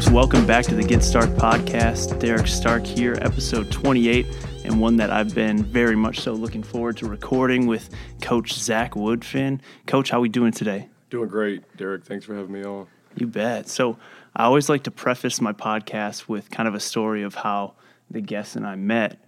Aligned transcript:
Folks, 0.00 0.12
welcome 0.12 0.46
back 0.46 0.64
to 0.64 0.74
the 0.74 0.82
Get 0.82 1.04
Stark 1.04 1.28
podcast. 1.32 2.18
Derek 2.18 2.46
Stark 2.46 2.86
here, 2.86 3.18
episode 3.20 3.70
28, 3.70 4.26
and 4.64 4.80
one 4.80 4.96
that 4.96 5.10
I've 5.10 5.34
been 5.34 5.62
very 5.62 5.94
much 5.94 6.20
so 6.20 6.32
looking 6.32 6.62
forward 6.62 6.96
to 6.98 7.06
recording 7.06 7.66
with 7.66 7.90
Coach 8.22 8.54
Zach 8.54 8.92
Woodfin. 8.92 9.60
Coach, 9.86 10.08
how 10.08 10.20
we 10.20 10.30
doing 10.30 10.52
today? 10.52 10.88
Doing 11.10 11.28
great, 11.28 11.76
Derek. 11.76 12.06
Thanks 12.06 12.24
for 12.24 12.34
having 12.34 12.50
me 12.50 12.64
on. 12.64 12.86
You 13.14 13.26
bet. 13.26 13.68
So, 13.68 13.98
I 14.34 14.44
always 14.44 14.70
like 14.70 14.84
to 14.84 14.90
preface 14.90 15.38
my 15.38 15.52
podcast 15.52 16.28
with 16.28 16.50
kind 16.50 16.66
of 16.66 16.74
a 16.74 16.80
story 16.80 17.22
of 17.22 17.34
how 17.34 17.74
the 18.10 18.22
guest 18.22 18.56
and 18.56 18.66
I 18.66 18.76
met. 18.76 19.22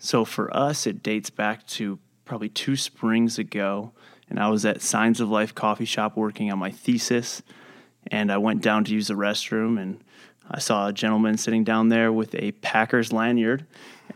So, 0.00 0.24
for 0.24 0.52
us, 0.56 0.84
it 0.88 1.00
dates 1.00 1.30
back 1.30 1.64
to 1.68 1.96
probably 2.24 2.48
two 2.48 2.74
springs 2.74 3.38
ago, 3.38 3.92
and 4.28 4.40
I 4.40 4.48
was 4.48 4.66
at 4.66 4.82
Signs 4.82 5.20
of 5.20 5.28
Life 5.28 5.54
coffee 5.54 5.84
shop 5.84 6.16
working 6.16 6.50
on 6.50 6.58
my 6.58 6.72
thesis 6.72 7.40
and 8.10 8.32
I 8.32 8.38
went 8.38 8.62
down 8.62 8.84
to 8.84 8.92
use 8.92 9.08
the 9.08 9.14
restroom 9.14 9.80
and 9.80 10.02
I 10.50 10.60
saw 10.60 10.88
a 10.88 10.92
gentleman 10.92 11.36
sitting 11.36 11.64
down 11.64 11.88
there 11.88 12.12
with 12.12 12.34
a 12.34 12.52
Packers 12.52 13.12
lanyard, 13.12 13.66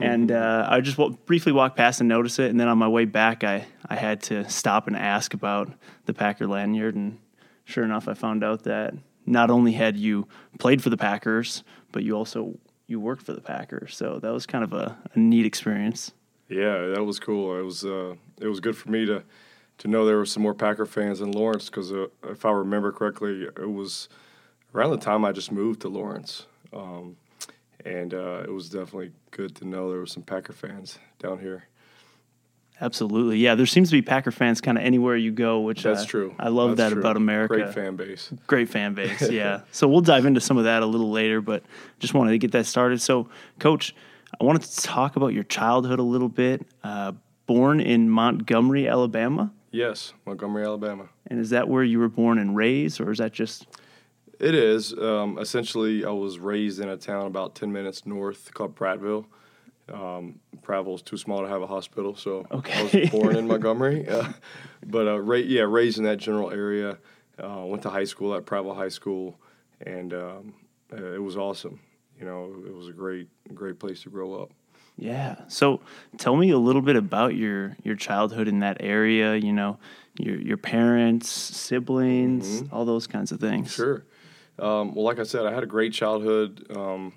and 0.01 0.33
uh, 0.33 0.67
I 0.69 0.81
just 0.81 0.97
w- 0.97 1.17
briefly 1.27 1.53
walked 1.53 1.77
past 1.77 2.01
and 2.01 2.09
noticed 2.09 2.39
it. 2.39 2.51
And 2.51 2.59
then 2.59 2.69
on 2.69 2.79
my 2.79 2.89
way 2.89 3.05
back, 3.05 3.45
I 3.45 3.67
I 3.89 3.97
had 3.97 4.23
to 4.25 4.49
stop 4.49 4.87
and 4.87 4.97
ask 4.97 5.35
about 5.35 5.73
the 6.07 6.15
Packer 6.15 6.47
lanyard, 6.47 6.95
and 6.95 7.19
sure 7.65 7.85
enough, 7.85 8.09
I 8.09 8.15
found 8.15 8.43
out 8.43 8.65
that 8.65 8.95
not 9.27 9.51
only 9.51 9.73
had 9.73 9.97
you 9.97 10.27
played 10.59 10.83
for 10.83 10.91
the 10.91 10.97
Packers, 10.97 11.63
but 11.93 12.03
you 12.03 12.17
also 12.17 12.59
you 12.87 13.01
worked 13.01 13.23
for 13.23 13.33
the 13.33 13.41
Packers. 13.41 13.97
So 13.97 14.19
that 14.21 14.33
was 14.33 14.47
kind 14.47 14.65
of 14.65 14.73
a, 14.73 14.97
a 15.15 15.19
neat 15.19 15.47
experience. 15.47 16.13
Yeah, 16.49 16.89
that 16.89 17.05
was 17.05 17.19
cool. 17.19 17.59
It 17.59 17.63
was 17.63 17.85
uh, 17.85 18.15
it 18.41 18.47
was 18.47 18.61
good 18.61 18.77
for 18.77 18.91
me 18.91 19.07
to 19.07 19.23
to 19.79 19.89
know 19.89 20.07
there 20.07 20.17
were 20.17 20.27
some 20.27 20.43
more 20.43 20.55
Packer 20.55 20.87
fans 20.87 21.21
in 21.21 21.33
Lawrence 21.33 21.67
because 21.67 21.93
uh, 21.93 22.07
if 22.25 22.45
I 22.45 22.51
remember 22.51 22.93
correctly, 22.93 23.45
it 23.45 23.71
was 23.71 24.09
around 24.75 24.91
the 24.91 24.97
time 24.99 25.25
I 25.25 25.33
just 25.33 25.53
moved 25.53 25.83
to 25.83 25.89
Lawrence, 25.89 26.47
um, 26.73 27.17
and 27.85 28.15
uh, 28.15 28.43
it 28.45 28.51
was 28.51 28.69
definitely 28.69 29.13
good 29.31 29.55
to 29.57 29.65
know 29.65 29.91
there 29.91 29.99
were 29.99 30.07
some 30.07 30.23
Packer 30.23 30.53
fans 30.53 30.99
down 31.19 31.39
here. 31.39 31.65
Absolutely, 32.81 33.39
yeah. 33.39 33.55
There 33.55 33.67
seems 33.67 33.91
to 33.91 33.97
be 33.97 34.03
Packer 34.03 34.33
fans 34.33 34.61
kind 34.61 34.77
of 34.77 34.83
anywhere 34.83 35.17
you 35.17 35.31
go, 35.31 35.61
which 35.61 35.85
that's 35.85 36.03
uh, 36.03 36.07
true. 36.07 36.35
I 36.39 36.49
love 36.49 36.77
that's 36.77 36.91
that 36.91 36.95
true. 36.95 37.01
about 37.01 37.17
America. 37.17 37.55
Great 37.55 37.75
fan 37.75 37.97
base. 37.97 38.33
Great 38.47 38.69
fan 38.69 38.95
base, 38.95 39.31
yeah. 39.31 39.61
so 39.71 39.87
we'll 39.87 40.01
dive 40.01 40.27
into 40.27 40.41
some 40.41 40.59
of 40.59 40.65
that 40.65 40.83
a 40.83 40.87
little 40.87 41.11
later, 41.11 41.41
but 41.41 41.63
just 42.01 42.13
wanted 42.13 42.33
to 42.33 42.39
get 42.39 42.53
that 42.53 42.67
started. 42.67 43.01
So, 43.01 43.29
Coach, 43.61 43.95
I 44.41 44.45
wanted 44.45 44.63
to 44.63 44.83
talk 44.83 45.15
about 45.17 45.29
your 45.29 45.45
childhood 45.45 46.01
a 46.01 46.05
little 46.05 46.29
bit. 46.29 46.67
Uh, 46.83 47.13
born 47.47 47.81
in 47.81 48.09
Montgomery, 48.11 48.89
Alabama. 48.89 49.53
Yes, 49.71 50.13
Montgomery, 50.27 50.65
Alabama. 50.65 51.09
And 51.29 51.39
is 51.39 51.51
that 51.51 51.69
where 51.69 51.85
you 51.85 51.99
were 51.99 52.09
born 52.09 52.39
and 52.39 52.57
raised, 52.57 53.01
or 53.01 53.11
is 53.11 53.19
that 53.19 53.33
just? 53.33 53.67
It 54.43 54.55
is. 54.55 54.93
Um, 54.99 55.39
essentially, 55.39 56.05
I 56.05 56.11
was 56.11 56.39
raised 56.39 56.81
in 56.81 56.89
a 56.89 56.97
town 56.97 57.27
about 57.27 57.55
10 57.55 57.73
minutes 57.73 58.05
north 58.05 58.53
called 58.53 58.75
Prattville. 58.75 59.25
Um, 59.93 60.41
is 60.69 61.03
too 61.03 61.17
small 61.17 61.43
to 61.43 61.49
have 61.49 61.61
a 61.63 61.67
hospital, 61.67 62.15
so 62.17 62.47
Okay. 62.51 62.73
I 62.79 62.83
was 63.03 63.11
born 63.11 63.37
in 63.37 63.47
Montgomery. 63.53 64.09
Uh, 64.09 64.33
but 64.87 65.07
uh, 65.07 65.21
ra- 65.21 65.37
yeah, 65.37 65.63
raised 65.63 65.99
in 65.99 66.05
that 66.05 66.19
general 66.19 66.51
area. 66.51 66.99
Uh, 67.43 67.63
went 67.67 67.83
to 67.83 67.91
high 67.91 68.05
school 68.05 68.35
at 68.35 68.45
Prattville 68.45 68.77
High 68.77 68.89
School, 68.89 69.37
and 69.81 70.13
um, 70.15 70.55
uh, 70.93 71.13
it 71.15 71.23
was 71.23 71.37
awesome. 71.37 71.81
You 72.19 72.27
know, 72.27 72.55
it 72.67 72.75
was 72.75 72.89
a 72.89 72.93
great, 72.93 73.29
great 73.55 73.79
place 73.79 74.03
to 74.03 74.11
grow 74.11 74.35
up. 74.41 74.51
Yeah. 74.97 75.37
So, 75.49 75.81
tell 76.19 76.37
me 76.37 76.51
a 76.51 76.59
little 76.59 76.83
bit 76.83 76.97
about 76.97 77.35
your 77.35 77.77
your 77.83 77.97
childhood 77.97 78.49
in 78.49 78.61
that 78.61 78.77
area. 78.81 79.35
You 79.37 79.53
know, 79.53 79.79
your 80.19 80.37
your 80.37 80.57
parents, 80.59 81.29
siblings, 81.29 82.65
all 82.71 82.85
those 82.85 83.07
kinds 83.07 83.33
of 83.33 83.41
things. 83.41 83.73
Sure. 83.73 84.05
Um, 84.59 84.95
well, 84.95 85.05
like 85.05 85.19
I 85.19 85.25
said, 85.25 85.47
I 85.47 85.53
had 85.53 85.63
a 85.63 85.67
great 85.67 85.93
childhood, 85.93 86.67
um, 86.77 87.13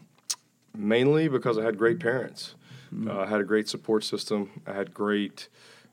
mainly 0.75 1.27
because 1.27 1.57
I 1.57 1.63
had 1.63 1.77
great 1.77 1.99
parents. 1.99 2.55
Uh, 3.09 3.19
I 3.21 3.25
had 3.25 3.41
a 3.41 3.43
great 3.43 3.67
support 3.67 4.03
system. 4.03 4.49
I 4.65 4.73
had 4.73 4.93
great 4.93 5.49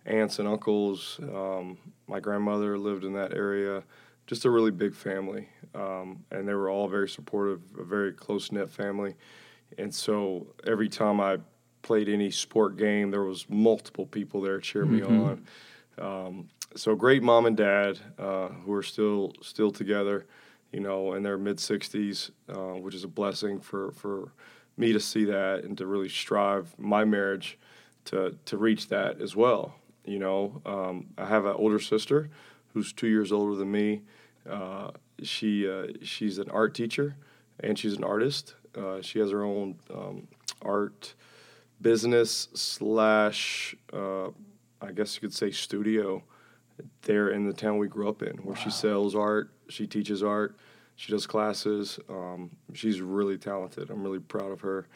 aunts 0.07 0.39
and 0.39 0.47
uncles. 0.47 1.19
Um, 1.35 1.79
my 2.07 2.21
grandmother 2.21 2.79
lived 2.79 3.05
in 3.05 3.13
that 3.15 3.35
area. 3.35 3.83
Just 4.27 4.45
a 4.45 4.51
really 4.51 4.71
big 4.71 4.95
family, 4.95 5.49
um, 5.75 6.25
and 6.31 6.47
they 6.47 6.55
were 6.55 6.71
all 6.71 6.87
very 6.89 7.09
supportive. 7.09 7.61
A 7.79 7.83
very 7.83 8.13
close 8.13 8.53
knit 8.53 8.71
family, 8.71 9.15
and 9.79 9.93
so 9.93 10.47
every 10.65 10.89
time 10.89 11.21
I 11.21 11.39
played 11.83 12.09
any 12.09 12.31
sport 12.31 12.77
game, 12.77 13.11
there 13.11 13.25
was 13.25 13.51
multiple 13.51 14.07
people 14.07 14.41
there 14.41 14.61
cheering 14.61 14.93
me 14.93 15.03
on. 15.03 15.45
Um, 15.99 16.49
so 16.77 16.95
great 16.95 17.23
mom 17.23 17.47
and 17.47 17.57
dad 17.57 17.99
uh, 18.19 18.49
who 18.49 18.73
are 18.73 18.83
still 18.83 19.33
still 19.43 19.73
together, 19.73 20.27
you 20.73 20.81
know, 20.81 21.15
in 21.15 21.23
their 21.23 21.39
mid 21.39 21.59
60s, 21.59 22.31
uh, 22.49 22.79
which 22.81 22.95
is 22.95 23.05
a 23.05 23.09
blessing 23.09 23.61
for 23.61 23.93
for 23.93 24.33
me 24.77 24.93
to 24.93 25.01
see 25.01 25.25
that 25.27 25.65
and 25.65 25.77
to 25.79 25.87
really 25.87 26.09
strive 26.09 26.75
my 26.79 27.05
marriage 27.05 27.59
to 28.07 28.37
to 28.47 28.57
reach 28.57 28.89
that 28.89 29.21
as 29.21 29.37
well. 29.37 29.75
You 30.05 30.19
know, 30.19 30.63
um, 30.67 31.09
I 31.17 31.27
have 31.27 31.45
an 31.45 31.55
older 31.55 31.79
sister 31.79 32.31
who's 32.73 32.93
two 32.93 33.07
years 33.07 33.33
older 33.33 33.55
than 33.55 33.71
me. 33.71 34.03
Uh, 34.49 34.91
she 35.23 35.69
uh, 35.69 35.89
she's 36.03 36.39
an 36.39 36.51
art 36.51 36.75
teacher 36.75 37.17
and 37.61 37.79
she's 37.79 37.95
an 37.95 38.05
artist. 38.05 38.55
Uh, 38.77 39.01
she 39.03 39.19
has 39.19 39.31
her 39.31 39.45
own 39.45 39.79
um, 39.93 40.27
art 40.63 41.15
business 41.81 42.49
slash 42.55 43.77
uh, 43.93 44.29
I 44.81 44.93
guess 44.95 45.15
you 45.15 45.21
could 45.21 45.35
say 45.35 45.51
studio 45.51 46.23
there 47.03 47.29
in 47.29 47.47
the 47.47 47.53
town 47.53 47.79
we 47.79 47.87
grew 47.87 48.09
up 48.09 48.23
in, 48.23 48.39
where 48.39 48.57
she 48.57 48.71
sells 48.71 49.15
art, 49.15 49.51
she 49.73 49.87
teaches 49.87 50.23
art, 50.23 50.57
she 50.97 51.11
does 51.13 51.27
classes. 51.27 51.99
Um, 52.09 52.51
she's 52.75 53.01
really 53.01 53.39
talented. 53.39 53.91
I'm 53.91 54.03
really 54.03 54.21
proud 54.21 54.53
of 54.53 54.61
her. 54.61 54.87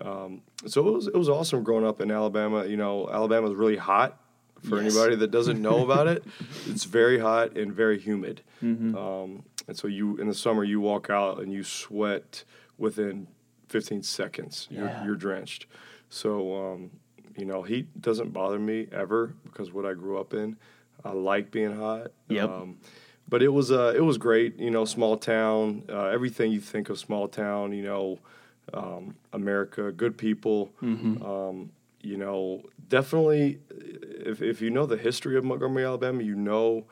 Um, 0.00 0.42
so 0.66 0.86
it 0.88 0.92
was 0.94 1.06
it 1.08 1.14
was 1.16 1.28
awesome 1.28 1.62
growing 1.62 1.84
up 1.86 2.00
in 2.00 2.10
Alabama. 2.10 2.64
You 2.64 2.76
know, 2.76 3.08
Alabama's 3.10 3.54
really 3.54 3.76
hot. 3.76 4.18
For 4.62 4.82
Yes. 4.82 4.94
anybody 4.94 5.16
that 5.16 5.30
doesn't 5.30 5.60
know 5.60 5.82
about 5.90 6.06
it, 6.06 6.22
it's 6.66 6.84
very 6.84 7.18
hot 7.18 7.56
and 7.56 7.72
very 7.72 7.98
humid. 7.98 8.42
Mm-hmm. 8.62 8.94
Um, 8.96 9.42
and 9.68 9.76
so 9.76 9.88
you 9.88 10.16
in 10.18 10.28
the 10.28 10.34
summer 10.34 10.64
you 10.64 10.80
walk 10.80 11.08
out 11.10 11.40
and 11.42 11.50
you 11.52 11.64
sweat 11.64 12.44
within 12.78 13.26
15 13.68 14.02
seconds. 14.02 14.68
You're, 14.70 14.84
Yeah. 14.86 15.04
you're 15.04 15.14
drenched. 15.16 15.66
So 16.10 16.54
um, 16.72 16.90
you 17.38 17.46
know, 17.46 17.62
heat 17.62 18.00
doesn't 18.02 18.32
bother 18.32 18.58
me 18.58 18.86
ever 18.92 19.34
because 19.44 19.72
what 19.72 19.86
I 19.86 19.94
grew 19.94 20.18
up 20.18 20.34
in. 20.34 20.56
I 21.04 21.12
like 21.12 21.50
being 21.50 21.74
hot. 21.74 22.12
Yep. 22.28 22.50
Um, 22.50 22.76
but 23.30 23.42
it 23.42 23.48
was 23.48 23.70
uh, 23.70 23.92
it 23.96 24.00
was 24.00 24.18
great. 24.18 24.58
You 24.58 24.70
know, 24.70 24.84
small 24.84 25.16
town. 25.16 25.84
Uh, 25.88 26.06
everything 26.06 26.52
you 26.52 26.60
think 26.60 26.90
of 26.90 26.98
small 26.98 27.28
town. 27.28 27.72
You 27.72 27.84
know, 27.84 28.18
um, 28.74 29.14
America, 29.32 29.92
good 29.92 30.18
people. 30.18 30.72
Um, 31.24 31.70
you 32.02 32.16
know, 32.16 32.62
definitely. 32.88 33.60
If 33.70 34.42
if 34.42 34.60
you 34.60 34.70
know 34.70 34.84
the 34.86 34.96
history 34.96 35.36
of 35.38 35.44
Montgomery, 35.44 35.84
Alabama, 35.84 36.22
you 36.22 36.34
know 36.34 36.84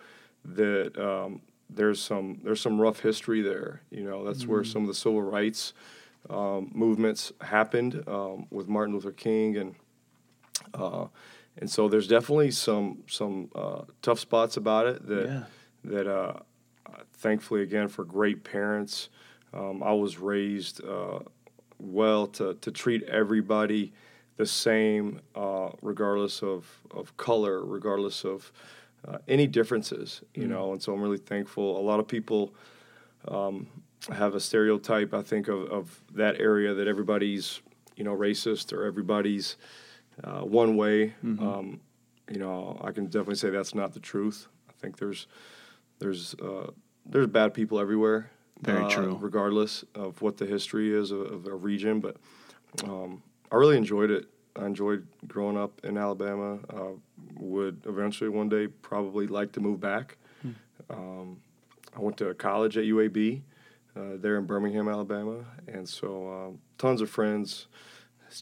that 0.44 0.96
um, 0.98 1.40
there's 1.68 2.00
some 2.00 2.40
there's 2.44 2.60
some 2.60 2.80
rough 2.80 3.00
history 3.00 3.42
there. 3.42 3.82
You 3.90 4.04
know, 4.04 4.24
that's 4.24 4.46
where 4.46 4.62
some 4.64 4.82
of 4.82 4.88
the 4.88 4.94
civil 4.94 5.22
rights 5.22 5.72
um, 6.30 6.70
movements 6.74 7.32
happened 7.40 8.02
um, 8.06 8.46
with 8.50 8.68
Martin 8.68 8.94
Luther 8.94 9.12
King 9.12 9.56
and 9.56 9.74
uh, 10.74 11.06
and 11.56 11.70
so 11.70 11.88
there's 11.88 12.06
definitely 12.08 12.50
some 12.50 12.98
some 13.06 13.50
uh, 13.54 13.82
tough 14.02 14.18
spots 14.18 14.56
about 14.56 14.86
it 14.86 15.06
that 15.06 15.26
Yeah. 15.26 15.44
That 15.88 16.06
uh, 16.06 16.34
thankfully 17.14 17.62
again 17.62 17.88
for 17.88 18.04
great 18.04 18.44
parents 18.44 19.08
um, 19.54 19.82
I 19.82 19.92
was 19.92 20.18
raised 20.18 20.84
uh, 20.84 21.20
well 21.78 22.26
to, 22.28 22.54
to 22.54 22.70
treat 22.70 23.02
everybody 23.04 23.92
the 24.36 24.46
same 24.46 25.20
uh, 25.34 25.70
regardless 25.82 26.42
of, 26.42 26.66
of 26.90 27.16
color 27.16 27.64
regardless 27.64 28.24
of 28.24 28.52
uh, 29.06 29.18
any 29.28 29.46
differences 29.46 30.22
you 30.34 30.46
know 30.46 30.72
and 30.72 30.82
so 30.82 30.92
I'm 30.92 31.00
really 31.00 31.18
thankful 31.18 31.78
a 31.78 31.82
lot 31.82 32.00
of 32.00 32.08
people 32.08 32.54
um, 33.26 33.66
have 34.12 34.34
a 34.34 34.40
stereotype 34.40 35.12
I 35.12 35.22
think 35.22 35.48
of, 35.48 35.62
of 35.70 36.00
that 36.14 36.40
area 36.40 36.74
that 36.74 36.86
everybody's 36.88 37.60
you 37.96 38.04
know 38.04 38.16
racist 38.16 38.72
or 38.72 38.84
everybody's 38.84 39.56
uh, 40.24 40.40
one 40.40 40.76
way. 40.76 41.14
Um, 41.42 41.80
you 42.30 42.38
know, 42.38 42.80
I 42.82 42.92
can 42.92 43.06
definitely 43.06 43.36
say 43.36 43.50
that's 43.50 43.74
not 43.74 43.92
the 43.92 44.00
truth. 44.00 44.48
I 44.68 44.72
think 44.80 44.98
there's 44.98 45.26
there's 45.98 46.34
uh, 46.34 46.70
there's 47.06 47.26
bad 47.26 47.54
people 47.54 47.78
everywhere. 47.78 48.30
Very 48.60 48.84
uh, 48.84 48.88
true. 48.88 49.18
Regardless 49.20 49.84
of 49.94 50.20
what 50.20 50.36
the 50.36 50.46
history 50.46 50.92
is 50.92 51.10
of, 51.10 51.20
of 51.20 51.46
a 51.46 51.54
region, 51.54 52.00
but 52.00 52.16
um, 52.84 53.22
I 53.52 53.56
really 53.56 53.76
enjoyed 53.76 54.10
it. 54.10 54.26
I 54.56 54.66
enjoyed 54.66 55.06
growing 55.28 55.56
up 55.56 55.80
in 55.84 55.96
Alabama. 55.96 56.58
Uh, 56.68 56.90
would 57.36 57.82
eventually 57.86 58.28
one 58.30 58.48
day 58.48 58.66
probably 58.66 59.26
like 59.26 59.52
to 59.52 59.60
move 59.60 59.80
back. 59.80 60.16
Um, 60.90 61.38
I 61.96 62.00
went 62.00 62.16
to 62.18 62.32
college 62.34 62.76
at 62.76 62.84
UAB 62.84 63.42
uh, 63.96 64.00
there 64.16 64.38
in 64.38 64.46
Birmingham, 64.46 64.88
Alabama, 64.88 65.44
and 65.66 65.88
so 65.88 66.28
um, 66.28 66.58
tons 66.78 67.00
of 67.00 67.10
friends, 67.10 67.66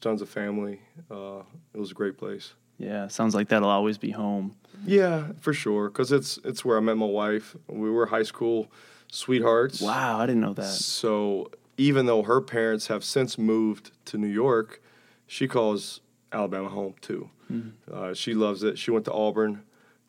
tons 0.00 0.22
of 0.22 0.28
family. 0.28 0.80
Uh, 1.10 1.40
it 1.74 1.78
was 1.78 1.90
a 1.90 1.94
great 1.94 2.18
place. 2.18 2.54
Yeah, 2.78 3.08
sounds 3.08 3.34
like 3.34 3.48
that'll 3.48 3.68
always 3.68 3.98
be 3.98 4.10
home. 4.10 4.56
Yeah, 4.84 5.28
for 5.40 5.52
sure, 5.52 5.88
because 5.88 6.12
it's 6.12 6.38
it's 6.44 6.64
where 6.64 6.76
I 6.76 6.80
met 6.80 6.96
my 6.96 7.06
wife. 7.06 7.56
We 7.68 7.90
were 7.90 8.06
high 8.06 8.22
school 8.22 8.70
sweethearts. 9.10 9.80
Wow, 9.80 10.20
I 10.20 10.26
didn't 10.26 10.42
know 10.42 10.54
that. 10.54 10.66
So 10.66 11.50
even 11.76 12.06
though 12.06 12.22
her 12.22 12.40
parents 12.40 12.86
have 12.88 13.02
since 13.04 13.38
moved 13.38 13.92
to 14.06 14.18
New 14.18 14.28
York, 14.28 14.82
she 15.26 15.48
calls 15.48 16.00
Alabama 16.32 16.68
home 16.68 16.94
too. 17.00 17.30
Mm-hmm. 17.50 17.70
Uh, 17.92 18.14
she 18.14 18.34
loves 18.34 18.62
it. 18.62 18.78
She 18.78 18.90
went 18.90 19.04
to 19.06 19.12
Auburn, 19.12 19.62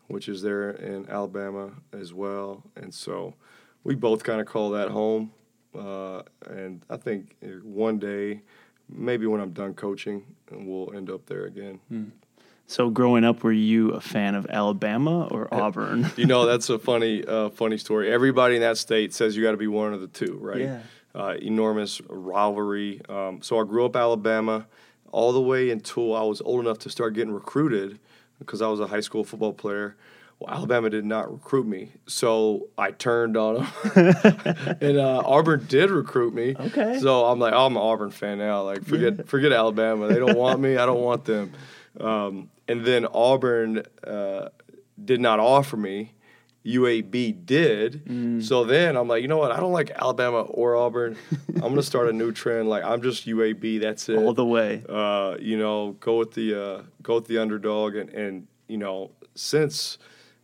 which 0.08 0.28
is 0.28 0.42
there 0.42 0.72
in 0.72 1.10
Alabama 1.10 1.72
as 1.94 2.14
well, 2.14 2.64
and 2.76 2.94
so 2.94 3.36
we 3.84 3.96
both 3.96 4.24
kind 4.24 4.42
of 4.42 4.48
call 4.48 4.72
that 4.72 4.90
home. 4.90 5.32
Uh, 5.78 6.24
and 6.48 6.84
I 6.90 6.98
think 6.98 7.36
one 7.64 8.00
day, 8.00 8.42
maybe 8.90 9.28
when 9.28 9.40
I'm 9.40 9.52
done 9.52 9.74
coaching, 9.74 10.26
we'll 10.52 10.92
end 10.96 11.10
up 11.10 11.26
there 11.28 11.46
again. 11.46 11.80
Mm. 11.92 12.12
So, 12.70 12.90
growing 12.90 13.24
up, 13.24 13.44
were 13.44 13.52
you 13.54 13.92
a 13.92 14.02
fan 14.02 14.36
of 14.36 14.46
Alabama 14.50 15.28
or 15.32 15.48
Auburn? 15.54 16.12
you 16.18 16.26
know, 16.26 16.46
that's 16.46 16.70
a 16.70 16.78
funny, 16.92 17.24
uh, 17.26 17.50
funny 17.50 17.78
story. 17.78 18.12
Everybody 18.12 18.56
in 18.56 18.62
that 18.62 18.78
state 18.78 19.14
says 19.14 19.38
you 19.38 19.44
got 19.44 19.52
to 19.52 19.58
be 19.58 19.68
one 19.68 19.94
of 19.94 20.02
the 20.02 20.08
two, 20.08 20.38
right? 20.42 20.60
Yeah. 20.62 20.80
Uh, 21.16 21.36
enormous 21.42 22.02
rivalry. 22.10 23.02
Um, 23.08 23.42
so 23.42 23.60
I 23.60 23.64
grew 23.64 23.86
up 23.86 23.96
Alabama 23.96 24.68
all 25.12 25.32
the 25.32 25.42
way 25.42 25.70
until 25.72 26.14
I 26.14 26.22
was 26.24 26.42
old 26.42 26.60
enough 26.60 26.80
to 26.80 26.90
start 26.90 27.14
getting 27.14 27.34
recruited 27.34 28.00
because 28.38 28.62
I 28.62 28.68
was 28.68 28.82
a 28.82 28.88
high 28.88 29.00
school 29.00 29.24
football 29.24 29.54
player. 29.54 29.96
Well, 30.40 30.54
Alabama 30.54 30.90
did 30.92 31.06
not 31.06 31.32
recruit 31.32 31.66
me, 31.66 31.94
so 32.06 32.68
I 32.78 32.92
turned 32.92 33.36
on 33.36 33.56
them, 33.56 33.68
and 34.82 34.98
uh, 35.00 35.24
Auburn 35.26 35.66
did 35.68 35.90
recruit 35.90 36.32
me. 36.36 36.54
Okay. 36.60 37.00
So 37.00 37.26
I'm 37.26 37.40
like, 37.40 37.54
oh, 37.54 37.66
I'm 37.66 37.76
an 37.76 37.82
Auburn 37.82 38.12
fan 38.12 38.38
now. 38.38 38.62
Like, 38.62 38.84
forget, 38.86 39.16
Yeah. 39.18 39.24
forget 39.26 39.52
Alabama. 39.52 40.08
They 40.10 40.20
don't 40.20 40.38
want 40.38 40.60
me. 40.60 40.78
I 40.78 40.86
don't 40.86 41.02
want 41.02 41.26
them. 41.26 41.54
Um, 42.00 42.50
and 42.68 42.86
then 42.86 43.06
Auburn 43.06 43.84
uh, 44.06 44.50
did 45.04 45.22
not 45.22 45.40
offer 45.40 45.78
me. 45.78 46.14
UAB 46.66 47.46
did. 47.46 48.06
Mm. 48.06 48.44
So 48.44 48.66
then 48.66 48.98
I'm 48.98 49.08
like, 49.08 49.22
you 49.22 49.30
know 49.30 49.38
what? 49.38 49.52
I 49.52 49.60
don't 49.60 49.72
like 49.72 49.90
Alabama 49.92 50.42
or 50.42 50.76
Auburn. 50.76 51.16
I'm 51.56 51.62
gonna 51.62 51.82
start 51.82 52.10
a 52.10 52.14
new 52.14 52.34
trend. 52.34 52.68
Like 52.68 52.84
I'm 52.84 53.02
just 53.02 53.26
UAB. 53.26 53.80
That's 53.80 54.10
it. 54.10 54.18
All 54.18 54.34
the 54.34 54.46
way. 54.46 54.84
uh, 54.90 55.38
you 55.40 55.58
know, 55.58 55.96
go 56.02 56.18
with 56.18 56.34
the 56.34 56.62
uh, 56.62 56.82
go 57.02 57.16
with 57.16 57.28
the 57.28 57.38
underdog, 57.38 57.96
and 57.96 58.10
and 58.10 58.48
you 58.68 58.78
know, 58.78 59.12
since 59.34 59.98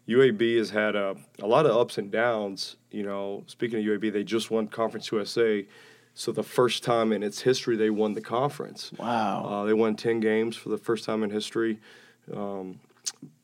UAB 0.08 0.58
has 0.58 0.70
had 0.70 0.96
a, 0.96 1.16
a 1.42 1.48
lot 1.48 1.66
of 1.66 1.76
ups 1.76 1.98
and 1.98 2.10
downs. 2.10 2.78
You 2.90 3.04
know, 3.04 3.44
speaking 3.48 3.80
of 3.80 3.86
UAB, 3.86 4.14
they 4.14 4.24
just 4.24 4.50
won 4.50 4.68
Conference 4.68 5.12
USA. 5.12 5.66
So 6.16 6.32
the 6.32 6.44
first 6.44 6.84
time 6.84 7.12
in 7.12 7.24
its 7.24 7.42
history 7.42 7.76
they 7.76 7.90
won 7.90 8.14
the 8.14 8.22
conference. 8.22 8.92
Wow. 8.98 9.46
Uh, 9.46 9.66
they 9.66 9.74
won 9.74 9.96
10 9.96 10.20
games 10.20 10.56
for 10.56 10.70
the 10.70 10.78
first 10.78 11.06
time 11.06 11.24
in 11.24 11.30
history. 11.30 11.80
Um, 12.34 12.80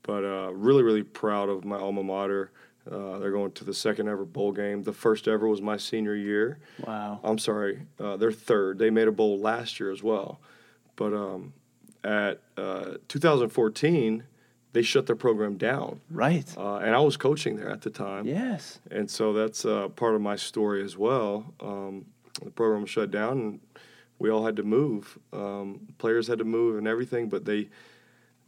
but 0.04 0.24
uh, 0.24 0.52
really, 0.54 0.84
really 0.84 1.04
proud 1.04 1.50
of 1.50 1.66
my 1.66 1.78
alma 1.78 2.04
mater. 2.04 2.52
Uh, 2.90 3.20
they're 3.20 3.32
going 3.32 3.52
to 3.52 3.64
the 3.64 3.74
second 3.74 4.08
ever 4.08 4.26
bowl 4.26 4.52
game. 4.52 4.82
The 4.84 4.94
first 4.94 5.28
ever 5.28 5.48
was 5.48 5.62
my 5.62 5.78
senior 5.78 6.16
year. 6.16 6.60
wow. 6.86 7.20
I'm 7.24 7.38
sorry, 7.38 7.82
uh, 8.00 8.18
they're 8.18 8.32
third. 8.32 8.80
They 8.80 8.90
made 8.90 9.08
a 9.08 9.12
bowl 9.12 9.38
last 9.40 9.80
year 9.80 9.92
as 9.92 10.02
well. 10.02 10.40
But 10.96 11.14
um, 11.14 11.54
at 12.04 12.42
uh, 12.58 12.96
2014, 13.08 14.24
they 14.74 14.82
shut 14.82 15.06
their 15.06 15.16
program 15.16 15.58
down. 15.58 16.02
Right. 16.10 16.52
Uh, 16.58 16.78
and 16.78 16.96
I 16.96 17.00
was 17.00 17.18
coaching 17.18 17.58
there 17.58 17.70
at 17.70 17.82
the 17.82 17.90
time. 17.90 18.26
Yes. 18.26 18.80
And 18.90 19.10
so 19.10 19.34
that's 19.34 19.66
uh, 19.66 19.90
part 19.90 20.16
of 20.16 20.22
my 20.22 20.36
story 20.36 20.84
as 20.84 20.98
well. 20.98 21.54
Um, 21.60 22.06
the 22.44 22.52
program 22.52 22.82
was 22.82 22.90
shut 22.90 23.12
down, 23.12 23.40
and 23.40 23.60
we 24.20 24.30
all 24.30 24.46
had 24.46 24.56
to 24.58 24.64
move. 24.64 25.18
Um, 25.34 25.88
players 25.98 26.28
had 26.28 26.40
to 26.40 26.46
move 26.46 26.78
and 26.78 26.88
everything, 26.88 27.30
but 27.30 27.46
they 27.46 27.70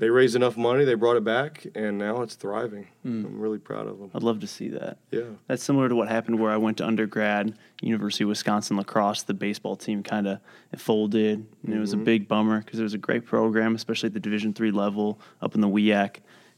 they 0.02 0.10
raised 0.10 0.36
enough 0.36 0.58
money, 0.58 0.84
they 0.84 0.96
brought 0.96 1.16
it 1.16 1.24
back, 1.24 1.64
and 1.76 2.00
now 2.00 2.24
it's 2.24 2.34
thriving. 2.34 2.88
I'm 3.06 3.40
really 3.40 3.60
proud 3.60 3.86
of 3.86 4.00
them. 4.00 4.10
I'd 4.16 4.24
love 4.24 4.40
to 4.40 4.48
see 4.48 4.70
that. 4.70 4.98
Yeah. 5.12 5.26
That's 5.46 5.64
similar 5.64 5.90
to 5.90 5.96
what 5.96 6.10
happened 6.10 6.40
where 6.40 6.50
I 6.50 6.58
went 6.58 6.78
to 6.78 6.88
undergrad, 6.88 7.56
University 7.84 8.24
of 8.24 8.30
Wisconsin 8.30 8.78
La 8.78 8.84
Crosse. 8.84 9.22
The 9.22 9.36
baseball 9.36 9.76
team 9.76 10.02
kind 10.02 10.28
of 10.28 10.40
folded, 10.76 11.46
and 11.64 11.74
it 11.74 11.78
was 11.78 11.94
a 11.94 11.98
big 11.98 12.28
bummer 12.28 12.62
because 12.62 12.80
it 12.80 12.84
was 12.84 12.96
a 12.96 12.98
great 12.98 13.28
program, 13.28 13.76
especially 13.76 14.08
at 14.08 14.14
the 14.14 14.20
Division 14.20 14.56
three 14.56 14.72
level 14.72 15.20
up 15.40 15.54
in 15.54 15.62
the 15.62 15.70
WIAC. 15.70 16.16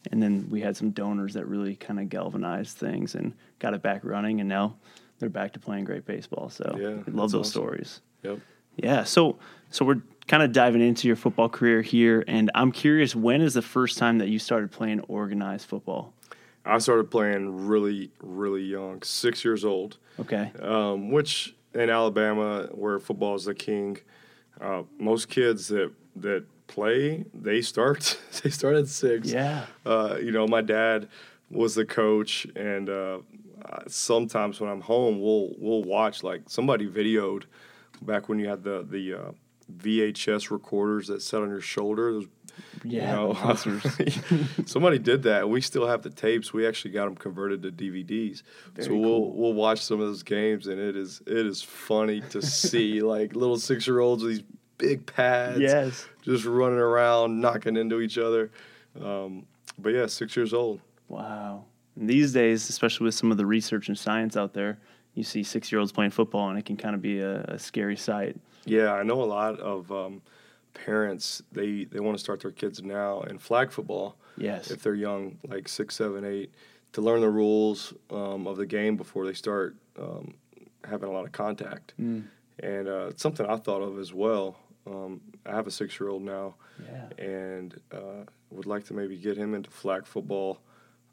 And 0.10 0.24
then 0.24 0.48
we 0.50 0.62
had 0.62 0.78
some 0.78 0.92
donors 0.92 1.34
that 1.34 1.46
really 1.46 1.76
kind 1.76 2.00
of 2.00 2.08
galvanized 2.08 2.78
things 2.78 3.14
and 3.14 3.34
got 3.60 3.74
it 3.74 3.82
back 3.82 4.06
running, 4.06 4.40
and 4.40 4.48
now 4.48 4.78
they're 5.24 5.30
back 5.30 5.54
to 5.54 5.60
playing 5.60 5.86
great 5.86 6.06
baseball. 6.06 6.50
So 6.50 6.76
Yeah, 6.78 6.88
I 6.90 7.12
love 7.12 7.32
those 7.32 7.36
awesome. 7.36 7.44
stories. 7.46 8.02
Yep. 8.24 8.40
Yeah. 8.76 9.04
So 9.06 9.38
so 9.70 9.86
we're 9.86 10.02
kind 10.28 10.44
of 10.44 10.52
diving 10.52 10.82
into 10.82 11.08
your 11.08 11.16
football 11.16 11.48
career 11.48 11.82
here, 11.82 12.26
and 12.28 12.52
I'm 12.54 12.72
curious, 12.74 13.16
when 13.16 13.42
is 13.42 13.54
the 13.54 13.62
first 13.62 13.98
time 13.98 14.18
that 14.18 14.28
you 14.28 14.38
started 14.38 14.70
playing 14.72 15.00
organized 15.08 15.66
football? 15.68 16.14
I 16.66 16.78
started 16.80 17.10
playing 17.10 17.68
really, 17.68 18.12
really 18.22 18.64
young, 18.64 19.02
six 19.02 19.44
years 19.46 19.64
old, 19.66 19.98
Okay. 20.20 20.52
um, 20.62 21.10
which 21.12 21.56
in 21.74 21.90
Alabama, 21.90 22.68
where 22.74 23.00
football 23.00 23.36
is 23.36 23.46
the 23.46 23.56
king, 23.56 23.98
uh, 24.60 24.84
most 25.00 25.30
kids 25.30 25.70
that 25.70 25.92
that 26.18 26.44
play 26.68 27.24
they 27.34 27.62
start 27.62 28.20
they 28.44 28.50
start 28.50 28.76
at 28.76 28.88
six. 28.90 29.32
Yeah. 29.32 29.66
uh, 29.86 30.18
you 30.22 30.32
know, 30.32 30.48
my 30.48 30.62
dad 30.62 31.08
was 31.50 31.76
the 31.76 31.86
coach, 31.86 32.46
and 32.56 32.90
uh, 32.90 33.20
uh, 33.66 33.84
sometimes 33.88 34.60
when 34.60 34.70
I'm 34.70 34.82
home, 34.82 35.22
we'll 35.22 35.54
we'll 35.58 35.84
watch 35.84 36.24
like 36.24 36.44
somebody 36.48 36.88
videoed 36.88 37.44
back 38.02 38.30
when 38.30 38.40
you 38.40 38.48
had 38.48 38.64
the 38.64 38.86
the 38.88 39.14
uh, 39.14 39.32
VHS 39.72 40.52
recorders 40.52 41.08
that 41.08 41.22
sat 41.22 41.42
on 41.42 41.50
your 41.50 41.62
shoulder. 41.62 42.22
Yeah. 42.84 43.10
you 43.10 43.36
know, 43.36 43.80
somebody 44.66 45.00
did 45.00 45.24
that. 45.24 45.50
We 45.50 45.60
still 45.62 45.88
have 45.88 46.04
the 46.04 46.12
tapes. 46.12 46.54
We 46.54 46.68
actually 46.68 46.92
got 46.92 47.06
them 47.06 47.16
converted 47.16 47.64
to 47.64 47.72
DVDs. 47.72 48.44
so 48.80 48.92
we'll 48.92 49.02
cool. 49.02 49.34
we'll 49.36 49.54
watch 49.54 49.82
some 49.82 50.00
of 50.00 50.08
those 50.08 50.24
games, 50.24 50.68
and 50.68 50.80
it 50.80 50.96
is 50.96 51.22
it 51.26 51.46
is 51.46 51.62
funny 51.62 52.22
to 52.30 52.42
see 52.42 53.02
like 53.02 53.36
little 53.36 53.58
six 53.58 53.88
year 53.88 54.00
olds 54.00 54.24
with 54.24 54.34
these 54.34 54.44
big 54.78 55.06
pads 55.06 55.60
yes. 55.60 56.06
just 56.24 56.46
running 56.46 56.80
around, 56.80 57.40
knocking 57.40 57.78
into 57.78 58.02
each 58.02 58.18
other. 58.18 58.52
Um, 59.02 59.46
but 59.80 59.90
yeah, 59.90 60.06
six 60.08 60.36
years 60.36 60.54
old. 60.54 60.80
Wow. 61.08 61.66
And 61.96 62.10
these 62.10 62.34
days, 62.34 62.70
especially 62.70 63.06
with 63.06 63.16
some 63.16 63.32
of 63.32 63.38
the 63.38 63.46
research 63.46 63.88
and 63.88 63.98
science 63.98 64.36
out 64.36 64.54
there, 64.54 64.80
you 65.14 65.24
see 65.24 65.44
six 65.44 65.72
year 65.72 65.80
olds 65.80 65.92
playing 65.92 66.12
football, 66.12 66.50
and 66.50 66.58
it 66.58 66.66
can 66.66 66.78
kind 66.78 66.96
of 66.96 67.02
be 67.02 67.20
a, 67.20 67.42
a 67.44 67.60
scary 67.60 67.96
sight. 67.98 68.36
Yeah, 68.66 68.94
I 68.94 69.04
know 69.04 69.22
a 69.22 69.26
lot 69.26 69.60
of 69.60 69.92
um, 69.92 70.22
parents. 70.74 71.42
They 71.52 71.86
they 71.86 72.00
want 72.00 72.18
to 72.18 72.24
start 72.24 72.40
their 72.42 72.52
kids 72.52 72.82
now 72.82 73.22
in 73.22 73.38
flag 73.38 73.72
football 73.72 74.16
Yes. 74.38 74.72
if 74.72 74.82
they're 74.82 74.96
young, 74.96 75.38
like 75.48 75.68
six, 75.68 75.96
seven, 75.96 76.26
eight, 76.26 76.52
to 76.94 77.02
learn 77.02 77.22
the 77.22 77.30
rules 77.30 77.94
um, 78.10 78.48
of 78.48 78.58
the 78.58 78.66
game 78.66 78.98
before 78.98 79.26
they 79.28 79.34
start 79.34 79.76
um, 80.00 80.34
having 80.84 81.08
a 81.10 81.12
lot 81.12 81.26
of 81.26 81.32
contact. 81.32 81.94
Mm. 82.02 82.24
And 82.60 82.88
uh, 82.88 83.08
it's 83.10 83.22
something 83.22 83.46
I 83.46 83.58
thought 83.58 83.82
of 83.82 84.00
as 84.00 84.14
well. 84.14 84.58
Um, 84.88 85.22
I 85.46 85.52
have 85.52 85.68
a 85.68 85.72
six 85.72 86.00
year 86.00 86.10
old 86.10 86.24
now, 86.24 86.56
Yeah. 86.84 87.24
and 87.24 87.80
uh, 87.92 88.26
would 88.50 88.66
like 88.66 88.86
to 88.86 88.94
maybe 88.96 89.18
get 89.18 89.38
him 89.38 89.54
into 89.54 89.70
flag 89.70 90.06
football 90.08 90.60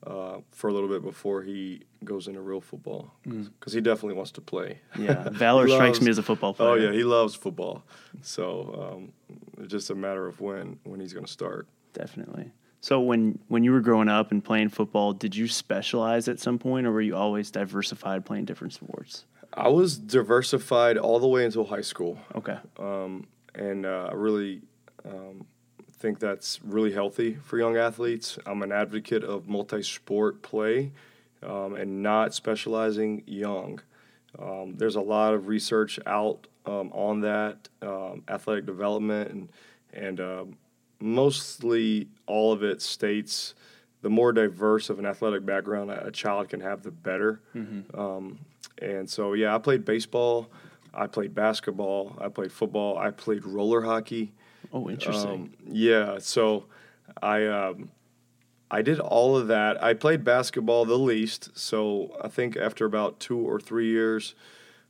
uh, 0.07 0.38
for 0.52 0.69
a 0.69 0.73
little 0.73 0.88
bit 0.88 1.02
before 1.02 1.42
he 1.42 1.83
goes 2.04 2.26
into 2.28 2.40
real 2.40 2.61
football 2.61 3.12
because 3.25 3.73
he 3.73 3.80
definitely 3.80 4.14
wants 4.14 4.30
to 4.33 4.40
play. 4.40 4.78
Yeah. 4.99 5.28
Valor 5.30 5.66
He 5.69 5.73
strikes 5.75 6.00
me 6.00 6.11
as 6.11 6.19
a 6.19 6.23
football 6.23 6.54
player. 6.54 6.71
Oh 6.71 6.75
yeah, 6.75 6.92
he 6.92 7.04
loves 7.04 7.35
football. 7.35 7.85
So 8.23 8.95
um, 8.97 9.12
it's 9.59 9.71
just 9.71 9.90
a 9.90 9.95
matter 9.95 10.26
of 10.26 10.40
when 10.40 10.78
when 10.85 11.00
he's 11.00 11.12
going 11.12 11.26
to 11.26 11.33
start. 11.33 11.66
Definitely. 11.92 12.50
So 12.80 13.00
when 13.00 13.38
when 13.49 13.62
you 13.62 13.73
were 13.73 13.80
growing 13.83 14.09
up 14.09 14.30
and 14.33 14.42
playing 14.42 14.71
football, 14.71 15.12
did 15.12 15.37
you 15.37 15.47
specialize 15.49 16.28
at 16.28 16.40
some 16.40 16.59
point, 16.59 16.87
or 16.87 16.92
were 16.92 17.02
you 17.02 17.14
always 17.14 17.50
diversified 17.50 18.25
playing 18.25 18.47
different 18.47 18.73
sports? 18.73 19.26
I 19.52 19.69
was 19.69 19.99
diversified 19.99 20.97
all 20.97 21.19
the 21.19 21.26
way 21.28 21.45
until 21.45 21.64
high 21.66 21.80
school, 21.83 22.16
Okay. 22.37 22.57
um, 22.78 23.26
and 23.54 23.85
uh, 23.85 24.09
I 24.11 24.14
really 24.14 24.62
um, 25.04 25.45
think 26.00 26.19
that's 26.19 26.61
really 26.64 26.92
healthy 26.92 27.35
for 27.35 27.59
young 27.59 27.76
athletes. 27.76 28.38
I'm 28.47 28.62
an 28.62 28.73
advocate 28.73 29.23
of 29.23 29.49
multi-sport 29.49 30.40
play 30.40 30.92
um, 31.42 31.75
and 31.76 32.02
not 32.02 32.35
specializing 32.35 33.23
young. 33.26 33.80
Um, 34.38 34.75
there's 34.76 34.97
a 34.97 35.00
lot 35.00 35.35
of 35.35 35.47
research 35.47 36.00
out 36.07 36.47
um, 36.64 36.90
on 36.92 37.21
that 37.21 37.69
um, 37.83 38.23
athletic 38.28 38.64
development, 38.64 39.30
and 39.30 39.49
and 39.92 40.21
um, 40.21 40.57
mostly 41.00 42.09
all 42.26 42.52
of 42.52 42.62
it 42.62 42.80
states 42.80 43.54
the 44.02 44.11
more 44.11 44.33
diverse 44.33 44.88
of 44.88 44.99
an 44.99 45.04
athletic 45.04 45.45
background 45.45 45.90
a 45.90 46.11
child 46.11 46.49
can 46.49 46.61
have, 46.61 46.83
the 46.83 46.90
better. 46.90 47.42
Um, 47.99 48.38
and 48.78 49.11
so, 49.11 49.35
yeah, 49.35 49.54
I 49.54 49.59
played 49.59 49.85
baseball, 49.85 50.49
I 50.95 51.07
played 51.07 51.35
basketball, 51.35 52.16
I 52.19 52.28
played 52.28 52.50
football, 52.52 52.97
I 52.97 53.11
played 53.11 53.45
roller 53.45 53.83
hockey. 53.83 54.33
Oh, 54.73 54.89
interesting. 54.89 55.31
Um, 55.31 55.53
yeah, 55.67 56.19
so 56.19 56.67
I 57.23 57.47
um, 57.47 57.91
I 58.71 58.83
did 58.83 59.00
all 59.00 59.37
of 59.37 59.49
that. 59.49 59.83
I 59.83 59.95
played 59.95 60.25
basketball 60.25 60.85
the 60.85 60.99
least, 60.99 61.50
so 61.59 62.17
I 62.23 62.29
think 62.29 62.57
after 62.57 62.85
about 62.85 63.19
two 63.19 63.39
or 63.39 63.59
three 63.59 63.89
years, 63.89 64.35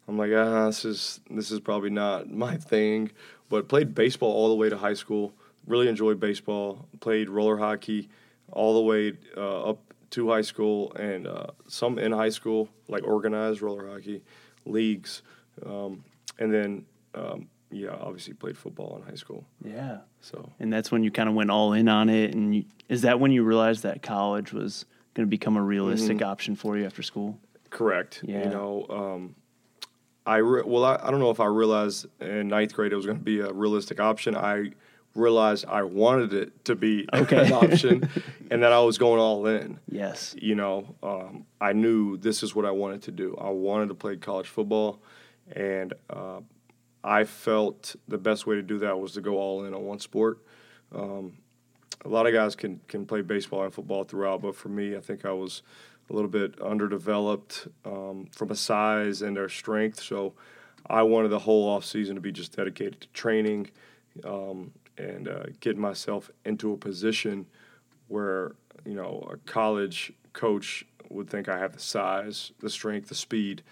I'm 0.07 0.19
like, 0.19 0.33
ah, 0.35 0.67
this 0.67 0.85
is 0.85 1.21
this 1.31 1.51
is 1.51 1.61
probably 1.61 1.91
not 1.91 2.31
my 2.47 2.57
thing. 2.57 3.11
But 3.49 3.69
played 3.69 3.95
baseball 3.95 4.31
all 4.31 4.49
the 4.49 4.55
way 4.55 4.69
to 4.69 4.77
high 4.77 4.95
school. 4.95 5.33
Really 5.67 5.89
enjoyed 5.89 6.21
baseball. 6.21 6.87
Played 7.01 7.29
roller 7.29 7.57
hockey 7.57 8.09
all 8.53 8.75
the 8.75 8.81
way 8.81 9.13
uh, 9.37 9.71
up 9.71 9.79
to 10.11 10.29
high 10.29 10.43
school 10.43 10.93
and 10.95 11.27
uh, 11.27 11.47
some 11.67 11.99
in 11.99 12.13
high 12.13 12.29
school, 12.29 12.69
like 12.89 13.05
organized 13.05 13.63
roller 13.63 13.89
hockey 13.89 14.23
leagues, 14.67 15.23
um, 15.65 16.05
and 16.39 16.53
then 16.53 16.85
um, 17.15 17.49
yeah, 17.71 17.91
obviously 18.01 18.35
played 18.35 18.57
football 18.59 18.97
in 18.97 19.09
high 19.09 19.17
school. 19.17 19.45
Yeah. 19.65 19.99
So 20.21 20.51
And 20.59 20.73
that's 20.73 20.91
when 20.91 21.03
you 21.05 21.11
kind 21.11 21.29
of 21.29 21.35
went 21.35 21.51
all 21.51 21.73
in 21.73 21.89
on 21.89 22.09
it. 22.09 22.35
And 22.35 22.55
you, 22.55 22.65
is 22.89 23.03
that 23.03 23.21
when 23.21 23.31
you 23.33 23.43
realized 23.45 23.83
that 23.85 24.03
college 24.03 24.53
was 24.53 24.85
going 25.15 25.27
to 25.27 25.31
become 25.31 25.57
a 25.57 25.63
realistic 25.63 26.17
Mm-hmm. 26.19 26.31
option 26.31 26.57
for 26.57 26.77
you 26.77 26.85
after 26.87 27.03
school? 27.03 27.39
correct. 27.71 28.21
Yeah. 28.25 28.45
You 28.45 28.51
know, 28.51 28.87
um, 28.91 29.35
I 30.27 30.39
re- 30.39 30.65
well, 30.67 30.85
I, 30.85 30.99
I 31.03 31.11
don't 31.13 31.21
know 31.21 31.31
if 31.31 31.39
I 31.41 31.47
realized 31.47 32.07
in 32.21 32.49
ninth 32.49 32.75
grade 32.75 32.93
it 32.93 32.97
was 32.97 33.07
going 33.07 33.19
to 33.19 33.25
be 33.25 33.39
a 33.41 33.53
realistic 33.53 34.01
option. 34.01 34.35
I 34.37 34.73
realized 35.15 35.65
I 35.67 35.83
wanted 35.85 36.33
it 36.33 36.65
to 36.65 36.75
be 36.75 37.07
Okay. 37.15 37.47
an 37.47 37.53
option, 37.53 38.09
and 38.51 38.63
that 38.65 38.73
I 38.73 38.81
was 38.81 38.99
going 38.99 39.21
all 39.21 39.47
in. 39.47 39.79
Yes. 39.89 40.35
you 40.41 40.55
know, 40.57 40.95
um, 41.03 41.47
I 41.61 41.73
knew 41.73 42.17
this 42.17 42.43
is 42.43 42.55
what 42.55 42.65
I 42.65 42.71
wanted 42.73 43.03
to 43.03 43.13
do. 43.13 43.37
I 43.41 43.51
wanted 43.51 43.89
to 43.89 43.95
play 43.95 44.17
college 44.17 44.49
football, 44.49 45.01
and 45.53 45.95
uh, 46.11 46.41
I 47.03 47.25
felt 47.25 47.97
the 48.09 48.19
best 48.19 48.47
way 48.47 48.57
to 48.57 48.63
do 48.63 48.79
that 48.81 48.99
was 48.99 49.13
to 49.13 49.21
go 49.21 49.39
all 49.39 49.65
in 49.65 49.75
on 49.75 49.85
one 49.85 50.01
sport. 50.01 50.39
Um, 50.95 51.35
a 52.05 52.09
lot 52.09 52.27
of 52.27 52.33
guys 52.33 52.57
can 52.57 52.81
can 52.89 53.07
play 53.07 53.21
baseball 53.23 53.65
and 53.65 53.73
football 53.73 54.05
throughout, 54.05 54.43
but 54.43 54.55
for 54.55 54.69
me, 54.69 54.97
I 54.97 55.01
think 55.01 55.25
I 55.25 55.33
was 55.33 55.63
a 56.09 56.13
little 56.13 56.31
bit 56.31 56.61
underdeveloped 56.61 57.69
um, 57.85 58.27
from 58.33 58.51
a 58.51 58.57
size 58.57 59.23
and 59.23 59.39
our 59.39 59.49
strength. 59.49 60.03
So 60.03 60.35
I 60.89 61.03
wanted 61.03 61.29
the 61.29 61.39
whole 61.39 61.69
off 61.69 61.85
season 61.85 62.17
to 62.17 62.21
be 62.21 62.33
just 62.33 62.57
dedicated 62.57 63.01
to 63.03 63.09
training 63.09 63.71
um, 64.25 64.73
and 64.99 65.29
uh, 65.29 65.45
getting 65.61 65.81
myself 65.81 66.31
into 66.45 66.73
a 66.73 66.77
position 66.77 67.47
where 68.09 68.53
you 68.85 68.95
know 68.95 69.29
a 69.31 69.37
college 69.51 70.13
coach 70.33 70.85
would 71.09 71.29
think 71.29 71.49
I 71.49 71.59
have 71.59 71.73
the 71.73 71.81
size, 71.81 72.53
the 72.61 72.71
strength, 72.71 73.09
the 73.09 73.15
speed 73.15 73.63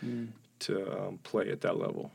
to 0.60 1.06
um, 1.06 1.18
play 1.22 1.50
at 1.50 1.60
that 1.62 1.78
level. 1.78 2.10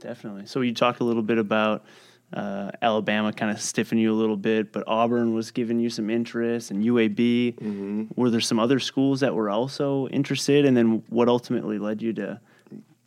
Definitely. 0.00 0.46
So 0.46 0.60
you 0.60 0.74
talked 0.74 1.00
a 1.00 1.04
little 1.04 1.22
bit 1.22 1.38
about 1.38 1.84
uh, 2.32 2.70
Alabama 2.82 3.32
kind 3.32 3.50
of 3.50 3.58
stiffing 3.58 3.98
you 3.98 4.12
a 4.12 4.14
little 4.16 4.36
bit, 4.36 4.72
but 4.72 4.84
Auburn 4.86 5.34
was 5.34 5.50
giving 5.50 5.78
you 5.78 5.90
some 5.90 6.10
interest, 6.10 6.70
and 6.70 6.82
UAB. 6.82 7.54
Mm-hmm. 7.54 8.04
Were 8.16 8.30
there 8.30 8.40
some 8.40 8.58
other 8.58 8.80
schools 8.80 9.20
that 9.20 9.34
were 9.34 9.48
also 9.48 10.08
interested? 10.08 10.64
And 10.64 10.76
then 10.76 11.02
what 11.08 11.28
ultimately 11.28 11.78
led 11.78 12.02
you 12.02 12.12
to 12.14 12.40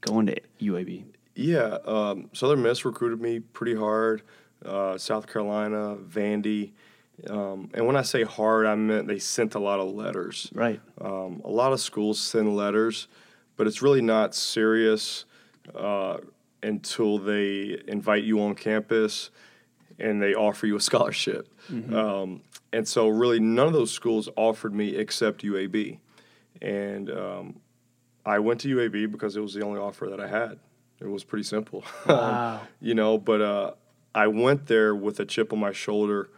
going 0.01 0.27
to 0.27 0.37
UAB? 0.61 1.03
Yeah, 1.35 1.77
um, 1.85 2.29
Southern 2.33 2.61
Miss 2.61 2.83
recruited 2.85 3.21
me 3.21 3.39
pretty 3.39 3.75
hard. 3.75 4.23
Uh, 4.65 4.97
South 4.97 5.27
Carolina, 5.27 5.95
Vandy, 5.95 6.71
um, 7.29 7.69
and 7.73 7.85
when 7.85 7.95
I 7.95 8.01
say 8.01 8.23
hard, 8.23 8.65
I 8.65 8.75
meant 8.75 9.07
they 9.07 9.19
sent 9.19 9.55
a 9.55 9.59
lot 9.59 9.79
of 9.79 9.93
letters. 9.93 10.49
Right. 10.53 10.79
Um, 10.99 11.41
a 11.43 11.49
lot 11.49 11.73
of 11.73 11.79
schools 11.79 12.19
send 12.19 12.55
letters, 12.55 13.07
but 13.57 13.67
it's 13.67 13.81
really 13.81 14.01
not 14.01 14.35
serious 14.35 15.25
uh, 15.75 16.17
until 16.63 17.17
they 17.17 17.81
invite 17.87 18.23
you 18.23 18.41
on 18.41 18.55
campus 18.55 19.29
and 19.97 20.21
they 20.21 20.33
offer 20.33 20.67
you 20.67 20.75
a 20.75 20.81
scholarship. 20.89 21.47
Um, 21.93 22.41
and 22.71 22.87
so, 22.87 23.07
really, 23.07 23.39
none 23.39 23.67
of 23.67 23.73
those 23.73 23.91
schools 23.91 24.29
offered 24.35 24.73
me 24.73 24.95
except 24.95 25.43
UAB. 25.43 25.99
And 26.61 27.09
um, 27.09 27.59
I 28.25 28.39
went 28.39 28.59
to 28.61 28.75
UAB 28.75 29.11
because 29.11 29.35
it 29.35 29.41
was 29.41 29.53
the 29.53 29.63
only 29.63 29.79
offer 29.79 30.07
that 30.09 30.19
I 30.19 30.27
had. 30.27 30.59
It 30.99 31.07
was 31.07 31.23
pretty 31.23 31.43
simple. 31.43 31.83
Wow. 32.05 32.61
you 32.81 32.93
know, 32.93 33.17
but 33.17 33.41
uh, 33.41 33.71
I 34.13 34.27
went 34.27 34.67
there 34.67 34.95
with 34.95 35.19
a 35.19 35.25
chip 35.25 35.53
on 35.53 35.59
my 35.59 35.71
shoulder, 35.71 36.29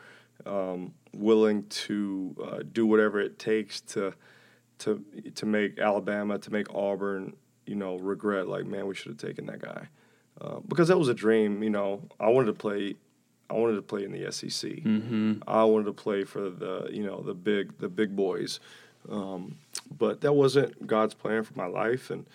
um, 0.46 0.94
willing 1.14 1.64
to 1.68 2.36
uh, 2.44 2.60
do 2.72 2.86
whatever 2.86 3.20
it 3.20 3.40
takes 3.40 3.82
to 3.82 4.14
to 4.80 5.04
to 5.36 5.46
make 5.46 5.80
Alabama, 5.80 6.38
to 6.40 6.52
make 6.52 6.74
Auburn, 6.74 7.36
you 7.66 7.76
know, 7.76 7.98
regret 7.98 8.48
like, 8.48 8.66
man, 8.66 8.88
we 8.88 8.96
should 8.96 9.10
have 9.10 9.18
taken 9.18 9.46
that 9.48 9.60
guy, 9.60 9.88
uh, 10.42 10.60
because 10.68 10.88
that 10.88 10.98
was 10.98 11.08
a 11.08 11.14
dream. 11.14 11.64
You 11.64 11.70
know, 11.70 12.02
I 12.20 12.30
wanted 12.30 12.48
to 12.48 12.54
play. 12.54 12.96
I 13.50 13.54
wanted 13.54 13.76
to 13.76 13.82
play 13.82 14.06
in 14.06 14.12
the 14.12 14.32
SEC. 14.32 14.72
Mm-hmm. 14.72 15.44
I 15.46 15.64
wanted 15.66 15.86
to 15.86 15.94
play 15.94 16.24
for 16.24 16.50
the 16.50 16.90
you 16.92 17.04
know 17.04 17.22
the 17.22 17.34
big 17.34 17.78
the 17.78 17.90
big 17.90 18.16
boys, 18.16 18.60
um, 19.10 19.58
but 19.98 20.22
that 20.22 20.34
wasn't 20.34 20.88
God's 20.88 21.14
plan 21.14 21.44
for 21.44 21.54
my 21.56 21.68
life. 21.68 22.10
And 22.10 22.26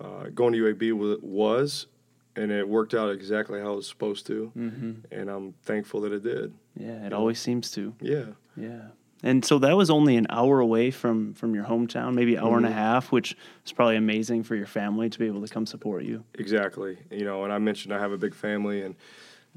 uh, 0.00 0.24
going 0.34 0.52
to 0.52 0.58
UAB 0.58 1.22
was, 1.22 1.86
and 2.34 2.50
it 2.50 2.68
worked 2.68 2.94
out 2.94 3.10
exactly 3.10 3.60
how 3.60 3.74
it 3.74 3.76
was 3.76 3.88
supposed 3.88 4.26
to. 4.26 4.52
Mm-hmm. 4.56 4.92
And 5.12 5.30
I'm 5.30 5.54
thankful 5.64 6.00
that 6.02 6.12
it 6.12 6.22
did. 6.22 6.52
Yeah, 6.76 7.06
it 7.06 7.12
always 7.12 7.40
seems 7.40 7.70
to. 7.72 7.94
Yeah, 8.00 8.26
Yeah. 8.56 8.88
And 9.26 9.44
so 9.44 9.58
that 9.58 9.76
was 9.76 9.90
only 9.90 10.16
an 10.16 10.28
hour 10.30 10.60
away 10.60 10.92
from 10.92 11.34
from 11.34 11.52
your 11.54 11.64
hometown, 11.64 12.14
maybe 12.14 12.36
an 12.36 12.44
hour 12.44 12.56
and 12.58 12.66
a 12.66 12.70
Mhm. 12.70 12.74
half, 12.74 13.10
which 13.10 13.36
is 13.64 13.72
probably 13.72 13.96
amazing 13.96 14.44
for 14.44 14.54
your 14.54 14.66
family 14.68 15.10
to 15.10 15.18
be 15.18 15.26
able 15.26 15.42
to 15.44 15.52
come 15.52 15.66
support 15.66 16.04
you. 16.04 16.22
exactly. 16.34 16.96
You 17.10 17.24
know, 17.24 17.42
and 17.42 17.52
I 17.52 17.58
mentioned 17.58 17.92
I 17.92 17.98
have 17.98 18.12
a 18.12 18.18
big 18.18 18.34
family, 18.34 18.82
and 18.82 18.94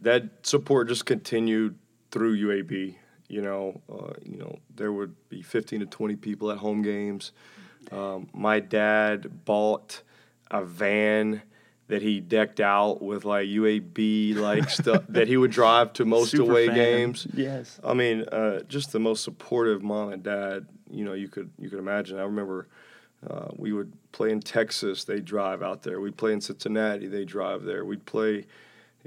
that 0.01 0.23
support 0.41 0.87
just 0.87 1.05
continued 1.05 1.75
through 2.09 2.33
UAB. 2.33 2.95
You 3.27 3.41
know, 3.43 3.79
uh, 3.91 4.13
you 4.25 4.37
know, 4.37 4.57
there 4.75 4.91
would 4.91 5.13
be 5.29 5.43
15 5.43 5.81
to 5.81 5.85
20 5.85 6.15
people 6.15 6.49
at 6.51 6.57
home 6.57 6.81
games. 6.81 7.31
Um, 7.91 8.27
my 8.33 8.59
dad 8.59 9.45
bought 9.45 10.01
a 10.49 10.63
van 10.65 11.43
that 11.89 12.01
he 12.03 12.19
decked 12.21 12.59
out 12.59 13.01
with 13.01 13.25
like 13.25 13.47
UAB 13.47 14.35
like 14.35 14.69
stuff 14.69 15.03
that 15.09 15.27
he 15.27 15.35
would 15.37 15.51
drive 15.51 15.91
to 15.93 16.05
most 16.05 16.31
Super 16.31 16.43
away 16.51 16.67
fan. 16.67 16.75
games. 16.75 17.27
Yes. 17.33 17.79
I 17.83 17.93
mean, 17.93 18.23
uh, 18.31 18.61
just 18.61 18.91
the 18.91 18.99
most 18.99 19.23
supportive 19.23 19.83
mom 19.83 20.13
and 20.13 20.23
dad. 20.23 20.67
You 20.89 21.03
know, 21.03 21.13
you 21.13 21.27
could 21.27 21.49
you 21.59 21.69
could 21.69 21.79
imagine. 21.79 22.17
I 22.17 22.23
remember 22.23 22.67
uh, 23.27 23.49
we 23.57 23.73
would 23.73 23.91
play 24.11 24.31
in 24.31 24.39
Texas. 24.39 25.03
They 25.03 25.19
drive 25.19 25.61
out 25.61 25.83
there. 25.83 25.99
We'd 25.99 26.15
play 26.17 26.31
in 26.31 26.41
Cincinnati. 26.41 27.07
They 27.07 27.25
drive 27.25 27.63
there. 27.63 27.83
We'd 27.83 28.05
play, 28.05 28.45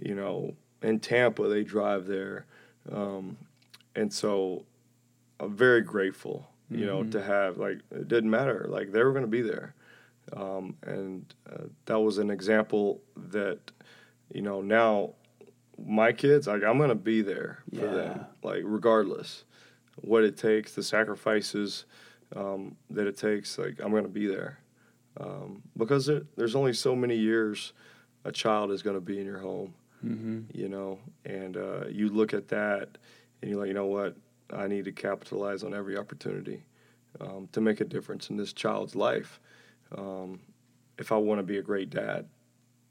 you 0.00 0.14
know, 0.14 0.54
in 0.82 1.00
Tampa. 1.00 1.48
They 1.48 1.64
drive 1.64 2.06
there, 2.06 2.46
um, 2.92 3.36
and 3.96 4.12
so 4.12 4.64
I'm 5.40 5.56
very 5.56 5.80
grateful. 5.82 6.48
You 6.70 6.86
know, 6.86 7.04
to 7.04 7.22
have 7.22 7.58
like 7.58 7.80
it 7.90 8.08
didn't 8.08 8.30
matter. 8.30 8.64
Like 8.68 8.92
they 8.92 9.02
were 9.02 9.12
going 9.12 9.24
to 9.24 9.28
be 9.30 9.42
there, 9.42 9.74
um, 10.36 10.76
and 10.82 11.34
uh, 11.50 11.64
that 11.86 12.00
was 12.00 12.18
an 12.18 12.30
example 12.30 13.00
that, 13.16 13.58
you 14.32 14.42
know, 14.42 14.60
now 14.60 15.14
my 15.84 16.12
kids 16.12 16.46
like 16.46 16.62
I'm 16.62 16.78
going 16.78 16.90
to 16.90 16.94
be 16.94 17.22
there 17.22 17.62
for 17.74 17.86
them 17.86 18.26
like 18.42 18.62
regardless 18.64 19.44
what 19.96 20.22
it 20.22 20.36
takes 20.36 20.74
the 20.74 20.82
sacrifices 20.82 21.86
um, 22.36 22.76
that 22.90 23.06
it 23.06 23.16
takes 23.16 23.58
like 23.58 23.80
i'm 23.82 23.90
going 23.90 24.04
to 24.04 24.08
be 24.08 24.26
there. 24.26 24.58
Um, 25.18 25.62
because 25.76 26.06
there, 26.06 26.22
there's 26.36 26.54
only 26.54 26.72
so 26.72 26.96
many 26.96 27.16
years 27.16 27.72
a 28.24 28.32
child 28.32 28.70
is 28.70 28.82
going 28.82 28.96
to 28.96 29.00
be 29.00 29.18
in 29.18 29.26
your 29.26 29.38
home 29.38 29.74
Mm-hmm. 30.04 30.40
you 30.52 30.68
know? 30.68 30.98
And 31.24 31.56
uh, 31.56 31.86
you 31.88 32.08
look 32.08 32.34
at 32.34 32.48
that 32.48 32.88
and 33.40 33.50
you're 33.50 33.60
like 33.60 33.68
you 33.68 33.74
know 33.74 33.86
what? 33.86 34.16
I 34.52 34.66
need 34.66 34.84
to 34.86 34.92
capitalize 34.92 35.62
on 35.62 35.74
every 35.74 35.96
opportunity 35.96 36.64
um, 37.20 37.48
to 37.52 37.60
make 37.60 37.80
a 37.80 37.84
difference 37.84 38.28
in 38.28 38.36
this 38.36 38.52
child's 38.52 38.94
life 38.94 39.40
um, 39.96 40.40
if 40.98 41.12
i 41.12 41.16
want 41.16 41.38
to 41.38 41.42
be 41.42 41.58
a 41.58 41.62
great 41.62 41.90
dad 41.90 42.26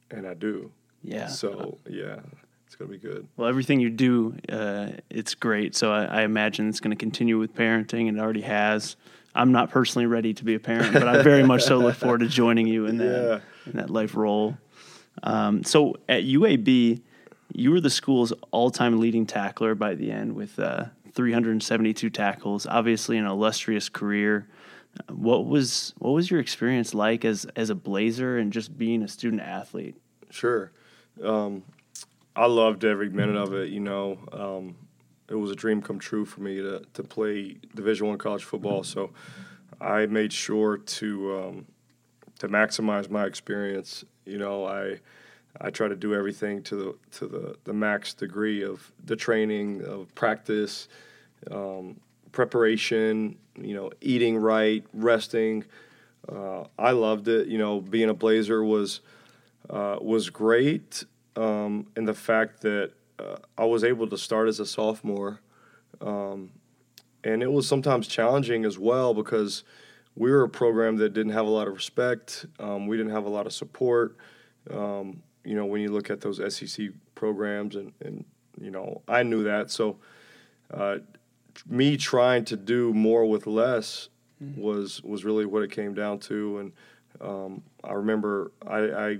and 0.09 0.27
i 0.27 0.33
do 0.33 0.71
Yeah. 1.03 1.27
so 1.27 1.77
yeah 1.89 2.19
it's 2.65 2.75
going 2.77 2.89
to 2.89 2.97
be 2.97 3.05
good 3.05 3.27
Well, 3.35 3.49
everything 3.49 3.81
you 3.81 3.89
do, 3.89 4.33
uh, 4.47 4.91
it's 5.09 5.35
great. 5.35 5.75
So 5.75 5.91
I, 5.91 6.05
I 6.05 6.21
imagine 6.21 6.69
it's 6.69 6.79
going 6.79 6.91
to 6.91 6.97
continue 6.97 7.37
with 7.37 7.53
parenting, 7.53 8.07
and 8.07 8.17
it 8.17 8.21
already 8.21 8.43
has. 8.43 8.95
I'm 9.35 9.51
not 9.51 9.71
personally 9.71 10.05
ready 10.05 10.33
to 10.35 10.45
be 10.45 10.55
a 10.55 10.59
parent, 10.59 10.93
but 10.93 11.05
I 11.05 11.21
very 11.21 11.43
much 11.43 11.63
so 11.63 11.79
look 11.79 11.95
forward 11.95 12.21
to 12.21 12.27
joining 12.29 12.67
you 12.67 12.85
in 12.85 12.95
that 12.99 13.41
in 13.65 13.73
that 13.73 13.89
life 13.89 14.15
role. 14.15 14.57
Um, 15.21 15.65
so 15.65 15.97
at 16.07 16.23
UAB, 16.23 17.01
you 17.53 17.71
were 17.71 17.81
the 17.81 17.89
school's 17.89 18.31
all-time 18.51 19.01
leading 19.01 19.25
tackler 19.25 19.75
by 19.75 19.93
the 19.95 20.09
end 20.09 20.33
with 20.33 20.57
uh, 20.57 20.85
372 21.13 22.09
tackles. 22.09 22.65
Obviously, 22.65 23.17
an 23.17 23.25
illustrious 23.25 23.89
career. 23.89 24.47
What 25.09 25.45
was 25.45 25.93
what 25.97 26.11
was 26.11 26.29
your 26.29 26.39
experience 26.39 26.93
like 26.93 27.23
as 27.25 27.45
as 27.55 27.69
a 27.69 27.75
Blazer 27.75 28.37
and 28.37 28.51
just 28.51 28.77
being 28.77 29.03
a 29.03 29.07
student 29.07 29.41
athlete? 29.41 29.95
Sure. 30.29 30.71
Um, 31.23 31.63
I 32.35 32.45
loved 32.45 32.85
every 32.85 33.09
minute 33.09 33.35
of 33.35 33.53
it. 33.53 33.69
You 33.69 33.79
know, 33.79 34.19
um, 34.31 34.75
it 35.29 35.35
was 35.35 35.51
a 35.51 35.55
dream 35.55 35.81
come 35.81 35.99
true 35.99 36.25
for 36.25 36.41
me 36.41 36.57
to, 36.57 36.81
to 36.93 37.03
play 37.03 37.57
Division 37.75 38.07
One 38.07 38.17
college 38.17 38.43
football. 38.43 38.83
So 38.83 39.11
I 39.79 40.05
made 40.05 40.33
sure 40.33 40.77
to 40.77 41.39
um, 41.39 41.65
to 42.39 42.47
maximize 42.47 43.09
my 43.09 43.25
experience. 43.25 44.03
You 44.25 44.37
know, 44.37 44.65
I 44.65 44.99
I 45.59 45.69
try 45.69 45.87
to 45.87 45.95
do 45.95 46.13
everything 46.13 46.63
to 46.63 46.75
the 46.75 47.17
to 47.17 47.27
the, 47.27 47.55
the 47.63 47.73
max 47.73 48.13
degree 48.13 48.63
of 48.63 48.91
the 49.03 49.15
training 49.15 49.83
of 49.83 50.13
practice, 50.15 50.87
um, 51.49 51.99
preparation. 52.31 53.37
You 53.59 53.75
know, 53.75 53.91
eating 54.01 54.37
right, 54.37 54.83
resting. 54.93 55.65
Uh, 56.31 56.65
I 56.77 56.91
loved 56.91 57.27
it. 57.27 57.47
You 57.47 57.57
know, 57.57 57.81
being 57.81 58.09
a 58.09 58.13
Blazer 58.13 58.63
was 58.63 59.01
uh, 59.69 59.97
was 60.01 60.29
great 60.29 61.03
um, 61.35 61.87
in 61.95 62.05
the 62.05 62.13
fact 62.13 62.61
that 62.61 62.91
uh, 63.19 63.37
I 63.57 63.65
was 63.65 63.83
able 63.83 64.07
to 64.07 64.17
start 64.17 64.47
as 64.47 64.59
a 64.59 64.65
sophomore 64.65 65.41
um, 66.01 66.51
and 67.23 67.43
it 67.43 67.51
was 67.51 67.67
sometimes 67.67 68.07
challenging 68.07 68.65
as 68.65 68.77
well 68.79 69.13
because 69.13 69.63
we 70.15 70.31
were 70.31 70.43
a 70.43 70.49
program 70.49 70.97
that 70.97 71.13
didn't 71.13 71.33
have 71.33 71.45
a 71.45 71.49
lot 71.49 71.67
of 71.67 71.73
respect. 71.73 72.45
Um, 72.59 72.87
we 72.87 72.97
didn't 72.97 73.11
have 73.11 73.25
a 73.25 73.29
lot 73.29 73.45
of 73.45 73.53
support. 73.53 74.17
Um, 74.69 75.21
you 75.43 75.55
know, 75.55 75.65
when 75.65 75.81
you 75.81 75.91
look 75.91 76.09
at 76.09 76.21
those 76.21 76.41
SEC 76.53 76.89
programs, 77.15 77.75
and, 77.75 77.93
and 78.03 78.25
you 78.59 78.71
know, 78.71 79.01
I 79.07 79.23
knew 79.23 79.43
that. 79.43 79.71
So, 79.71 79.97
uh, 80.73 80.97
me 81.67 81.97
trying 81.97 82.45
to 82.45 82.57
do 82.57 82.93
more 82.93 83.25
with 83.25 83.47
less 83.47 84.09
mm-hmm. 84.41 84.59
was 84.59 85.01
was 85.03 85.23
really 85.25 85.45
what 85.45 85.63
it 85.63 85.71
came 85.71 85.93
down 85.93 86.19
to. 86.19 86.59
And 86.59 86.71
um, 87.21 87.63
I 87.83 87.93
remember 87.93 88.51
I, 88.65 88.77
I 88.77 89.17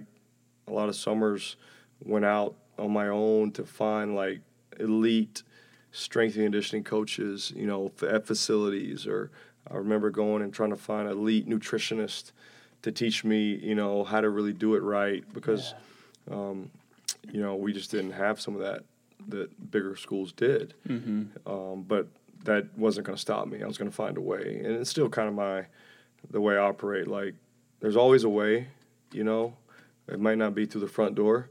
a 0.68 0.72
lot 0.72 0.90
of 0.90 0.96
summers 0.96 1.56
went 2.04 2.26
out 2.26 2.56
on 2.78 2.92
my 2.92 3.08
own 3.08 3.52
to 3.52 3.66
find 3.66 4.16
like 4.16 4.42
elite 4.80 5.44
strength 5.92 6.36
and 6.36 6.46
conditioning 6.46 6.84
coaches, 6.84 7.52
you 7.56 7.68
know, 7.68 7.92
at 8.08 8.26
facilities 8.26 9.06
or 9.06 9.30
I 9.70 9.76
remember 9.76 10.10
going 10.10 10.42
and 10.42 10.54
trying 10.54 10.72
to 10.72 10.78
find 10.78 11.08
elite 11.08 11.48
nutritionist 11.48 12.32
to 12.82 12.92
teach 12.92 13.24
me, 13.24 13.56
you 13.56 13.76
know, 13.76 14.04
how 14.04 14.22
to 14.22 14.30
really 14.30 14.54
do 14.54 14.76
it 14.76 14.82
right 14.82 15.24
because, 15.34 15.76
yeah. 16.28 16.36
um, 16.36 16.72
you 17.32 17.42
know, 17.42 17.56
we 17.56 17.72
just 17.72 17.92
didn't 17.92 18.14
have 18.14 18.42
some 18.42 18.56
of 18.56 18.62
that 18.62 18.84
that 19.28 19.72
bigger 19.72 19.96
schools 19.96 20.32
did. 20.32 20.74
Mm-hmm. 20.88 21.48
Um, 21.50 21.84
but 21.84 22.08
that 22.44 22.78
wasn't 22.78 23.06
going 23.06 23.16
to 23.16 23.22
stop 23.22 23.48
me. 23.48 23.62
I 23.62 23.68
was 23.68 23.78
going 23.78 23.90
to 23.90 23.96
find 23.96 24.18
a 24.18 24.22
way, 24.22 24.62
and 24.64 24.76
it's 24.76 24.90
still 24.90 25.10
kind 25.10 25.28
of 25.28 25.36
my 25.36 25.66
the 26.30 26.42
way 26.42 26.56
I 26.56 26.60
operate. 26.60 27.08
Like, 27.08 27.36
there's 27.80 27.96
always 27.96 28.24
a 28.24 28.30
way, 28.30 28.68
you 29.12 29.24
know. 29.24 29.56
It 30.08 30.20
might 30.20 30.38
not 30.38 30.56
be 30.56 30.66
through 30.66 30.82
the 30.82 30.88
front 30.88 31.16
door. 31.16 31.50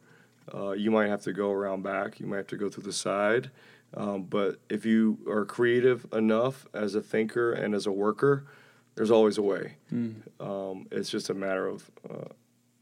Uh, 0.52 0.72
you 0.72 0.90
might 0.90 1.08
have 1.08 1.22
to 1.22 1.32
go 1.32 1.50
around 1.50 1.82
back. 1.82 2.20
You 2.20 2.26
might 2.26 2.38
have 2.38 2.46
to 2.48 2.56
go 2.56 2.68
through 2.68 2.84
the 2.84 2.92
side. 2.92 3.50
Um, 3.94 4.24
but 4.24 4.60
if 4.68 4.84
you 4.84 5.18
are 5.28 5.44
creative 5.44 6.06
enough 6.12 6.66
as 6.74 6.94
a 6.94 7.00
thinker 7.00 7.52
and 7.52 7.74
as 7.74 7.86
a 7.86 7.92
worker, 7.92 8.46
there's 8.94 9.10
always 9.10 9.38
a 9.38 9.42
way. 9.42 9.76
Mm. 9.92 10.14
Um, 10.40 10.86
it's 10.90 11.10
just 11.10 11.30
a 11.30 11.34
matter 11.34 11.66
of 11.66 11.90
uh, 12.08 12.28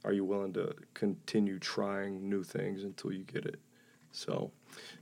are 0.05 0.13
you 0.13 0.25
willing 0.25 0.53
to 0.55 0.75
continue 0.95 1.59
trying 1.59 2.29
new 2.29 2.43
things 2.43 2.85
until 2.85 3.13
you 3.13 3.25
get 3.25 3.45
it. 3.45 3.61
So, 4.13 4.51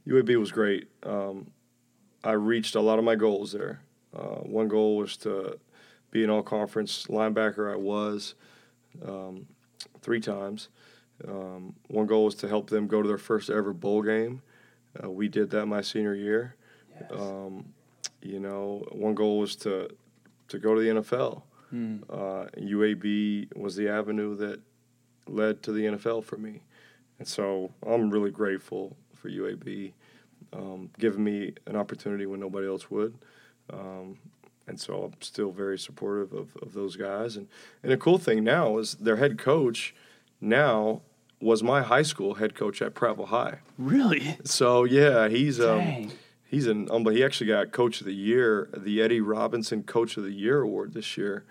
UAB 0.06 0.36
was 0.36 0.50
great. 0.50 0.88
Um, 1.02 1.50
I 2.26 2.32
reached 2.32 2.74
a 2.74 2.80
lot 2.80 2.98
of 2.98 3.04
my 3.04 3.14
goals 3.14 3.52
there. 3.52 3.80
Uh, 4.12 4.40
one 4.40 4.66
goal 4.66 4.96
was 4.96 5.16
to 5.18 5.60
be 6.10 6.24
an 6.24 6.30
all 6.30 6.42
conference 6.42 7.06
linebacker. 7.06 7.72
I 7.72 7.76
was 7.76 8.34
um, 9.06 9.46
three 10.02 10.18
times. 10.18 10.68
Um, 11.26 11.74
one 11.86 12.06
goal 12.06 12.24
was 12.24 12.34
to 12.36 12.48
help 12.48 12.68
them 12.68 12.88
go 12.88 13.00
to 13.00 13.06
their 13.06 13.16
first 13.16 13.48
ever 13.48 13.72
bowl 13.72 14.02
game. 14.02 14.42
Uh, 15.02 15.08
we 15.08 15.28
did 15.28 15.50
that 15.50 15.66
my 15.66 15.80
senior 15.80 16.14
year. 16.14 16.56
Yes. 17.00 17.12
Um, 17.12 17.66
you 18.22 18.40
know, 18.40 18.84
one 18.90 19.14
goal 19.14 19.38
was 19.38 19.54
to 19.56 19.88
to 20.48 20.58
go 20.58 20.74
to 20.74 20.80
the 20.80 21.00
NFL. 21.00 21.42
Hmm. 21.70 21.98
Uh, 22.10 22.46
UAB 22.58 23.56
was 23.56 23.76
the 23.76 23.88
avenue 23.88 24.36
that 24.36 24.60
led 25.28 25.62
to 25.62 25.72
the 25.72 25.84
NFL 25.84 26.24
for 26.24 26.36
me, 26.36 26.62
and 27.20 27.28
so 27.28 27.72
I'm 27.86 28.10
really 28.10 28.30
grateful 28.30 28.96
for 29.14 29.28
UAB 29.28 29.92
um, 30.52 30.90
giving 30.98 31.24
me 31.24 31.52
an 31.66 31.76
opportunity 31.76 32.26
when 32.26 32.40
nobody 32.40 32.66
else 32.66 32.90
would. 32.90 33.14
Um, 33.72 34.18
and 34.66 34.80
so 34.80 35.04
I'm 35.04 35.20
still 35.20 35.52
very 35.52 35.78
supportive 35.78 36.32
of, 36.32 36.56
of 36.60 36.72
those 36.72 36.96
guys. 36.96 37.36
And 37.36 37.48
and 37.82 37.92
a 37.92 37.96
cool 37.96 38.18
thing 38.18 38.44
now 38.44 38.78
is 38.78 38.94
their 38.94 39.16
head 39.16 39.38
coach 39.38 39.94
now 40.40 41.02
was 41.40 41.62
my 41.62 41.82
high 41.82 42.02
school 42.02 42.34
head 42.34 42.54
coach 42.54 42.80
at 42.82 42.94
Prattville 42.94 43.28
High. 43.28 43.58
Really? 43.78 44.38
So 44.44 44.84
yeah, 44.84 45.28
he's 45.28 45.60
um, 45.60 46.10
he's 46.44 46.66
an 46.66 46.88
um, 46.90 47.06
he 47.06 47.24
actually 47.24 47.48
got 47.48 47.72
Coach 47.72 48.00
of 48.00 48.06
the 48.06 48.14
Year, 48.14 48.68
the 48.76 49.02
Eddie 49.02 49.20
Robinson 49.20 49.82
Coach 49.82 50.16
of 50.16 50.24
the 50.24 50.32
Year 50.32 50.62
award 50.62 50.94
this 50.94 51.16
year. 51.16 51.44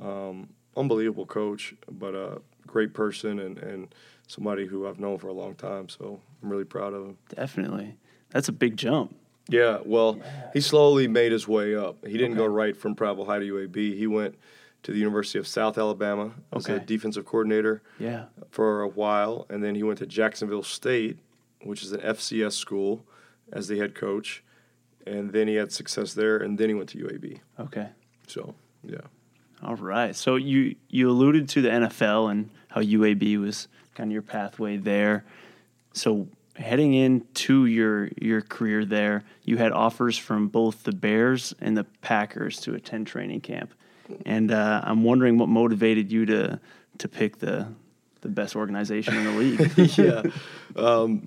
Um, 0.00 0.50
unbelievable 0.76 1.26
coach, 1.26 1.74
but 1.90 2.14
a 2.14 2.40
great 2.66 2.94
person 2.94 3.38
and 3.38 3.58
and 3.58 3.94
somebody 4.26 4.66
who 4.66 4.86
I've 4.86 5.00
known 5.00 5.18
for 5.18 5.28
a 5.28 5.32
long 5.32 5.54
time. 5.54 5.88
So 5.88 6.20
I'm 6.42 6.48
really 6.48 6.64
proud 6.64 6.94
of 6.94 7.04
him. 7.04 7.18
Definitely, 7.34 7.96
that's 8.32 8.48
a 8.48 8.52
big 8.52 8.76
jump. 8.76 9.14
Yeah, 9.48 9.78
well, 9.84 10.18
yeah. 10.18 10.50
he 10.52 10.60
slowly 10.60 11.08
made 11.08 11.32
his 11.32 11.48
way 11.48 11.74
up. 11.74 12.06
He 12.06 12.12
didn't 12.12 12.32
okay. 12.32 12.38
go 12.38 12.46
right 12.46 12.76
from 12.76 12.94
Prattville 12.94 13.26
High 13.26 13.40
to 13.40 13.44
UAB. 13.44 13.96
He 13.96 14.06
went 14.06 14.36
to 14.84 14.92
the 14.92 14.98
University 14.98 15.38
of 15.38 15.46
South 15.46 15.78
Alabama 15.78 16.32
as 16.52 16.66
okay. 16.66 16.76
a 16.76 16.80
defensive 16.80 17.24
coordinator 17.24 17.82
yeah. 17.98 18.26
for 18.50 18.82
a 18.82 18.88
while, 18.88 19.46
and 19.48 19.62
then 19.62 19.74
he 19.74 19.82
went 19.82 19.98
to 19.98 20.06
Jacksonville 20.06 20.62
State, 20.62 21.18
which 21.62 21.82
is 21.82 21.92
an 21.92 22.00
FCS 22.00 22.52
school, 22.52 23.04
as 23.52 23.68
the 23.68 23.78
head 23.78 23.94
coach, 23.94 24.42
and 25.06 25.32
then 25.32 25.48
he 25.48 25.54
had 25.54 25.72
success 25.72 26.14
there, 26.14 26.38
and 26.38 26.58
then 26.58 26.68
he 26.68 26.74
went 26.74 26.88
to 26.90 26.98
UAB. 26.98 27.40
Okay. 27.60 27.88
So 28.26 28.54
yeah. 28.84 28.98
All 29.62 29.76
right. 29.76 30.14
So 30.16 30.36
you 30.36 30.76
you 30.88 31.10
alluded 31.10 31.48
to 31.50 31.62
the 31.62 31.68
NFL 31.68 32.30
and 32.30 32.50
how 32.68 32.80
UAB 32.80 33.38
was 33.38 33.68
kind 33.94 34.08
of 34.10 34.12
your 34.12 34.22
pathway 34.22 34.76
there. 34.76 35.24
So 35.92 36.28
heading 36.54 36.94
into 36.94 37.66
your 37.66 38.10
your 38.20 38.42
career 38.42 38.84
there, 38.84 39.24
you 39.44 39.56
had 39.56 39.72
offers 39.72 40.18
from 40.18 40.48
both 40.48 40.84
the 40.84 40.92
Bears 40.92 41.54
and 41.60 41.76
the 41.76 41.84
Packers 42.02 42.60
to 42.60 42.74
attend 42.74 43.06
training 43.06 43.40
camp 43.40 43.72
and 44.26 44.50
uh, 44.50 44.80
I'm 44.84 45.04
wondering 45.04 45.38
what 45.38 45.48
motivated 45.48 46.10
you 46.10 46.26
to 46.26 46.60
to 46.98 47.08
pick 47.08 47.38
the 47.38 47.68
the 48.20 48.28
best 48.28 48.54
organization 48.54 49.16
in 49.16 49.24
the 49.24 49.32
league. 49.32 49.78
yeah. 49.98 50.22
Um, 50.76 51.24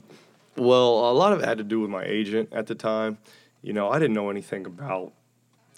well, 0.55 1.11
a 1.11 1.13
lot 1.13 1.33
of 1.33 1.41
it 1.41 1.45
had 1.45 1.57
to 1.57 1.63
do 1.63 1.81
with 1.81 1.89
my 1.89 2.05
agent 2.05 2.49
at 2.53 2.67
the 2.67 2.75
time. 2.75 3.17
You 3.61 3.73
know, 3.73 3.89
I 3.89 3.99
didn't 3.99 4.13
know 4.13 4.29
anything 4.29 4.65
about 4.65 5.11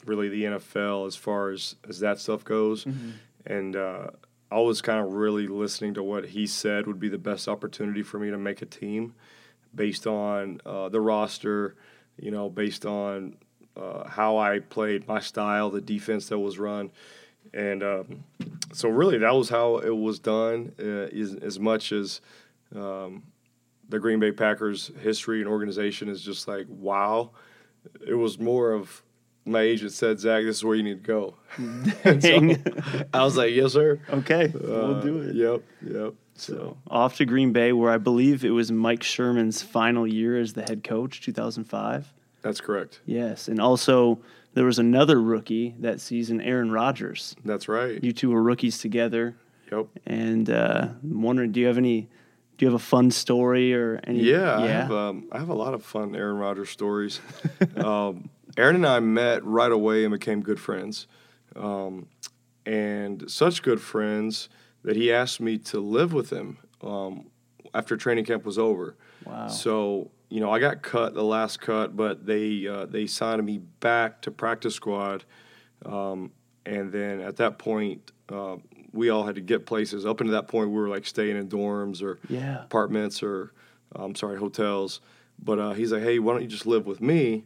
really 0.05 0.29
the 0.29 0.43
NFL 0.43 1.07
as 1.07 1.15
far 1.15 1.49
as 1.49 1.75
as 1.87 1.99
that 1.99 2.19
stuff 2.19 2.43
goes, 2.43 2.85
mm-hmm. 2.85 3.11
and 3.45 3.75
uh, 3.75 4.07
I 4.51 4.59
was 4.59 4.81
kind 4.81 4.99
of 4.99 5.13
really 5.13 5.47
listening 5.47 5.93
to 5.95 6.03
what 6.03 6.27
he 6.27 6.47
said 6.47 6.87
would 6.87 6.99
be 6.99 7.09
the 7.09 7.17
best 7.17 7.47
opportunity 7.47 8.03
for 8.03 8.19
me 8.19 8.29
to 8.29 8.37
make 8.37 8.61
a 8.61 8.65
team, 8.65 9.13
based 9.77 10.05
on 10.05 10.59
uh, 10.65 10.89
the 10.89 10.99
roster. 10.99 11.75
You 12.19 12.31
know, 12.31 12.49
based 12.49 12.85
on 12.85 13.37
uh, 13.77 14.07
how 14.09 14.37
I 14.37 14.59
played, 14.59 15.07
my 15.07 15.19
style, 15.19 15.69
the 15.69 15.81
defense 15.81 16.29
that 16.29 16.39
was 16.39 16.57
run, 16.57 16.91
and 17.53 17.83
um, 17.83 18.23
so 18.73 18.89
really 18.89 19.19
that 19.19 19.33
was 19.35 19.49
how 19.49 19.77
it 19.77 19.95
was 19.95 20.19
done. 20.19 20.73
Uh, 20.79 21.15
as, 21.15 21.35
as, 21.35 21.59
much 21.59 21.91
as 21.91 22.21
um, 22.75 23.23
the 23.87 23.99
Green 23.99 24.19
Bay 24.19 24.31
Packers 24.31 24.91
history 25.01 25.41
and 25.41 25.47
organization 25.47 26.09
is 26.09 26.21
just 26.21 26.47
like 26.47 26.65
wow, 26.69 27.31
it 28.05 28.15
was 28.15 28.39
more 28.39 28.71
of 28.71 29.03
my 29.45 29.61
agent 29.61 29.93
said, 29.93 30.19
Zach, 30.19 30.43
this 30.43 30.57
is 30.57 30.63
where 30.63 30.75
you 30.75 30.83
need 30.83 31.03
to 31.03 31.07
go. 31.07 31.35
so 32.19 32.55
I 33.13 33.23
was 33.23 33.37
like, 33.37 33.53
yes, 33.53 33.73
sir. 33.73 33.99
Okay, 34.09 34.45
uh, 34.45 34.49
we'll 34.51 35.01
do 35.01 35.21
it. 35.21 35.35
Yep, 35.35 35.63
yep. 35.93 36.13
So. 36.39 36.77
off 36.89 37.17
to 37.17 37.25
Green 37.25 37.51
Bay, 37.51 37.73
where 37.73 37.91
I 37.91 37.97
believe 37.97 38.45
it 38.45 38.51
was 38.51 38.71
Mike 38.71 39.03
Sherman's 39.03 39.61
final 39.61 40.05
year 40.05 40.39
as 40.39 40.53
the 40.53 40.61
head 40.61 40.83
coach, 40.83 41.21
2005. 41.21 42.13
That's 42.41 42.61
correct. 42.61 43.01
Yes, 43.05 43.47
and 43.47 43.59
also 43.59 44.19
there 44.53 44.65
was 44.65 44.79
another 44.79 45.21
rookie 45.21 45.75
that 45.79 45.99
season, 46.01 46.41
Aaron 46.41 46.71
Rodgers. 46.71 47.35
That's 47.43 47.67
right. 47.67 48.03
You 48.03 48.13
two 48.13 48.31
were 48.31 48.41
rookies 48.41 48.77
together. 48.79 49.35
Yep. 49.71 49.87
And 50.05 50.49
uh, 50.49 50.87
I'm 51.03 51.21
wondering, 51.21 51.51
do 51.51 51.59
you 51.59 51.67
have 51.67 51.77
any? 51.77 52.09
Do 52.57 52.65
you 52.65 52.71
have 52.71 52.81
a 52.81 52.83
fun 52.83 53.11
story 53.11 53.73
or 53.73 53.99
any? 54.03 54.19
Yeah, 54.19 54.37
yeah? 54.37 54.63
I 54.63 54.67
have. 54.67 54.91
Um, 54.91 55.27
I 55.31 55.39
have 55.39 55.49
a 55.49 55.53
lot 55.53 55.73
of 55.73 55.83
fun 55.83 56.15
Aaron 56.15 56.37
Rodgers 56.37 56.69
stories. 56.69 57.19
um, 57.77 58.29
Aaron 58.57 58.77
and 58.77 58.87
I 58.87 58.99
met 58.99 59.43
right 59.45 59.71
away 59.71 60.03
and 60.03 60.11
became 60.11 60.41
good 60.41 60.59
friends, 60.59 61.07
um, 61.55 62.07
and 62.65 63.29
such 63.29 63.61
good 63.61 63.81
friends 63.81 64.49
that 64.87 64.95
he 64.95 65.11
asked 65.11 65.41
me 65.41 65.57
to 65.57 65.81
live 65.81 66.13
with 66.13 66.29
him 66.29 66.57
um, 66.81 67.25
after 67.73 67.97
training 67.97 68.23
camp 68.23 68.45
was 68.45 68.57
over. 68.57 68.95
Wow. 69.25 69.49
So 69.49 70.11
you 70.29 70.39
know, 70.39 70.49
I 70.49 70.59
got 70.59 70.81
cut 70.81 71.13
the 71.13 71.23
last 71.23 71.59
cut, 71.59 71.97
but 71.97 72.25
they 72.25 72.65
uh, 72.65 72.85
they 72.85 73.05
signed 73.05 73.45
me 73.45 73.57
back 73.57 74.21
to 74.21 74.31
practice 74.31 74.75
squad, 74.75 75.25
um, 75.85 76.31
and 76.65 76.89
then 76.89 77.19
at 77.19 77.35
that 77.35 77.59
point, 77.59 78.13
uh, 78.29 78.55
we 78.93 79.09
all 79.09 79.25
had 79.25 79.35
to 79.35 79.41
get 79.41 79.65
places. 79.65 80.05
Up 80.05 80.21
until 80.21 80.33
that 80.33 80.47
point, 80.47 80.69
we 80.69 80.77
were 80.77 80.87
like 80.87 81.05
staying 81.05 81.35
in 81.35 81.49
dorms 81.49 82.01
or 82.01 82.17
yeah. 82.29 82.63
apartments 82.63 83.21
or 83.21 83.51
I'm 83.93 84.15
sorry, 84.15 84.37
hotels. 84.37 85.01
But 85.37 85.59
uh, 85.59 85.73
he's 85.73 85.91
like, 85.91 86.01
hey, 86.01 86.17
why 86.19 86.33
don't 86.33 86.43
you 86.43 86.47
just 86.47 86.65
live 86.65 86.87
with 86.87 87.01
me? 87.01 87.43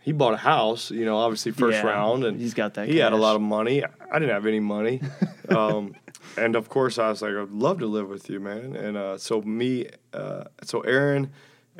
He 0.00 0.12
bought 0.12 0.32
a 0.32 0.38
house, 0.38 0.90
you 0.90 1.04
know, 1.04 1.18
obviously 1.18 1.52
first 1.52 1.76
yeah, 1.76 1.86
round, 1.86 2.24
and 2.24 2.40
he's 2.40 2.54
got 2.54 2.74
that. 2.74 2.88
He 2.88 2.94
cash. 2.94 3.02
had 3.02 3.12
a 3.12 3.16
lot 3.16 3.36
of 3.36 3.42
money. 3.42 3.84
I 3.84 4.18
didn't 4.18 4.32
have 4.32 4.46
any 4.46 4.60
money, 4.60 5.02
um, 5.50 5.94
and 6.36 6.56
of 6.56 6.68
course, 6.68 6.98
I 6.98 7.08
was 7.08 7.22
like, 7.22 7.34
I'd 7.34 7.50
love 7.50 7.78
to 7.80 7.86
live 7.86 8.08
with 8.08 8.28
you, 8.28 8.40
man. 8.40 8.76
And 8.76 8.96
uh, 8.96 9.18
so 9.18 9.42
me, 9.42 9.88
uh, 10.12 10.44
so 10.62 10.80
Aaron 10.80 11.30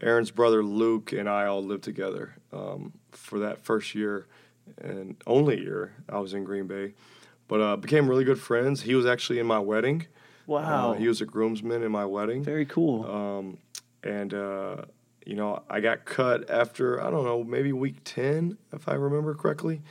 Aaron's 0.02 0.30
brother 0.30 0.62
Luke 0.62 1.12
and 1.12 1.28
I 1.28 1.46
all 1.46 1.62
lived 1.62 1.84
together 1.84 2.36
um, 2.52 2.92
for 3.10 3.40
that 3.40 3.64
first 3.64 3.94
year 3.94 4.26
and 4.80 5.16
only 5.26 5.60
year 5.60 5.94
I 6.08 6.18
was 6.18 6.34
in 6.34 6.44
Green 6.44 6.66
Bay. 6.66 6.94
But 7.48 7.60
uh, 7.60 7.76
became 7.76 8.08
really 8.08 8.24
good 8.24 8.40
friends. 8.40 8.82
He 8.82 8.94
was 8.94 9.06
actually 9.06 9.38
in 9.38 9.46
my 9.46 9.58
wedding. 9.58 10.06
Wow. 10.46 10.92
Uh, 10.92 10.94
he 10.94 11.08
was 11.08 11.20
a 11.20 11.26
groomsman 11.26 11.82
in 11.82 11.90
my 11.90 12.04
wedding. 12.04 12.42
Very 12.42 12.66
cool. 12.66 13.06
Um, 13.06 13.58
and 14.02 14.34
uh, 14.34 14.82
you 15.24 15.34
know, 15.34 15.62
I 15.68 15.80
got 15.80 16.04
cut 16.04 16.50
after 16.50 17.02
I 17.02 17.10
don't 17.10 17.24
know 17.24 17.42
maybe 17.42 17.72
week 17.72 17.96
ten 18.04 18.58
if 18.72 18.88
I 18.88 18.94
remember 18.94 19.34
correctly, 19.34 19.82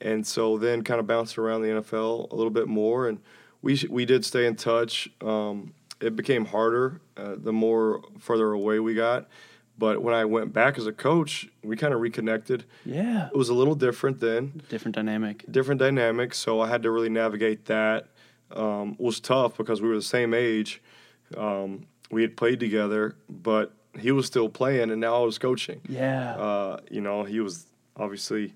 and 0.00 0.26
so 0.26 0.58
then 0.58 0.82
kind 0.82 1.00
of 1.00 1.06
bounced 1.06 1.38
around 1.38 1.62
the 1.62 1.68
NFL 1.68 2.30
a 2.32 2.34
little 2.34 2.50
bit 2.50 2.66
more, 2.66 3.08
and 3.08 3.20
we 3.62 3.80
we 3.88 4.04
did 4.04 4.24
stay 4.24 4.46
in 4.46 4.56
touch. 4.56 5.08
Um, 5.20 5.74
it 6.00 6.14
became 6.14 6.44
harder 6.44 7.00
uh, 7.16 7.36
the 7.38 7.52
more 7.52 8.02
further 8.18 8.52
away 8.52 8.78
we 8.80 8.94
got. 8.94 9.28
But 9.78 10.02
when 10.02 10.14
I 10.14 10.24
went 10.24 10.52
back 10.52 10.78
as 10.78 10.86
a 10.86 10.92
coach, 10.92 11.48
we 11.62 11.76
kind 11.76 11.92
of 11.92 12.00
reconnected. 12.00 12.64
Yeah. 12.84 13.26
It 13.26 13.36
was 13.36 13.50
a 13.50 13.54
little 13.54 13.74
different 13.74 14.20
then. 14.20 14.62
Different 14.70 14.94
dynamic. 14.94 15.44
Different 15.50 15.78
dynamic. 15.78 16.32
So 16.32 16.60
I 16.60 16.68
had 16.68 16.82
to 16.84 16.90
really 16.90 17.10
navigate 17.10 17.66
that. 17.66 18.08
Um, 18.50 18.96
it 18.98 19.02
was 19.02 19.20
tough 19.20 19.56
because 19.56 19.82
we 19.82 19.88
were 19.88 19.96
the 19.96 20.02
same 20.02 20.32
age. 20.32 20.80
Um, 21.36 21.86
we 22.10 22.22
had 22.22 22.36
played 22.36 22.60
together, 22.60 23.16
but 23.28 23.74
he 23.98 24.12
was 24.12 24.26
still 24.26 24.48
playing, 24.48 24.90
and 24.90 25.00
now 25.00 25.16
I 25.22 25.24
was 25.24 25.38
coaching. 25.38 25.80
Yeah. 25.88 26.36
Uh, 26.36 26.80
you 26.90 27.00
know, 27.00 27.24
he 27.24 27.40
was 27.40 27.66
obviously 27.96 28.54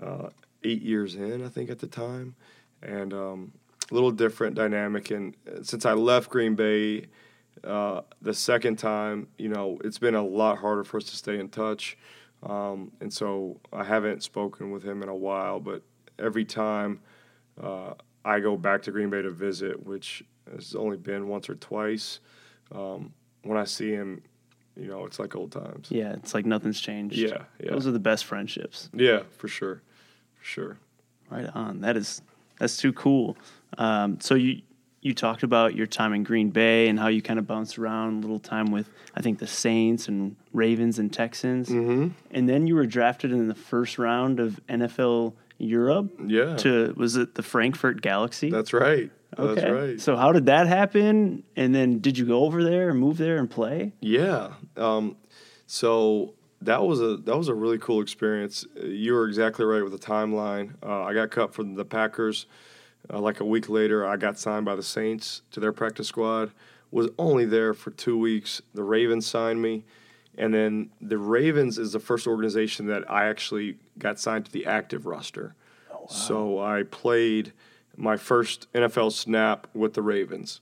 uh, 0.00 0.28
eight 0.62 0.82
years 0.82 1.14
in, 1.14 1.44
I 1.44 1.48
think, 1.48 1.70
at 1.70 1.78
the 1.78 1.86
time, 1.86 2.34
and 2.82 3.12
um, 3.12 3.52
little 3.92 4.10
different 4.10 4.56
dynamic. 4.56 5.10
And 5.10 5.36
since 5.62 5.86
I 5.86 5.92
left 5.92 6.30
Green 6.30 6.54
Bay 6.54 7.06
uh, 7.64 8.02
the 8.20 8.34
second 8.34 8.76
time, 8.76 9.28
you 9.38 9.48
know, 9.48 9.78
it's 9.84 9.98
been 9.98 10.14
a 10.14 10.24
lot 10.24 10.58
harder 10.58 10.84
for 10.84 10.96
us 10.96 11.04
to 11.04 11.16
stay 11.16 11.38
in 11.38 11.48
touch. 11.48 11.96
Um, 12.42 12.90
and 13.00 13.12
so 13.12 13.60
I 13.72 13.84
haven't 13.84 14.22
spoken 14.22 14.70
with 14.70 14.82
him 14.82 15.02
in 15.02 15.08
a 15.08 15.14
while, 15.14 15.60
but 15.60 15.82
every 16.18 16.44
time 16.44 17.00
uh, 17.62 17.94
I 18.24 18.40
go 18.40 18.56
back 18.56 18.82
to 18.82 18.90
Green 18.90 19.10
Bay 19.10 19.22
to 19.22 19.30
visit, 19.30 19.84
which 19.86 20.24
has 20.52 20.74
only 20.74 20.96
been 20.96 21.28
once 21.28 21.48
or 21.48 21.54
twice, 21.54 22.20
um, 22.72 23.12
when 23.42 23.58
I 23.58 23.64
see 23.64 23.90
him, 23.90 24.22
you 24.76 24.88
know, 24.88 25.04
it's 25.04 25.18
like 25.18 25.36
old 25.36 25.52
times. 25.52 25.88
Yeah, 25.90 26.14
it's 26.14 26.34
like 26.34 26.46
nothing's 26.46 26.80
changed. 26.80 27.16
Yeah, 27.16 27.44
yeah. 27.62 27.70
Those 27.70 27.86
are 27.86 27.90
the 27.92 27.98
best 27.98 28.24
friendships. 28.24 28.88
Yeah, 28.94 29.22
for 29.36 29.46
sure, 29.46 29.82
for 30.34 30.44
sure. 30.44 30.78
Right 31.30 31.48
on. 31.54 31.80
That 31.82 31.96
is 31.96 32.22
that's 32.58 32.76
too 32.76 32.92
cool. 32.92 33.36
Um, 33.78 34.20
so 34.20 34.34
you 34.34 34.62
you 35.00 35.14
talked 35.14 35.42
about 35.42 35.74
your 35.74 35.86
time 35.88 36.12
in 36.12 36.22
Green 36.22 36.50
Bay 36.50 36.86
and 36.88 36.96
how 36.98 37.08
you 37.08 37.22
kind 37.22 37.38
of 37.40 37.46
bounced 37.46 37.76
around 37.76 38.18
a 38.18 38.20
little 38.20 38.38
time 38.38 38.66
with 38.70 38.88
I 39.16 39.20
think 39.20 39.40
the 39.40 39.48
Saints 39.48 40.06
and 40.08 40.36
Ravens 40.52 40.98
and 40.98 41.12
Texans, 41.12 41.68
Mm-hmm. 41.68 42.08
and 42.30 42.48
then 42.48 42.66
you 42.68 42.74
were 42.76 42.86
drafted 42.86 43.32
in 43.32 43.48
the 43.48 43.54
first 43.54 43.98
round 43.98 44.38
of 44.38 44.60
NFL 44.68 45.34
Europe 45.58 46.12
Yeah, 46.24 46.56
to 46.58 46.94
was 46.96 47.16
it 47.16 47.34
the 47.34 47.42
Frankfurt 47.42 48.00
Galaxy? 48.00 48.50
that's 48.50 48.72
right. 48.72 49.10
okay. 49.38 49.54
That's 49.60 49.70
right. 49.70 50.00
So 50.00 50.14
how 50.16 50.30
did 50.32 50.46
that 50.46 50.66
happen? 50.68 51.42
And 51.56 51.74
then 51.74 51.98
did 51.98 52.16
you 52.18 52.24
go 52.26 52.44
over 52.44 52.62
there 52.62 52.90
and 52.90 52.98
move 53.00 53.16
there 53.18 53.38
and 53.38 53.50
play? 53.50 53.92
Yeah. 54.00 54.52
Um, 54.76 55.16
so 55.66 56.34
that 56.60 56.82
was 56.84 57.00
a 57.00 57.16
that 57.16 57.36
was 57.36 57.48
a 57.48 57.54
really 57.54 57.78
cool 57.78 58.00
experience. 58.02 58.64
You 58.80 59.14
were 59.14 59.26
exactly 59.26 59.64
right 59.64 59.82
with 59.82 59.92
the 59.92 59.98
timeline. 60.06 60.74
Uh, 60.82 61.02
I 61.02 61.12
got 61.14 61.30
cut 61.30 61.54
from 61.54 61.74
the 61.74 61.84
Packers. 61.84 62.46
Uh, 63.12 63.20
like 63.20 63.40
a 63.40 63.44
week 63.44 63.68
later, 63.68 64.06
I 64.06 64.16
got 64.16 64.38
signed 64.38 64.64
by 64.64 64.74
the 64.74 64.82
Saints 64.82 65.42
to 65.50 65.60
their 65.60 65.72
practice 65.72 66.08
squad. 66.08 66.50
Was 66.90 67.08
only 67.18 67.44
there 67.44 67.74
for 67.74 67.90
two 67.90 68.18
weeks. 68.18 68.62
The 68.74 68.82
Ravens 68.82 69.26
signed 69.26 69.60
me, 69.60 69.84
and 70.36 70.52
then 70.52 70.90
the 71.00 71.18
Ravens 71.18 71.78
is 71.78 71.92
the 71.92 72.00
first 72.00 72.26
organization 72.26 72.86
that 72.86 73.10
I 73.10 73.26
actually 73.26 73.76
got 73.98 74.18
signed 74.18 74.46
to 74.46 74.52
the 74.52 74.66
active 74.66 75.06
roster. 75.06 75.54
So 76.08 76.60
I 76.60 76.82
played 76.82 77.52
my 77.96 78.16
first 78.16 78.72
NFL 78.72 79.12
snap 79.12 79.66
with 79.74 79.94
the 79.94 80.02
Ravens. 80.02 80.60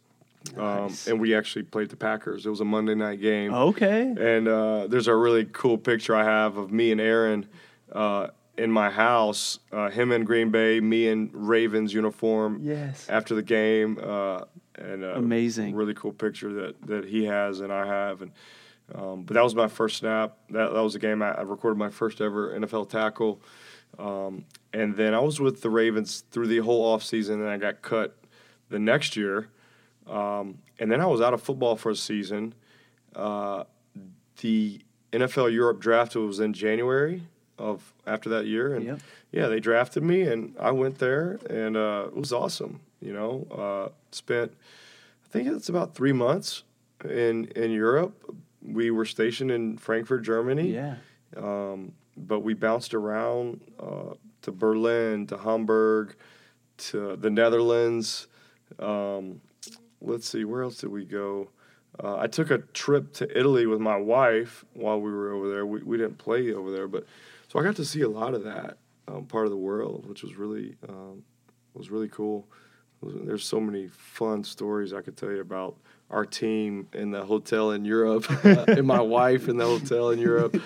Nice. 0.57 1.07
Um, 1.07 1.13
and 1.13 1.21
we 1.21 1.35
actually 1.35 1.63
played 1.65 1.91
the 1.91 1.97
Packers. 1.97 2.47
It 2.47 2.51
was 2.51 2.61
a 2.61 2.65
Monday 2.65 2.95
night 2.95 3.21
game. 3.21 3.53
Okay. 3.53 4.03
And 4.03 4.49
uh, 4.49 4.87
there's 4.87 5.09
a 5.09 5.15
really 5.15 5.47
cool 5.47 5.79
picture 5.79 6.15
I 6.15 6.25
have 6.25 6.57
of 6.57 6.73
me 6.73 6.93
and 6.93 7.01
Aaron 7.01 7.47
uh, 7.93 8.29
in 8.61 8.71
my 8.71 8.91
house, 8.91 9.59
uh, 9.73 9.89
him 9.91 10.13
in 10.13 10.25
Green 10.25 10.51
Bay, 10.51 10.81
me 10.81 11.09
in 11.09 11.31
Ravens 11.33 11.93
uniform 11.95 12.61
Yes. 12.63 13.07
after 13.09 13.35
the 13.35 13.43
game. 13.43 13.99
Uh, 14.03 14.43
and 14.77 15.03
uh, 15.05 15.15
Amazing. 15.17 15.75
Really 15.75 15.95
cool 15.95 16.13
picture 16.13 16.53
that, 16.53 16.75
that 16.87 17.05
he 17.07 17.25
has 17.25 17.61
and 17.61 17.73
I 17.73 17.87
have. 17.87 18.23
And 18.23 18.33
um, 18.95 19.23
But 19.23 19.35
that 19.35 19.45
was 19.45 19.55
my 19.55 19.69
first 19.69 19.97
snap. 19.99 20.37
That, 20.51 20.73
that 20.75 20.83
was 20.83 20.93
the 20.93 20.99
game 20.99 21.23
I, 21.23 21.33
I 21.33 21.43
recorded 21.43 21.79
my 21.79 21.91
first 21.91 22.21
ever 22.21 22.59
NFL 22.59 22.89
tackle. 22.91 23.41
Um, 23.99 24.45
and 24.73 24.95
then 24.97 25.15
I 25.15 25.21
was 25.21 25.41
with 25.41 25.63
the 25.63 25.71
Ravens 25.71 26.25
through 26.31 26.47
the 26.47 26.59
whole 26.59 26.97
offseason, 26.97 27.35
and 27.35 27.49
I 27.49 27.57
got 27.57 27.83
cut 27.83 28.17
the 28.69 28.79
next 28.79 29.17
year. 29.17 29.49
Um, 30.07 30.59
and 30.79 30.91
then 30.91 31.01
I 31.01 31.07
was 31.07 31.21
out 31.21 31.35
of 31.35 31.43
football 31.43 31.77
for 31.77 31.91
a 31.91 31.97
season. 31.97 32.55
Uh, 33.15 33.65
the 34.41 34.81
NFL 35.13 35.53
Europe 35.53 35.81
draft 35.81 36.15
was 36.17 36.41
in 36.41 36.53
January 36.53 37.23
of 37.61 37.93
after 38.07 38.29
that 38.31 38.47
year, 38.47 38.75
and 38.75 38.85
Yep. 38.87 39.01
yeah, 39.33 39.47
they 39.49 39.61
drafted 39.61 40.03
me, 40.03 40.23
and 40.23 40.55
I 40.59 40.71
went 40.73 40.99
there, 40.99 41.39
and 41.49 41.77
uh, 41.77 42.05
it 42.09 42.17
was 42.17 42.33
awesome. 42.33 42.81
You 43.01 43.13
know, 43.13 43.47
uh, 43.51 43.89
spent 44.13 44.53
I 45.25 45.29
think 45.29 45.49
it's 45.49 45.69
about 45.69 45.95
three 45.95 46.13
months 46.13 46.65
in 47.05 47.45
in 47.57 47.71
Europe. 47.71 48.15
We 48.63 48.91
were 48.91 49.05
stationed 49.07 49.51
in 49.51 49.79
Frankfurt, 49.79 50.23
Germany 50.23 50.73
Yeah. 50.75 50.97
um, 51.37 51.93
but 52.17 52.41
we 52.41 52.53
bounced 52.55 52.93
around 52.95 53.61
uh, 53.79 54.15
to 54.43 54.53
Berlin, 54.53 55.27
to 55.29 55.39
Hamburg, 55.39 56.15
to 56.89 57.17
the 57.17 57.31
Netherlands. 57.31 58.27
Um, 58.79 59.41
let's 60.03 60.29
see, 60.29 60.45
where 60.45 60.63
else 60.63 60.77
did 60.79 60.91
we 60.91 61.05
go? 61.05 61.49
Uh, 62.03 62.17
I 62.19 62.27
took 62.27 62.51
a 62.51 62.59
trip 62.73 63.13
to 63.15 63.39
Italy 63.39 63.67
with 63.67 63.81
my 63.81 63.97
wife 63.97 64.65
while 64.75 65.01
we 65.01 65.11
were 65.11 65.33
over 65.33 65.49
there. 65.49 65.65
We, 65.67 65.83
we 65.83 65.97
didn't 65.97 66.19
play 66.19 66.53
over 66.53 66.71
there, 66.71 66.89
but 66.89 67.05
so 67.51 67.59
I 67.59 67.63
got 67.65 67.75
to 67.77 67.85
see 67.85 68.03
a 68.03 68.09
lot 68.09 68.35
of 68.35 68.45
that 68.45 68.79
um, 69.09 69.25
part 69.27 69.45
of 69.47 69.51
the 69.51 69.57
world, 69.57 70.07
which 70.07 70.23
was 70.23 70.37
really 70.37 70.77
um, 70.89 71.25
was 71.75 71.91
really 71.91 72.09
cool. 72.09 72.47
Was- 73.01 73.15
There's 73.25 73.45
so 73.45 73.61
many 73.61 73.89
fun 73.89 74.45
stories 74.45 74.93
I 74.93 75.01
could 75.03 75.17
tell 75.17 75.31
you 75.31 75.41
about 75.41 75.77
our 76.11 76.25
team 76.25 76.87
in 76.93 77.11
the 77.11 77.25
hotel 77.25 77.73
in 77.73 77.85
Europe, 77.85 78.25
and 78.45 78.87
my 78.87 79.01
wife 79.01 79.49
in 79.49 79.57
the 79.57 79.65
hotel 79.67 80.11
in 80.11 80.19
Europe. 80.21 80.57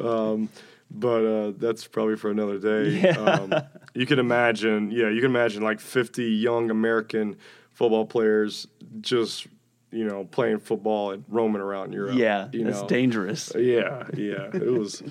Um, 0.00 0.48
but 0.90 1.24
uh, 1.24 1.52
that's 1.56 1.86
probably 1.86 2.16
for 2.16 2.30
another 2.30 2.58
day. 2.58 3.00
Yeah. 3.00 3.18
Um, 3.18 3.54
you 3.94 4.06
can 4.06 4.18
imagine, 4.18 4.90
yeah, 4.90 5.08
you 5.08 5.20
can 5.20 5.30
imagine 5.30 5.62
like 5.62 5.80
50 5.80 6.24
young 6.24 6.70
American 6.70 7.36
football 7.72 8.04
players 8.06 8.66
just, 9.00 9.46
you 9.90 10.04
know, 10.04 10.24
playing 10.24 10.58
football 10.60 11.10
and 11.10 11.24
roaming 11.28 11.60
around 11.62 11.92
Europe. 11.92 12.16
Yeah. 12.16 12.48
you 12.52 12.64
That's 12.64 12.82
know. 12.82 12.86
dangerous. 12.88 13.50
Yeah, 13.56 14.04
yeah. 14.14 14.50
It 14.52 14.72
was 14.72 15.02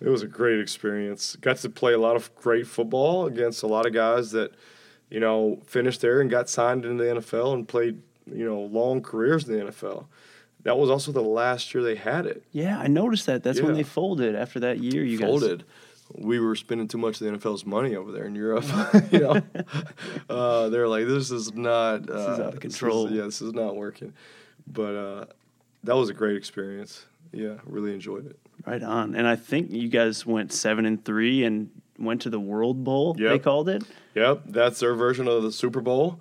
it 0.00 0.08
was 0.08 0.22
a 0.22 0.26
great 0.26 0.60
experience. 0.60 1.36
Got 1.36 1.56
to 1.58 1.70
play 1.70 1.92
a 1.92 1.98
lot 1.98 2.16
of 2.16 2.34
great 2.36 2.66
football 2.66 3.26
against 3.26 3.62
a 3.62 3.66
lot 3.66 3.86
of 3.86 3.92
guys 3.92 4.30
that, 4.30 4.52
you 5.10 5.20
know, 5.20 5.60
finished 5.66 6.00
there 6.00 6.20
and 6.20 6.30
got 6.30 6.48
signed 6.48 6.84
into 6.84 7.02
the 7.02 7.20
NFL 7.20 7.54
and 7.54 7.66
played, 7.66 8.00
you 8.32 8.44
know, 8.44 8.60
long 8.60 9.02
careers 9.02 9.48
in 9.48 9.58
the 9.58 9.64
NFL. 9.66 10.06
That 10.62 10.76
was 10.76 10.90
also 10.90 11.12
the 11.12 11.20
last 11.20 11.72
year 11.72 11.82
they 11.82 11.94
had 11.94 12.26
it. 12.26 12.44
Yeah, 12.52 12.78
I 12.78 12.88
noticed 12.88 13.26
that. 13.26 13.42
That's 13.42 13.60
when 13.60 13.74
they 13.74 13.82
folded 13.82 14.34
after 14.34 14.60
that 14.60 14.78
year. 14.78 15.04
You 15.04 15.18
guys 15.18 15.28
folded. 15.28 15.64
We 16.14 16.40
were 16.40 16.56
spending 16.56 16.88
too 16.88 16.98
much 16.98 17.20
of 17.20 17.26
the 17.26 17.38
NFL's 17.38 17.66
money 17.66 17.94
over 17.94 18.12
there 18.12 18.24
in 18.24 18.34
Europe. 18.34 18.64
you 19.12 19.20
know, 19.20 19.42
uh, 20.30 20.68
they're 20.70 20.88
like, 20.88 21.06
"This 21.06 21.30
is 21.30 21.54
not. 21.54 22.10
Uh, 22.10 22.32
is 22.32 22.40
out 22.40 22.54
of 22.54 22.60
control. 22.60 23.10
yeah, 23.10 23.24
this 23.24 23.40
is 23.42 23.52
not 23.52 23.76
working." 23.76 24.14
But 24.66 24.94
uh, 24.94 25.24
that 25.84 25.96
was 25.96 26.08
a 26.08 26.14
great 26.14 26.36
experience. 26.36 27.04
Yeah, 27.32 27.54
really 27.64 27.94
enjoyed 27.94 28.26
it. 28.26 28.38
Right 28.68 28.82
on. 28.82 29.14
And 29.14 29.26
I 29.26 29.36
think 29.36 29.70
you 29.70 29.88
guys 29.88 30.26
went 30.26 30.52
seven 30.52 30.84
and 30.84 31.02
three 31.02 31.42
and 31.44 31.70
went 31.98 32.20
to 32.22 32.30
the 32.30 32.38
World 32.38 32.84
Bowl. 32.84 33.14
They 33.30 33.38
called 33.38 33.68
it. 33.70 33.82
Yep, 34.14 34.42
that's 34.46 34.80
their 34.80 34.94
version 34.94 35.26
of 35.26 35.42
the 35.42 35.50
Super 35.50 35.80
Bowl. 35.80 36.20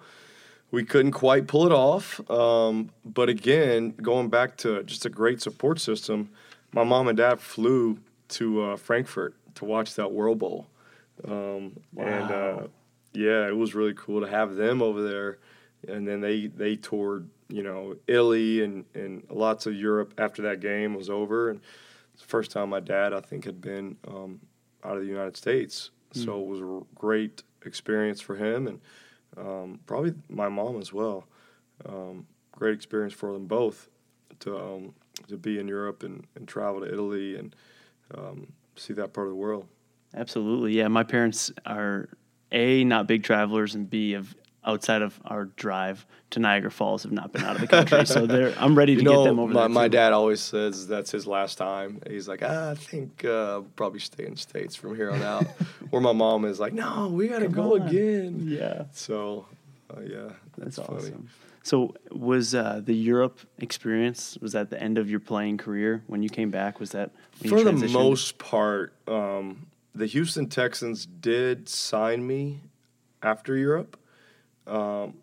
We 0.71 0.85
couldn't 0.85 1.11
quite 1.11 1.47
pull 1.47 1.65
it 1.65 1.71
off, 1.73 2.19
um, 2.29 2.91
but 3.05 3.27
again, 3.27 3.91
going 4.01 4.29
back 4.29 4.57
to 4.57 4.83
just 4.83 5.05
a 5.05 5.09
great 5.09 5.41
support 5.41 5.79
system, 5.79 6.29
my 6.73 6.83
mom 6.83 7.07
and 7.07 7.17
dad 7.17 7.39
flew 7.39 7.99
to 8.29 8.63
uh, 8.63 8.75
Frankfurt 8.75 9.35
to 9.55 9.65
watch 9.65 9.95
that 9.95 10.11
World 10.11 10.39
Bowl, 10.39 10.67
um, 11.25 11.77
and 11.97 12.31
uh, 12.31 12.67
yeah, 13.13 13.47
it 13.47 13.55
was 13.55 13.75
really 13.75 13.93
cool 13.95 14.21
to 14.21 14.27
have 14.27 14.55
them 14.55 14.81
over 14.81 15.01
there. 15.01 15.37
And 15.87 16.07
then 16.07 16.19
they 16.19 16.47
they 16.47 16.75
toured, 16.75 17.29
you 17.47 17.63
know, 17.63 17.95
Italy 18.07 18.61
and 18.63 18.83
and 18.93 19.23
lots 19.29 19.67
of 19.67 19.73
Europe 19.73 20.13
after 20.17 20.41
that 20.43 20.59
game 20.59 20.95
was 20.95 21.09
over, 21.09 21.49
and 21.49 21.61
it's 22.17 22.23
the 22.23 22.29
first 22.29 22.49
time 22.49 22.71
my 22.71 22.79
dad 22.79 23.13
I 23.13 23.21
think 23.21 23.45
had 23.45 23.61
been 23.61 23.95
um, 24.07 24.41
out 24.83 24.97
of 24.97 25.03
the 25.03 25.07
United 25.07 25.37
States, 25.37 25.91
so 26.13 26.41
it 26.41 26.47
was 26.47 26.61
a 26.61 26.81
great 26.95 27.43
experience 27.63 28.19
for 28.19 28.35
him 28.35 28.65
and 28.65 28.81
um, 29.37 29.79
probably 29.85 30.15
my 30.27 30.49
mom 30.49 30.79
as 30.79 30.91
well. 30.91 31.27
Um, 31.87 32.25
great 32.51 32.73
experience 32.73 33.13
for 33.13 33.33
them 33.33 33.45
both 33.45 33.87
to 34.39 34.57
um, 34.57 34.93
to 35.27 35.37
be 35.37 35.59
in 35.59 35.67
Europe 35.67 36.01
and, 36.01 36.25
and 36.35 36.47
travel 36.47 36.81
to 36.81 36.91
Italy 36.91 37.35
and 37.35 37.55
um, 38.15 38.47
see 38.75 38.93
that 38.93 39.13
part 39.13 39.27
of 39.27 39.31
the 39.31 39.37
world. 39.37 39.67
Absolutely. 40.15 40.73
Yeah, 40.73 40.87
my 40.87 41.03
parents 41.03 41.51
are 41.67 42.09
A, 42.51 42.83
not 42.83 43.05
big 43.05 43.21
travelers, 43.21 43.75
and 43.75 43.87
B, 43.87 44.13
have 44.13 44.35
outside 44.67 45.01
of 45.01 45.19
our 45.25 45.45
drive 45.45 46.05
to 46.29 46.39
Niagara 46.39 46.69
Falls 46.69 47.03
have 47.03 47.11
not 47.11 47.31
been 47.31 47.43
out 47.43 47.55
of 47.55 47.61
the 47.61 47.67
country. 47.67 48.05
so 48.05 48.27
they're, 48.27 48.53
I'm 48.59 48.77
ready 48.77 48.95
to 48.95 49.01
you 49.01 49.05
know, 49.05 49.23
get 49.23 49.29
them 49.29 49.39
over 49.39 49.53
my, 49.53 49.61
there. 49.61 49.69
my 49.69 49.85
too. 49.85 49.91
dad 49.91 50.13
always 50.13 50.41
says 50.41 50.87
that's 50.87 51.09
his 51.09 51.25
last 51.25 51.57
time. 51.57 52.01
He's 52.07 52.27
like, 52.27 52.41
ah, 52.43 52.71
I 52.71 52.75
think 52.75 53.23
uh, 53.23 53.53
I'll 53.53 53.61
probably 53.77 53.99
stay 54.01 54.25
in 54.25 54.31
the 54.33 54.39
states 54.39 54.75
from 54.75 54.95
here 54.95 55.09
on 55.09 55.23
out. 55.23 55.45
Where 55.89 56.01
my 56.01 56.11
mom 56.11 56.43
is 56.45 56.59
like, 56.59 56.73
no, 56.73 57.07
we 57.07 57.29
gotta 57.29 57.45
Come 57.45 57.53
go 57.53 57.75
on. 57.75 57.87
again. 57.87 58.41
Yeah, 58.43 58.83
So, 58.91 59.45
uh, 59.89 60.01
yeah, 60.01 60.29
that's, 60.57 60.75
that's, 60.75 60.87
funny. 60.87 60.99
awesome. 60.99 61.29
So 61.63 61.95
was 62.11 62.53
uh, 62.55 62.81
the 62.83 62.95
Europe 62.95 63.39
experience 63.59 64.37
was 64.41 64.53
that 64.53 64.69
the 64.69 64.81
end 64.81 64.97
of 64.97 65.09
your 65.09 65.19
playing 65.19 65.57
career 65.57 66.01
when 66.07 66.23
you 66.23 66.29
came 66.29 66.49
back? 66.49 66.79
Was 66.79 66.91
that 66.91 67.11
when 67.39 67.51
you 67.51 67.57
For 67.57 67.63
the 67.71 67.87
most 67.89 68.37
part, 68.37 68.93
um, 69.07 69.67
the 69.93 70.05
Houston 70.05 70.47
Texans 70.47 71.05
did 71.05 71.67
sign 71.67 72.25
me 72.25 72.61
after 73.21 73.57
Europe. 73.57 73.97
Um, 74.67 75.15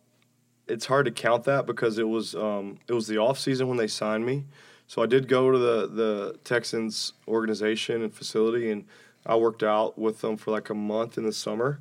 it's 0.67 0.87
hard 0.87 1.07
to 1.07 1.13
count 1.13 1.45
that 1.45 1.67
because 1.67 1.99
it 1.99 2.09
was 2.09 2.35
um, 2.35 2.79
it 2.89 2.93
was 2.93 3.07
the 3.07 3.19
off 3.19 3.39
season 3.39 3.69
when 3.69 3.77
they 3.77 3.87
signed 3.87 4.25
me. 4.25 4.45
So 4.87 5.03
I 5.03 5.07
did 5.07 5.29
go 5.29 5.51
to 5.51 5.59
the 5.59 5.87
the 5.87 6.39
Texans 6.45 7.13
organization 7.29 8.03
and 8.03 8.13
facility, 8.13 8.71
and 8.71 8.85
I 9.27 9.37
worked 9.37 9.63
out 9.63 9.99
with 9.99 10.21
them 10.21 10.37
for 10.37 10.51
like 10.51 10.71
a 10.71 10.75
month 10.75 11.19
in 11.19 11.25
the 11.25 11.33
summer. 11.33 11.81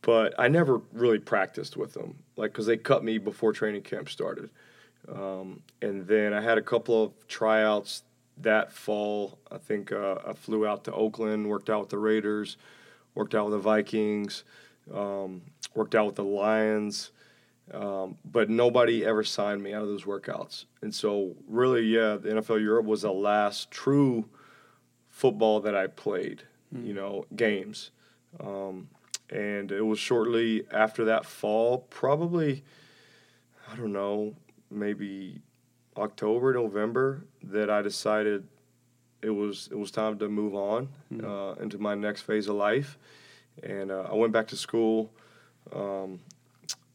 But 0.00 0.34
I 0.38 0.48
never 0.48 0.80
really 0.92 1.18
practiced 1.18 1.76
with 1.76 1.92
them, 1.92 2.16
like 2.36 2.52
because 2.52 2.66
they 2.66 2.78
cut 2.78 3.04
me 3.04 3.18
before 3.18 3.52
training 3.52 3.82
camp 3.82 4.08
started. 4.08 4.48
Um, 5.12 5.62
and 5.82 6.06
then 6.06 6.32
I 6.32 6.40
had 6.40 6.56
a 6.56 6.62
couple 6.62 7.02
of 7.02 7.28
tryouts 7.28 8.02
that 8.38 8.72
fall. 8.72 9.38
I 9.50 9.58
think 9.58 9.92
uh, 9.92 10.16
I 10.26 10.32
flew 10.32 10.66
out 10.66 10.84
to 10.84 10.92
Oakland, 10.92 11.48
worked 11.48 11.68
out 11.68 11.80
with 11.80 11.90
the 11.90 11.98
Raiders, 11.98 12.56
worked 13.14 13.34
out 13.34 13.44
with 13.46 13.52
the 13.52 13.58
Vikings, 13.58 14.44
um, 14.92 15.42
worked 15.74 15.94
out 15.94 16.06
with 16.06 16.16
the 16.16 16.24
Lions. 16.24 17.10
Um, 17.72 18.18
but 18.30 18.50
nobody 18.50 19.06
ever 19.06 19.24
signed 19.24 19.62
me 19.62 19.72
out 19.72 19.82
of 19.82 19.88
those 19.88 20.04
workouts. 20.04 20.66
And 20.82 20.94
so, 20.94 21.34
really, 21.48 21.82
yeah, 21.82 22.16
the 22.16 22.28
NFL 22.28 22.60
Europe 22.60 22.84
was 22.84 23.02
the 23.02 23.12
last 23.12 23.70
true 23.70 24.28
football 25.08 25.60
that 25.60 25.74
I 25.74 25.86
played, 25.86 26.42
you 26.70 26.92
know, 26.92 27.24
games. 27.34 27.90
Um, 28.38 28.88
and 29.30 29.72
it 29.72 29.80
was 29.80 29.98
shortly 29.98 30.66
after 30.70 31.06
that 31.06 31.24
fall, 31.24 31.78
probably, 31.88 32.62
I 33.72 33.76
don't 33.76 33.92
know, 33.92 34.34
maybe 34.70 35.40
October, 35.96 36.52
November, 36.52 37.24
that 37.44 37.70
I 37.70 37.80
decided 37.80 38.46
it 39.22 39.30
was 39.30 39.68
it 39.72 39.78
was 39.78 39.90
time 39.90 40.18
to 40.18 40.28
move 40.28 40.54
on 40.54 40.88
uh, 41.24 41.54
into 41.60 41.78
my 41.78 41.94
next 41.94 42.22
phase 42.22 42.48
of 42.48 42.56
life. 42.56 42.98
And 43.62 43.90
uh, 43.90 44.08
I 44.10 44.14
went 44.14 44.32
back 44.32 44.48
to 44.48 44.56
school. 44.56 45.12
Um, 45.72 46.20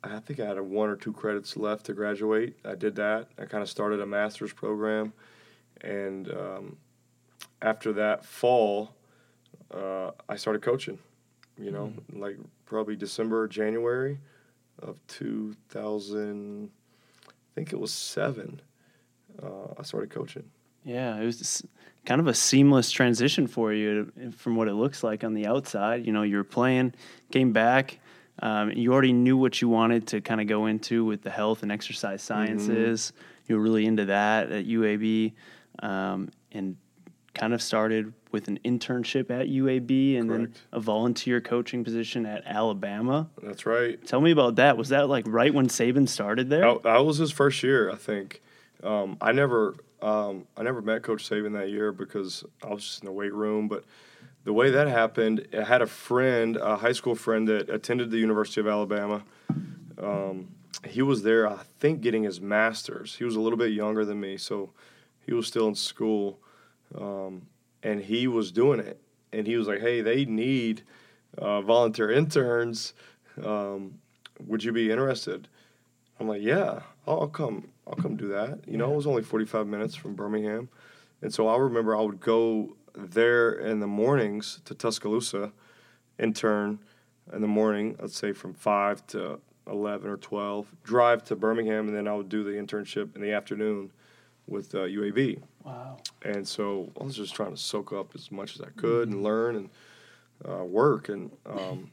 I 0.04 0.20
think 0.20 0.40
I 0.40 0.46
had 0.46 0.58
a 0.58 0.64
one 0.64 0.90
or 0.90 0.96
two 0.96 1.12
credits 1.12 1.58
left 1.58 1.86
to 1.88 1.94
graduate. 1.94 2.58
I 2.64 2.76
did 2.76 2.96
that. 2.96 3.28
I 3.38 3.46
kind 3.46 3.62
of 3.62 3.70
started 3.70 4.00
a 4.00 4.06
master's 4.06 4.54
program, 4.54 5.14
and 5.82 6.32
um, 6.32 6.78
after 7.62 7.92
that 7.94 8.24
fall, 8.24 8.96
uh, 9.74 10.12
I 10.30 10.38
started 10.38 10.62
coaching. 10.62 11.00
You 11.58 11.72
know, 11.72 11.94
like 12.14 12.38
probably 12.66 12.96
December, 12.96 13.48
January 13.48 14.20
of 14.82 15.06
2000. 15.08 16.70
I 17.28 17.32
think 17.54 17.74
it 17.74 17.80
was 17.80 17.92
seven. 17.92 18.62
Uh, 19.42 19.74
I 19.78 19.84
started 19.84 20.10
coaching. 20.10 20.50
Yeah, 20.86 21.20
it 21.20 21.26
was 21.26 21.66
kind 22.06 22.22
of 22.22 22.28
a 22.28 22.34
seamless 22.34 22.92
transition 22.92 23.48
for 23.48 23.74
you 23.74 24.12
from 24.38 24.56
what 24.56 24.68
it 24.68 24.74
looks 24.74 25.04
like 25.04 25.24
on 25.24 25.34
the 25.34 25.46
outside. 25.46 26.06
You 26.06 26.14
know, 26.14 26.24
you 26.24 26.38
were 26.38 26.44
playing, 26.44 26.94
came 27.32 27.52
back, 27.52 28.00
um, 28.42 28.72
you 28.72 28.94
already 28.94 29.14
knew 29.14 29.38
what 29.38 29.62
you 29.62 29.68
wanted 29.68 30.08
to 30.08 30.22
kind 30.22 30.40
of 30.40 30.48
go 30.48 30.66
into 30.66 31.04
with 31.06 31.22
the 31.22 31.30
health 31.30 31.64
and 31.64 31.72
exercise 31.72 32.22
sciences. 32.22 33.12
You 33.48 33.56
were 33.56 33.62
really 33.62 33.86
into 33.86 34.06
that 34.06 34.52
at 34.52 34.66
UAB, 34.66 35.34
um, 35.80 36.30
and 36.52 36.78
kind 37.34 37.54
of 37.54 37.62
started 37.62 38.14
with 38.32 38.48
an 38.48 38.60
internship 38.64 39.32
at 39.32 39.48
UAB 39.48 40.20
and 40.20 40.30
then 40.30 40.54
a 40.72 40.80
volunteer 40.80 41.42
coaching 41.42 41.84
position 41.84 42.26
at 42.26 42.44
Alabama. 42.46 43.30
That's 43.42 43.66
right. 43.66 44.04
Tell 44.06 44.22
me 44.22 44.32
about 44.32 44.56
that. 44.58 44.78
Was 44.78 44.90
that 44.90 45.10
like 45.10 45.26
right 45.28 45.54
when 45.54 45.68
Saban 45.68 46.08
started 46.08 46.50
there? 46.50 46.62
That, 46.62 46.84
that 46.84 47.06
was 47.06 47.18
his 47.18 47.32
first 47.32 47.64
year, 47.64 47.92
I 47.92 47.96
think. 47.96 48.42
Um, 48.84 49.18
I 49.20 49.32
never, 49.32 49.76
um, 50.02 50.48
I 50.56 50.64
never 50.64 50.82
met 50.82 51.04
Coach 51.04 51.30
Saban 51.30 51.54
that 51.54 51.70
year 51.70 51.92
because 51.92 52.44
I 52.64 52.68
was 52.68 52.84
just 52.84 53.02
in 53.02 53.06
the 53.06 53.12
weight 53.12 53.34
room. 53.34 53.68
But 53.68 53.84
the 54.44 54.54
way 54.54 54.72
that 54.72 54.88
happened, 54.88 55.48
I 55.58 55.64
had 55.64 55.82
a 55.82 55.88
friend, 55.88 56.58
a 56.58 56.78
high 56.78 56.94
school 56.94 57.16
friend 57.16 57.48
that 57.48 57.70
attended 57.70 58.12
the 58.12 58.18
University 58.18 58.62
of 58.62 58.68
Alabama. 58.68 59.24
Um, 60.02 60.50
he 60.88 61.02
was 61.02 61.24
there, 61.24 61.48
I 61.48 61.60
think, 61.80 62.02
getting 62.02 62.24
his 62.24 62.40
master's. 62.40 63.16
He 63.16 63.26
was 63.26 63.36
a 63.36 63.40
little 63.40 63.58
bit 63.58 63.74
younger 63.74 64.06
than 64.06 64.20
me, 64.20 64.38
so 64.38 64.72
he 65.26 65.34
was 65.34 65.48
still 65.48 65.68
in 65.68 65.76
school, 65.76 66.40
um, 66.98 67.48
and 67.84 68.00
he 68.02 68.28
was 68.28 68.52
doing 68.52 68.80
it. 68.80 69.00
And 69.34 69.46
he 69.46 69.58
was 69.58 69.68
like, 69.68 69.82
"Hey, 69.82 70.02
they 70.02 70.26
need 70.26 70.84
uh, 71.38 71.62
volunteer 71.62 72.10
interns. 72.10 72.94
Um, 73.44 74.00
would 74.48 74.64
you 74.64 74.72
be 74.72 74.90
interested?" 74.90 75.48
I'm 76.20 76.28
like, 76.28 76.42
"Yeah, 76.42 76.82
I'll, 77.06 77.22
I'll 77.22 77.28
come. 77.28 77.70
I'll 77.90 77.96
come 77.96 78.16
do 78.16 78.28
that." 78.30 78.60
You 78.68 78.78
know, 78.78 78.92
it 78.92 78.96
was 78.96 79.08
only 79.08 79.24
45 79.24 79.68
minutes 79.68 79.96
from 79.96 80.16
Birmingham, 80.16 80.70
and 81.22 81.34
so 81.34 81.48
I 81.48 81.58
remember 81.58 81.96
I 81.96 82.02
would 82.02 82.20
go 82.20 82.76
there 82.94 83.52
in 83.52 83.80
the 83.80 83.88
mornings 83.88 84.62
to 84.66 84.74
Tuscaloosa, 84.74 85.52
intern 86.18 86.80
in 87.34 87.42
the 87.42 87.48
morning. 87.48 87.96
Let's 88.00 88.18
say 88.18 88.34
from 88.34 88.54
five 88.54 89.06
to 89.08 89.40
11 89.70 90.10
or 90.10 90.18
12. 90.18 90.76
Drive 90.84 91.24
to 91.26 91.36
Birmingham, 91.36 91.88
and 91.88 91.96
then 91.96 92.08
I 92.08 92.14
would 92.14 92.30
do 92.30 92.44
the 92.44 92.52
internship 92.52 93.16
in 93.16 93.22
the 93.22 93.32
afternoon 93.32 93.92
with 94.48 94.74
uh, 94.74 94.80
UAB. 94.80 95.42
Wow. 95.64 95.98
And 96.24 96.48
so 96.48 96.92
I 97.00 97.04
was 97.04 97.16
just 97.16 97.36
trying 97.36 97.52
to 97.52 97.58
soak 97.58 97.94
up 97.94 98.16
as 98.16 98.32
much 98.32 98.56
as 98.56 98.62
I 98.62 98.70
could 98.76 99.10
and 99.10 99.24
learn 99.24 99.56
and 99.56 99.70
uh, 100.48 100.64
work. 100.64 101.10
And 101.10 101.32
um, 101.46 101.92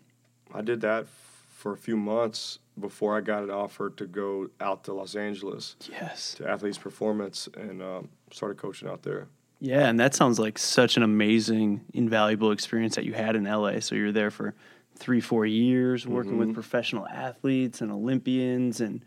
I 0.55 0.63
did 0.63 0.81
that 0.81 1.03
f- 1.03 1.47
for 1.51 1.73
a 1.73 1.77
few 1.77 1.97
months 1.97 2.59
before 2.79 3.17
I 3.17 3.21
got 3.21 3.43
an 3.43 3.51
offer 3.51 3.91
to 3.91 4.07
go 4.07 4.51
out 4.61 4.85
to 4.85 4.93
Los 4.93 5.15
Angeles 5.15 5.77
Yes. 5.91 6.35
to 6.35 6.49
Athletes 6.49 6.79
Performance 6.79 7.49
and 7.57 7.83
um, 7.83 8.09
started 8.31 8.59
coaching 8.59 8.89
out 8.89 9.03
there. 9.03 9.29
Yeah, 9.61 9.89
and 9.89 9.99
that 9.99 10.15
sounds 10.15 10.39
like 10.39 10.59
such 10.59 10.97
an 10.99 11.03
amazing, 11.03 11.81
invaluable 11.95 12.53
experience 12.53 12.95
that 12.97 13.05
you 13.07 13.15
had 13.15 13.37
in 13.37 13.45
LA. 13.45 13.81
So 13.81 13.95
you're 13.95 14.13
there 14.13 14.31
for 14.31 14.55
three, 14.97 15.21
four 15.21 15.47
years 15.47 16.07
working 16.07 16.37
with 16.39 16.53
professional 16.55 17.07
athletes 17.07 17.81
and 17.81 17.91
Olympians 17.91 18.81
and 18.81 19.03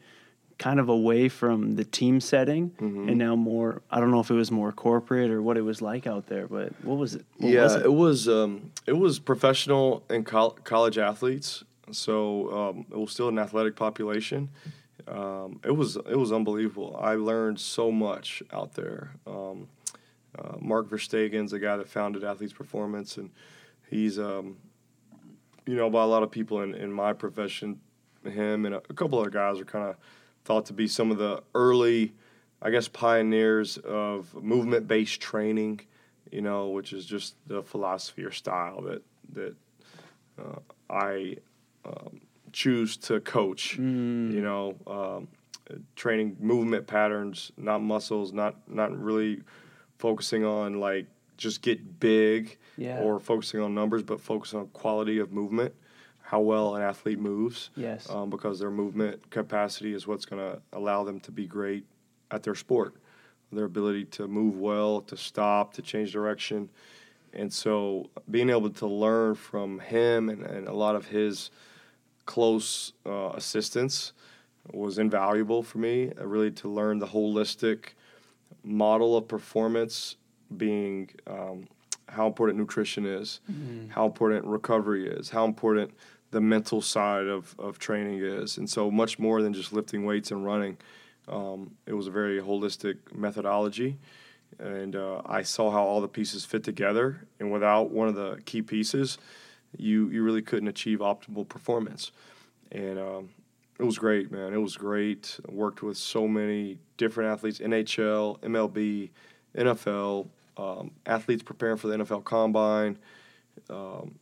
kind 0.58 0.80
of 0.80 0.90
away 0.90 1.30
from 1.30 1.76
the 1.78 1.86
team 1.86 2.20
setting 2.20 2.70
and 2.80 3.18
now 3.18 3.34
more 3.34 3.82
I 3.90 4.02
don't 4.02 4.12
know 4.12 4.20
if 4.20 4.30
it 4.30 4.34
was 4.34 4.52
more 4.52 4.74
corporate 4.74 5.32
or 5.32 5.42
what 5.42 5.56
it 5.56 5.62
was 5.62 5.82
like 5.82 6.06
out 6.06 6.28
there, 6.28 6.48
but 6.48 6.74
what 6.84 6.98
was 6.98 7.16
it? 7.16 7.26
What 7.38 7.50
yeah, 7.50 7.64
was 7.64 7.76
it? 7.76 7.86
it? 7.86 7.94
was 7.94 8.28
um, 8.28 8.72
it 8.86 8.92
was 8.98 9.20
professional 9.20 10.04
and 10.10 10.26
col- 10.26 10.52
college 10.64 10.98
athletes, 10.98 11.64
so 11.92 12.52
um, 12.52 12.86
it 12.92 12.98
was 12.98 13.12
still 13.12 13.30
an 13.30 13.40
athletic 13.40 13.76
population. 13.76 14.50
Um, 15.08 15.60
it 15.64 15.72
was 15.72 15.96
it 15.96 16.18
was 16.18 16.32
unbelievable. 16.32 17.00
I 17.02 17.16
learned 17.16 17.60
so 17.60 17.92
much 17.92 18.44
out 18.52 18.74
there. 18.74 19.12
Um, 19.26 19.68
uh, 20.38 20.56
Mark 20.60 20.90
Verstegen's 20.90 21.52
the 21.52 21.60
guy 21.60 21.78
that 21.78 21.90
founded 21.90 22.24
Athletes 22.24 22.54
Performance, 22.54 23.18
and 23.18 23.32
he's 23.90 24.20
um, 24.20 24.58
you 25.66 25.76
know 25.76 25.90
by 25.90 26.04
a 26.04 26.08
lot 26.08 26.24
of 26.24 26.32
people 26.32 26.62
in, 26.62 26.76
in 26.76 26.92
my 26.92 27.14
profession, 27.14 27.80
him 28.24 28.66
and 28.66 28.76
a, 28.76 28.82
a 28.90 28.94
couple 28.94 29.20
other 29.20 29.30
guys 29.30 29.60
are 29.60 29.66
kind 29.66 29.90
of 29.90 29.96
thought 30.46 30.66
to 30.68 30.74
be 30.74 30.88
some 30.88 31.12
of 31.12 31.18
the 31.18 31.44
early, 31.56 32.14
I 32.62 32.70
guess, 32.70 32.88
pioneers 32.88 33.78
of 33.78 34.34
movement 34.44 34.88
based 34.88 35.20
training 35.22 35.82
you 36.32 36.42
know, 36.42 36.70
which 36.70 36.94
is 36.94 37.06
just 37.06 37.36
the 37.48 37.64
philosophy 37.64 38.24
or 38.24 38.32
style 38.32 38.82
that 38.82 39.02
that 39.34 39.56
uh, 40.40 40.60
I 40.90 41.38
um, 41.86 42.22
choose 42.52 42.98
to 42.98 43.20
coach. 43.20 43.78
You 43.78 43.84
know, 44.42 44.76
um, 44.88 45.28
training 45.96 46.38
movement 46.40 46.88
patterns, 46.88 47.52
not 47.58 47.82
muscles, 47.82 48.34
not 48.34 48.56
not 48.70 48.98
really 48.98 49.42
focusing 49.98 50.46
on 50.46 50.80
like 50.80 51.08
just 51.38 51.62
get 51.62 52.00
big 52.00 52.58
Yeah. 52.78 53.00
or 53.00 53.20
focusing 53.20 53.62
on 53.62 53.74
numbers, 53.74 54.04
but 54.04 54.20
focus 54.20 54.54
on 54.54 54.68
quality 54.68 55.20
of 55.20 55.32
movement, 55.32 55.74
how 56.22 56.42
well 56.42 56.76
an 56.76 56.82
athlete 56.82 57.20
moves 57.20 57.70
Yes. 57.78 58.10
um, 58.10 58.30
because 58.30 58.60
their 58.60 58.72
movement 58.72 59.30
capacity 59.30 59.94
is 59.94 60.06
what's 60.06 60.26
going 60.26 60.42
to 60.42 60.62
allow 60.74 61.04
them 61.06 61.20
to 61.22 61.32
be 61.32 61.46
great 61.48 61.86
at 62.32 62.44
their 62.44 62.56
sport. 62.56 62.94
Their 63.54 63.66
ability 63.66 64.06
to 64.06 64.28
move 64.28 64.58
well, 64.60 65.02
to 65.02 65.16
stop, 65.18 65.74
to 65.76 65.82
change 65.82 66.12
direction. 66.12 66.70
And 67.34 67.52
so 67.54 68.10
being 68.30 68.50
able 68.50 68.70
to 68.72 68.86
learn 68.88 69.36
from 69.36 69.80
him 69.80 70.30
and, 70.30 70.44
and 70.44 70.68
a 70.68 70.74
lot 70.74 70.96
of 70.96 71.08
his 71.08 71.52
close 72.30 72.94
uh, 73.08 73.32
assistants 73.34 74.14
was 74.72 75.00
invaluable 75.00 75.64
for 75.64 75.80
me, 75.80 76.12
uh, 76.16 76.28
really 76.28 76.52
to 76.52 76.70
learn 76.70 77.00
the 77.00 77.08
holistic 77.08 77.96
model 78.64 79.18
of 79.18 79.28
performance 79.28 80.16
being 80.56 81.10
um, 81.26 81.68
how 82.08 82.28
important 82.28 82.60
nutrition 82.60 83.04
is, 83.04 83.40
how 83.90 84.06
important 84.06 84.46
recovery 84.46 85.08
is, 85.08 85.32
how 85.32 85.44
important 85.44 85.92
the 86.30 86.40
mental 86.40 86.84
side 86.84 87.26
of, 87.26 87.56
of 87.58 87.80
training 87.80 88.20
is. 88.20 88.60
And 88.60 88.70
so, 88.70 88.92
much 88.92 89.18
more 89.18 89.42
than 89.42 89.52
just 89.52 89.74
lifting 89.74 90.06
weights 90.06 90.30
and 90.30 90.46
running, 90.46 90.78
um, 91.28 91.72
it 91.88 91.94
was 91.94 92.06
a 92.06 92.12
very 92.12 92.40
holistic 92.40 92.98
methodology. 93.12 93.98
And 94.60 94.96
uh, 94.96 95.24
I 95.26 95.42
saw 95.42 95.72
how 95.72 95.84
all 95.84 96.00
the 96.00 96.08
pieces 96.08 96.46
fit 96.46 96.64
together. 96.64 97.26
And 97.40 97.52
without 97.52 97.90
one 97.90 98.08
of 98.08 98.14
the 98.14 98.40
key 98.46 98.62
pieces, 98.62 99.18
you, 99.78 100.10
you 100.10 100.24
really 100.24 100.42
couldn't 100.42 100.68
achieve 100.68 101.00
optimal 101.00 101.48
performance. 101.48 102.12
And 102.72 103.00
um, 103.00 103.30
it 103.80 103.84
was 103.84 103.98
great, 103.98 104.32
man. 104.32 104.54
It 104.54 104.62
was 104.62 104.78
great. 104.78 105.40
I 105.48 105.52
worked 105.52 105.82
with 105.82 105.98
so 105.98 106.28
many 106.28 106.78
different 106.98 107.32
athletes 107.32 107.60
NHL, 107.60 108.40
MLB, 108.42 109.10
NFL, 109.56 110.28
um, 110.58 110.92
athletes 111.06 111.44
preparing 111.44 111.78
for 111.78 111.88
the 111.88 111.98
NFL 111.98 112.24
combine. 112.26 112.98
Um, 113.70 114.16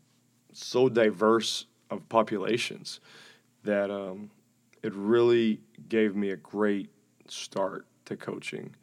so 0.53 0.89
diverse 0.89 1.65
of 1.89 2.07
populations 2.09 2.99
that 3.63 3.91
um, 3.91 4.29
it 4.83 4.93
really 4.93 5.59
gave 5.89 6.15
me 6.15 6.31
a 6.31 6.37
great 6.37 6.89
start 7.27 7.85
to 8.05 8.15
coaching 8.15 8.75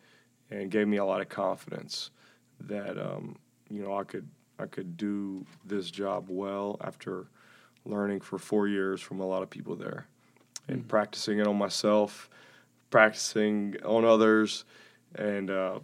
and 0.50 0.70
gave 0.70 0.87
me 0.87 0.98
a 0.98 1.05
lot 1.05 1.20
of 1.20 1.29
confidence 1.29 2.11
that 2.61 2.98
um, 2.98 3.37
you 3.70 3.83
know 3.83 3.96
I 3.96 4.05
could 4.05 4.29
I 4.59 4.67
could 4.67 4.97
do 4.97 5.45
this 5.64 5.90
job 5.90 6.27
well 6.29 6.77
after 6.81 7.27
learning 7.85 8.21
for 8.21 8.38
four 8.38 8.69
years 8.69 9.01
from 9.01 9.21
a 9.21 9.27
lot 9.27 9.43
of 9.43 9.51
people 9.51 9.77
there 9.77 10.07
and 10.69 10.79
mm-hmm. 10.79 10.88
practicing 10.88 11.38
it 11.38 11.47
on 11.47 11.57
myself, 11.57 12.29
practicing 12.90 13.77
on 13.85 14.05
others, 14.05 14.64
and 15.14 15.51
uh, 15.51 15.79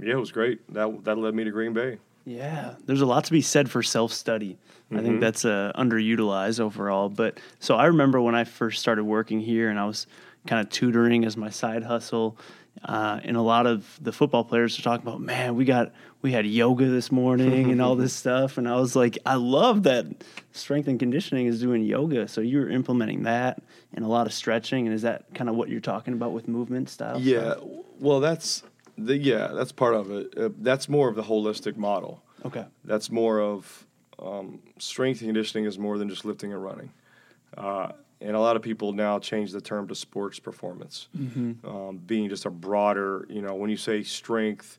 yeah, 0.00 0.12
it 0.12 0.18
was 0.18 0.32
great. 0.32 0.72
That 0.72 1.04
that 1.04 1.18
led 1.18 1.34
me 1.34 1.44
to 1.44 1.50
Green 1.50 1.72
Bay. 1.72 1.98
Yeah, 2.24 2.74
there's 2.84 3.00
a 3.00 3.06
lot 3.06 3.24
to 3.24 3.32
be 3.32 3.40
said 3.40 3.70
for 3.70 3.82
self 3.82 4.12
study. 4.12 4.58
Mm-hmm. 4.90 4.96
I 4.96 5.00
think 5.00 5.12
mm-hmm. 5.14 5.20
that's 5.20 5.44
uh, 5.44 5.72
underutilized 5.76 6.60
overall. 6.60 7.08
But 7.08 7.38
so 7.58 7.76
I 7.76 7.86
remember 7.86 8.20
when 8.20 8.34
I 8.34 8.44
first 8.44 8.80
started 8.80 9.04
working 9.04 9.40
here 9.40 9.70
and 9.70 9.78
I 9.78 9.86
was 9.86 10.06
kind 10.46 10.64
of 10.64 10.70
tutoring 10.70 11.24
as 11.24 11.36
my 11.36 11.50
side 11.50 11.82
hustle. 11.82 12.36
Uh, 12.84 13.20
and 13.24 13.36
a 13.36 13.42
lot 13.42 13.66
of 13.66 13.98
the 14.00 14.12
football 14.12 14.44
players 14.44 14.78
are 14.78 14.82
talking 14.82 15.06
about, 15.06 15.20
man, 15.20 15.56
we 15.56 15.64
got 15.64 15.92
we 16.22 16.32
had 16.32 16.46
yoga 16.46 16.86
this 16.86 17.12
morning 17.12 17.70
and 17.70 17.80
all 17.80 17.94
this 17.96 18.12
stuff. 18.14 18.58
And 18.58 18.68
I 18.68 18.76
was 18.76 18.96
like, 18.96 19.18
I 19.24 19.34
love 19.34 19.84
that 19.84 20.06
strength 20.52 20.88
and 20.88 20.98
conditioning 20.98 21.46
is 21.46 21.60
doing 21.60 21.82
yoga. 21.82 22.28
So 22.28 22.40
you're 22.40 22.68
implementing 22.68 23.22
that 23.24 23.62
and 23.94 24.04
a 24.04 24.08
lot 24.08 24.26
of 24.26 24.32
stretching. 24.32 24.86
And 24.86 24.94
is 24.94 25.02
that 25.02 25.32
kind 25.34 25.48
of 25.48 25.56
what 25.56 25.68
you're 25.68 25.80
talking 25.80 26.14
about 26.14 26.32
with 26.32 26.48
movement 26.48 26.88
style? 26.88 27.20
Yeah. 27.20 27.52
Stuff? 27.52 27.64
Well, 28.00 28.20
that's 28.20 28.62
the, 28.96 29.16
yeah, 29.16 29.48
that's 29.48 29.72
part 29.72 29.94
of 29.94 30.10
it. 30.10 30.34
Uh, 30.36 30.50
that's 30.58 30.88
more 30.88 31.08
of 31.08 31.14
the 31.14 31.22
holistic 31.22 31.76
model. 31.76 32.22
Okay. 32.44 32.64
That's 32.84 33.10
more 33.10 33.40
of 33.40 33.86
um, 34.18 34.60
strength 34.78 35.20
and 35.20 35.28
conditioning 35.28 35.64
is 35.64 35.78
more 35.78 35.98
than 35.98 36.08
just 36.08 36.24
lifting 36.24 36.52
and 36.52 36.62
running. 36.62 36.92
Uh, 37.56 37.92
and 38.20 38.34
a 38.34 38.40
lot 38.40 38.56
of 38.56 38.62
people 38.62 38.92
now 38.92 39.18
change 39.18 39.52
the 39.52 39.60
term 39.60 39.86
to 39.88 39.94
sports 39.94 40.38
performance, 40.38 41.08
mm-hmm. 41.16 41.66
um, 41.66 41.98
being 41.98 42.28
just 42.28 42.46
a 42.46 42.50
broader, 42.50 43.26
you 43.28 43.40
know, 43.40 43.54
when 43.54 43.70
you 43.70 43.76
say 43.76 44.02
strength, 44.02 44.78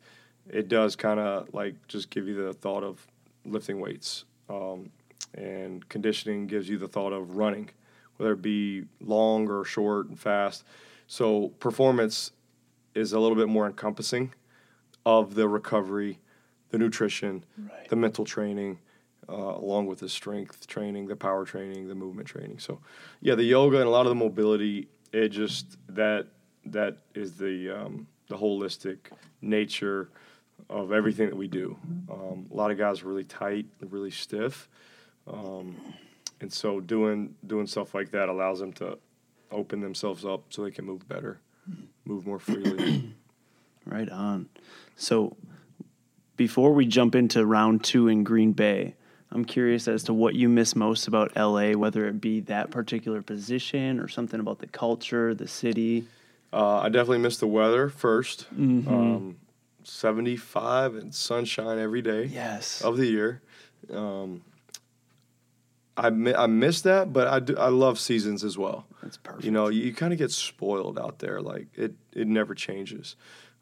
it 0.49 0.67
does 0.67 0.95
kind 0.95 1.19
of 1.19 1.53
like 1.53 1.75
just 1.87 2.09
give 2.09 2.27
you 2.27 2.35
the 2.35 2.53
thought 2.53 2.83
of 2.83 3.05
lifting 3.45 3.79
weights. 3.79 4.25
Um, 4.49 4.91
and 5.35 5.87
conditioning 5.89 6.47
gives 6.47 6.67
you 6.67 6.77
the 6.77 6.87
thought 6.87 7.13
of 7.13 7.37
running, 7.37 7.69
whether 8.17 8.33
it 8.33 8.41
be 8.41 8.85
long 8.99 9.49
or 9.49 9.63
short 9.63 10.07
and 10.07 10.19
fast. 10.19 10.65
So 11.07 11.49
performance 11.59 12.31
is 12.95 13.13
a 13.13 13.19
little 13.19 13.37
bit 13.37 13.47
more 13.47 13.67
encompassing 13.67 14.33
of 15.05 15.35
the 15.35 15.47
recovery, 15.47 16.19
the 16.69 16.77
nutrition, 16.77 17.45
right. 17.57 17.87
the 17.89 17.95
mental 17.95 18.25
training, 18.25 18.79
uh, 19.29 19.57
along 19.57 19.87
with 19.87 19.99
the 19.99 20.09
strength 20.09 20.67
training, 20.67 21.07
the 21.07 21.15
power 21.15 21.45
training, 21.45 21.87
the 21.87 21.95
movement 21.95 22.27
training. 22.27 22.59
So, 22.59 22.79
yeah, 23.21 23.35
the 23.35 23.43
yoga 23.43 23.77
and 23.77 23.87
a 23.87 23.89
lot 23.89 24.05
of 24.05 24.09
the 24.09 24.15
mobility, 24.15 24.87
it 25.11 25.29
just 25.29 25.77
that 25.89 26.27
that 26.65 26.97
is 27.13 27.37
the 27.37 27.69
um, 27.69 28.07
the 28.27 28.37
holistic 28.37 28.97
nature 29.41 30.09
of 30.69 30.91
everything 30.91 31.27
that 31.27 31.37
we 31.37 31.47
do. 31.47 31.77
Um, 32.11 32.47
a 32.51 32.55
lot 32.55 32.71
of 32.71 32.77
guys 32.77 33.01
are 33.01 33.07
really 33.07 33.23
tight, 33.23 33.65
really 33.81 34.11
stiff, 34.11 34.69
um, 35.27 35.75
and 36.41 36.51
so 36.51 36.79
doing 36.79 37.35
doing 37.45 37.67
stuff 37.67 37.93
like 37.93 38.11
that 38.11 38.29
allows 38.29 38.59
them 38.59 38.73
to 38.73 38.97
open 39.51 39.81
themselves 39.81 40.25
up 40.25 40.43
so 40.49 40.63
they 40.63 40.71
can 40.71 40.85
move 40.85 41.07
better 41.07 41.39
move 42.05 42.25
more 42.25 42.39
freely. 42.39 43.13
right 43.85 44.09
on. 44.09 44.49
So 44.95 45.37
before 46.35 46.73
we 46.73 46.85
jump 46.85 47.15
into 47.15 47.45
round 47.45 47.83
two 47.83 48.07
in 48.07 48.23
Green 48.23 48.51
Bay, 48.51 48.95
I'm 49.31 49.45
curious 49.45 49.87
as 49.87 50.03
to 50.03 50.13
what 50.13 50.35
you 50.35 50.49
miss 50.49 50.75
most 50.75 51.07
about 51.07 51.35
LA, 51.35 51.73
whether 51.73 52.07
it 52.07 52.19
be 52.19 52.39
that 52.41 52.71
particular 52.71 53.21
position 53.21 53.99
or 53.99 54.07
something 54.07 54.39
about 54.39 54.59
the 54.59 54.67
culture, 54.67 55.35
the 55.35 55.47
city. 55.47 56.05
Uh, 56.51 56.79
I 56.79 56.89
definitely 56.89 57.19
miss 57.19 57.37
the 57.37 57.47
weather 57.47 57.89
1st 57.89 58.45
mm-hmm. 58.55 58.93
um, 58.93 59.37
75 59.83 60.95
and 60.95 61.13
sunshine 61.13 61.77
every 61.77 62.01
day. 62.01 62.25
Yes. 62.25 62.81
Of 62.81 62.97
the 62.97 63.05
year. 63.05 63.41
Um, 63.93 64.41
I, 65.95 66.09
mi- 66.09 66.33
I 66.33 66.47
miss 66.47 66.81
that, 66.81 67.13
but 67.13 67.27
I, 67.27 67.39
do, 67.39 67.55
I 67.57 67.67
love 67.67 67.99
seasons 67.99 68.43
as 68.43 68.57
well. 68.57 68.85
That's 69.03 69.17
perfect. 69.17 69.43
You 69.43 69.51
know, 69.51 69.67
you, 69.67 69.83
you 69.83 69.93
kind 69.93 70.11
of 70.11 70.17
get 70.17 70.31
spoiled 70.31 70.97
out 70.97 71.19
there. 71.19 71.41
Like 71.41 71.67
it, 71.75 71.93
it 72.13 72.27
never 72.27 72.55
changes. 72.55 73.15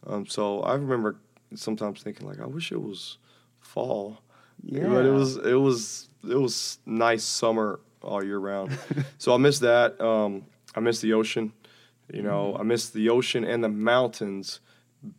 Um, 0.06 0.28
so 0.28 0.62
I 0.62 0.76
remember 0.76 1.18
sometimes 1.56 2.04
thinking 2.04 2.28
like, 2.28 2.40
I 2.40 2.46
wish 2.46 2.72
it 2.72 2.82
was 2.82 3.18
fall. 3.60 4.20
Yeah. 4.64 4.88
But 4.88 5.06
it 5.06 5.12
was 5.12 5.38
it 5.38 5.54
was 5.54 6.10
it 6.30 6.38
was 6.38 6.80
nice 6.86 7.24
summer 7.24 7.80
all 8.02 8.24
year 8.24 8.40
round. 8.40 8.78
so 9.18 9.34
I 9.34 9.38
miss 9.38 9.60
that. 9.60 10.00
Um, 10.02 10.46
I 10.76 10.80
miss 10.80 11.02
the 11.02 11.14
ocean. 11.14 11.54
You 12.12 12.22
know, 12.22 12.54
mm. 12.56 12.60
I 12.60 12.64
miss 12.64 12.90
the 12.90 13.10
ocean 13.10 13.44
and 13.44 13.64
the 13.64 13.70
mountains 13.70 14.62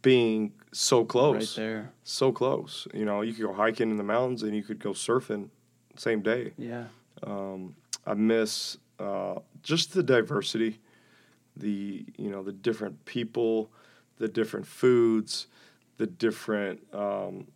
being 0.03 0.53
so 0.73 1.05
close. 1.05 1.59
Right 1.59 1.65
there. 1.65 1.93
So 2.03 2.33
close. 2.33 2.89
You 2.95 3.05
know, 3.05 3.21
you 3.21 3.33
could 3.35 3.45
go 3.45 3.53
hiking 3.53 3.91
in 3.91 3.97
the 3.97 4.05
mountains 4.05 4.43
and 4.43 4.55
you 4.55 4.63
could 4.63 4.79
go 4.79 4.91
surfing 4.91 5.51
same 5.97 6.23
day. 6.23 6.53
Yeah. 6.57 6.85
Um, 7.23 7.75
I 8.07 8.15
miss 8.15 8.79
uh, 8.99 9.37
just 9.63 9.93
the 9.93 10.03
diversity, 10.03 10.81
the 11.57 12.07
you 12.17 12.31
know 12.31 12.43
the 12.43 12.53
different 12.53 13.05
people, 13.05 13.71
the 14.17 14.29
different 14.29 14.67
foods, 14.67 15.47
the 15.97 16.07
different 16.07 16.81
um, 16.95 17.49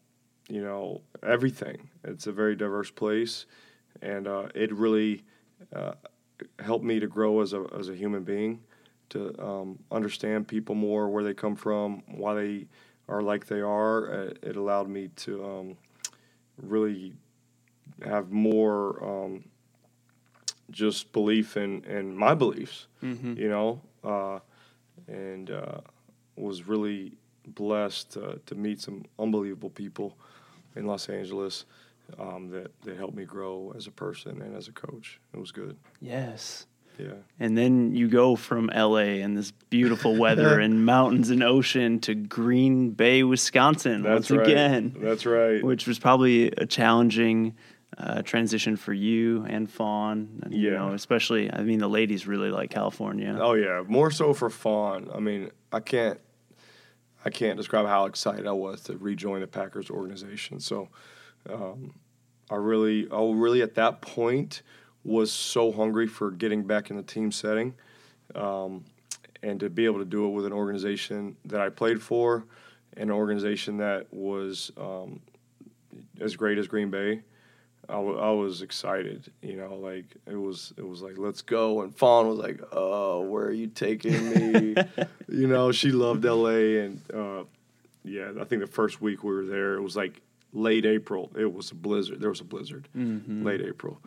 you 0.53 0.63
know 0.63 1.01
everything. 1.23 1.89
It's 2.05 2.27
a 2.27 2.33
very 2.33 2.55
diverse 2.55 2.91
place, 2.91 3.47
and 4.03 4.29
uh, 4.29 4.49
it 4.55 4.71
really 4.71 5.25
uh, 5.75 5.95
helped 6.59 6.85
me 6.85 7.01
to 7.01 7.07
grow 7.07 7.41
as 7.41 7.55
a 7.55 7.65
as 7.79 7.89
a 7.89 7.95
human 7.95 8.23
being, 8.23 8.61
to 9.09 9.35
um, 9.43 9.79
understand 9.91 10.47
people 10.47 10.75
more, 10.75 11.09
where 11.09 11.25
they 11.25 11.33
come 11.33 11.57
from, 11.57 12.03
why 12.07 12.35
they 12.35 12.67
are 13.09 13.23
like 13.23 13.47
they 13.47 13.63
are. 13.63 14.05
It 14.43 14.57
allowed 14.57 14.91
me 14.91 15.09
to 15.25 15.43
um, 15.43 15.77
really 16.59 17.15
have 18.05 18.31
more 18.31 19.03
um, 19.03 19.45
just 20.71 21.13
belief 21.13 21.57
in, 21.57 21.83
in 21.85 22.15
my 22.15 22.35
beliefs, 22.35 22.89
mm-hmm. 23.03 23.39
you 23.39 23.49
know, 23.49 23.81
uh, 24.05 24.39
and 25.09 25.51
uh, 25.51 25.81
was 26.37 26.69
really 26.69 27.15
blessed 27.47 28.19
to 28.47 28.55
meet 28.55 28.83
some 28.83 29.05
unbelievable 29.19 29.71
people 29.71 30.19
in 30.77 30.87
Los 30.87 31.09
Angeles 31.09 31.65
um, 32.19 32.51
that, 32.51 32.71
that 32.83 32.97
helped 32.97 33.15
me 33.15 33.25
grow 33.25 33.73
as 33.77 33.87
a 33.87 33.91
person 33.91 34.43
and 34.43 34.57
as 34.57 34.69
a 34.69 34.73
coach. 34.73 35.21
It 35.35 35.39
was 35.39 35.53
good. 35.53 35.77
Yes. 36.01 36.67
Yeah. 36.99 37.15
And 37.41 37.57
then 37.57 37.95
you 37.95 38.09
go 38.09 38.37
from 38.37 38.67
LA 38.67 39.23
and 39.23 39.37
this 39.37 39.51
beautiful 39.51 40.17
weather 40.17 40.59
and 40.61 40.85
mountains 40.85 41.31
and 41.31 41.43
ocean 41.43 42.01
to 42.01 42.15
Green 42.15 42.91
Bay, 42.91 43.23
Wisconsin 43.23 44.03
That's 44.03 44.31
once 44.31 44.31
right. 44.31 44.47
again. 44.47 44.97
That's 44.99 45.27
right. 45.27 45.63
Which 45.63 45.87
was 45.87 45.99
probably 45.99 46.49
a 46.49 46.67
challenging 46.67 47.57
uh, 47.97 48.23
transition 48.23 48.77
for 48.77 48.93
you 48.93 49.45
and 49.49 49.71
Fawn. 49.71 50.41
And, 50.43 50.53
yeah. 50.53 50.59
You 50.59 50.71
know, 50.71 50.93
especially, 50.93 51.53
I 51.53 51.63
mean, 51.63 51.79
the 51.79 51.89
ladies 51.89 52.27
really 52.27 52.51
like 52.51 52.71
California. 52.71 53.39
Oh 53.41 53.55
yeah, 53.55 53.83
more 53.87 54.11
so 54.11 54.33
for 54.35 54.51
Fawn. 54.51 55.11
I 55.15 55.21
mean, 55.21 55.51
I 55.73 55.81
can't, 55.81 56.19
I 57.25 57.31
can't 57.31 57.57
describe 57.57 57.87
how 57.87 58.07
excited 58.07 58.47
I 58.47 58.53
was 58.53 58.83
to 58.83 58.97
rejoin 58.97 59.41
the 59.41 59.47
Packers 59.47 59.91
organization. 59.91 60.61
So, 60.61 60.89
um, 61.49 61.95
I 62.51 62.57
really, 62.57 63.09
I 63.11 63.23
really 63.23 63.63
at 63.63 63.75
that 63.77 64.03
point 64.03 64.63
was 65.05 65.33
so 65.33 65.73
hungry 65.73 66.07
for 66.07 66.31
getting 66.31 66.65
back 66.65 66.91
in 66.91 66.97
the 66.97 67.03
team 67.03 67.33
setting, 67.33 67.75
um, 68.35 68.85
and 69.43 69.59
to 69.61 69.71
be 69.71 69.85
able 69.85 69.99
to 69.99 70.05
do 70.05 70.27
it 70.27 70.31
with 70.31 70.47
an 70.47 70.53
organization 70.53 71.37
that 71.47 71.61
I 71.61 71.71
played 71.71 72.01
for, 72.01 72.45
an 72.97 73.11
organization 73.11 73.79
that 73.79 74.07
was 74.13 74.71
um, 74.77 75.21
as 76.21 76.37
great 76.37 76.59
as 76.59 76.69
Green 76.69 76.91
Bay. 76.91 77.23
I, 77.93 77.97
w- 77.97 78.19
I 78.19 78.31
was 78.31 78.63
excited, 78.63 79.31
you 79.43 79.57
know, 79.57 79.75
like 79.75 80.07
it 80.27 80.37
was 80.37 80.73
it 80.79 80.87
was 80.87 81.03
like 81.03 81.19
let's 81.19 81.43
go, 81.43 81.83
and 81.83 81.95
Fawn 81.95 82.27
was 82.27 82.39
like, 82.39 82.61
oh, 82.73 83.21
where 83.21 83.45
are 83.45 83.53
you 83.53 83.67
taking 83.67 84.31
me? 84.31 84.75
you 85.29 85.47
know, 85.47 85.73
she 85.73 85.93
loved 85.93 86.25
L.A. 86.25 86.81
and 86.81 87.03
uh, 87.13 87.45
yeah, 88.03 88.33
I 88.41 88.45
think 88.45 88.63
the 88.63 88.67
first 88.67 89.03
week 89.03 89.23
we 89.23 89.33
were 89.35 89.45
there, 89.45 89.75
it 89.75 89.83
was 89.83 89.95
like 89.95 90.23
late 90.55 90.87
April. 90.87 91.31
It 91.37 91.53
was 91.53 91.71
a 91.71 91.75
blizzard. 91.75 92.21
There 92.21 92.31
was 92.31 92.41
a 92.41 92.45
blizzard, 92.45 92.89
mm-hmm. 92.97 93.45
late 93.45 93.61
April. 93.61 93.99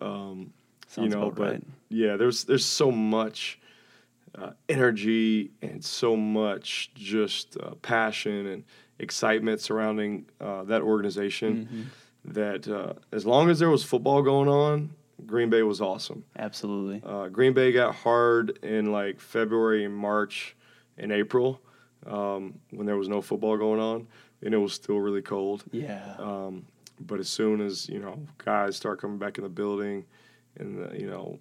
Um, 0.00 0.52
Sounds 0.88 0.96
you 0.96 1.08
know, 1.08 1.30
but 1.30 1.52
right. 1.52 1.64
yeah, 1.90 2.16
there's 2.16 2.44
there's 2.44 2.64
so 2.64 2.90
much 2.90 3.60
uh, 4.34 4.50
energy 4.68 5.52
and 5.62 5.84
so 5.84 6.16
much 6.16 6.90
just 6.94 7.56
uh, 7.60 7.74
passion 7.82 8.46
and 8.46 8.64
excitement 8.98 9.60
surrounding 9.60 10.26
uh, 10.40 10.64
that 10.64 10.82
organization 10.82 11.66
Mm-hmm. 11.66 11.82
That 12.32 12.68
uh, 12.68 12.94
as 13.12 13.26
long 13.26 13.50
as 13.50 13.58
there 13.58 13.70
was 13.70 13.84
football 13.84 14.22
going 14.22 14.48
on, 14.48 14.90
Green 15.26 15.50
Bay 15.50 15.62
was 15.62 15.80
awesome. 15.80 16.24
Absolutely. 16.38 17.02
Uh, 17.04 17.28
Green 17.28 17.52
Bay 17.52 17.72
got 17.72 17.94
hard 17.94 18.58
in 18.62 18.92
like 18.92 19.20
February 19.20 19.84
and 19.84 19.94
March 19.94 20.56
and 20.96 21.12
April 21.12 21.60
um, 22.06 22.54
when 22.70 22.86
there 22.86 22.96
was 22.96 23.08
no 23.08 23.20
football 23.20 23.56
going 23.56 23.80
on, 23.80 24.06
and 24.42 24.54
it 24.54 24.58
was 24.58 24.72
still 24.72 24.98
really 24.98 25.22
cold. 25.22 25.64
Yeah. 25.72 26.14
Um, 26.18 26.66
but 27.00 27.20
as 27.20 27.28
soon 27.28 27.60
as 27.60 27.88
you 27.88 27.98
know 27.98 28.18
guys 28.38 28.76
start 28.76 29.00
coming 29.00 29.18
back 29.18 29.38
in 29.38 29.44
the 29.44 29.50
building, 29.50 30.04
in 30.58 30.76
the, 30.76 30.98
you 30.98 31.08
know 31.08 31.38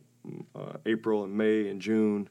uh, 0.56 0.78
April 0.86 1.24
and 1.24 1.34
May 1.34 1.70
and 1.70 1.82
June, 1.82 2.30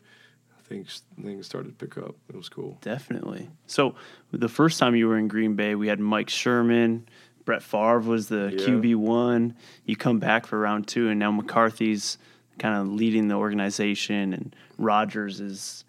things 0.65 1.03
things 1.23 1.47
started 1.47 1.79
to 1.79 1.87
pick 1.87 1.97
up. 1.99 2.15
It 2.29 2.37
was 2.37 2.49
cool. 2.49 2.79
Definitely. 2.83 3.49
So 3.67 3.95
the 4.33 4.49
first 4.49 4.79
time 4.79 4.95
you 4.95 5.09
were 5.09 5.19
in 5.19 5.29
Green 5.29 5.55
Bay, 5.55 5.75
we 5.75 5.89
had 5.89 6.01
Mike 6.01 6.29
Sherman. 6.29 7.09
Brett 7.47 7.63
Favre 7.63 8.01
was 8.01 8.29
the 8.29 8.53
Yeah. 8.53 8.67
QB 8.67 8.97
one. 8.97 9.55
You 9.87 9.97
come 9.97 10.19
back 10.19 10.47
for 10.47 10.59
round 10.59 10.87
two, 10.87 11.09
and 11.09 11.19
now 11.19 11.31
McCarthy's 11.31 12.19
kind 12.59 12.75
of 12.77 12.93
leading 12.93 13.29
the 13.29 13.37
organization, 13.37 14.35
and 14.35 14.55
Rodgers 14.77 15.41
is 15.41 15.85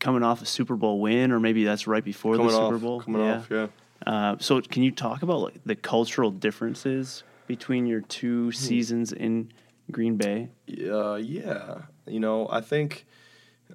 coming 0.00 0.22
off 0.22 0.42
a 0.42 0.46
Super 0.46 0.74
Bowl 0.74 1.00
win, 1.00 1.30
or 1.30 1.38
maybe 1.38 1.64
that's 1.64 1.86
right 1.86 2.04
before 2.04 2.36
Coming 2.36 2.50
the 2.50 2.58
off, 2.58 2.72
Super 2.72 2.78
Bowl. 2.78 3.00
coming 3.02 3.22
off, 3.22 3.48
yeah. 3.50 3.66
Uh, 4.06 4.36
so 4.40 4.60
can 4.60 4.82
you 4.82 4.90
talk 4.90 5.22
about 5.22 5.40
like 5.40 5.60
the 5.64 5.74
cultural 5.76 6.30
differences 6.30 7.22
between 7.46 7.86
your 7.86 8.00
two 8.02 8.46
Hmm. 8.46 8.50
seasons 8.52 9.12
in 9.12 9.52
Green 9.90 10.16
Bay? 10.16 10.48
Uh, 10.68 11.14
yeah, 11.16 11.82
you 12.06 12.20
know, 12.20 12.48
I 12.50 12.60
think 12.60 13.06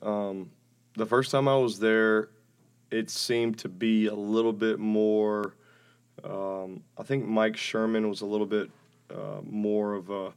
um, 0.01 0.49
the 0.95 1.05
first 1.05 1.31
time 1.31 1.47
I 1.47 1.57
was 1.57 1.79
there, 1.79 2.29
it 2.91 3.09
seemed 3.09 3.59
to 3.59 3.69
be 3.69 4.07
a 4.07 4.15
little 4.15 4.53
bit 4.53 4.79
more. 4.79 5.55
Um, 6.23 6.83
I 6.97 7.03
think 7.03 7.25
Mike 7.27 7.57
Sherman 7.57 8.07
was 8.09 8.21
a 8.21 8.25
little 8.25 8.45
bit 8.45 8.69
uh, 9.09 9.41
more 9.43 9.93
of 9.95 10.09
a, 10.09 10.27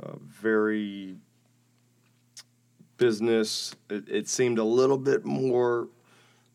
a 0.00 0.16
very 0.24 1.16
business. 2.96 3.74
It, 3.90 4.08
it 4.08 4.28
seemed 4.28 4.58
a 4.58 4.64
little 4.64 4.98
bit 4.98 5.24
more 5.24 5.88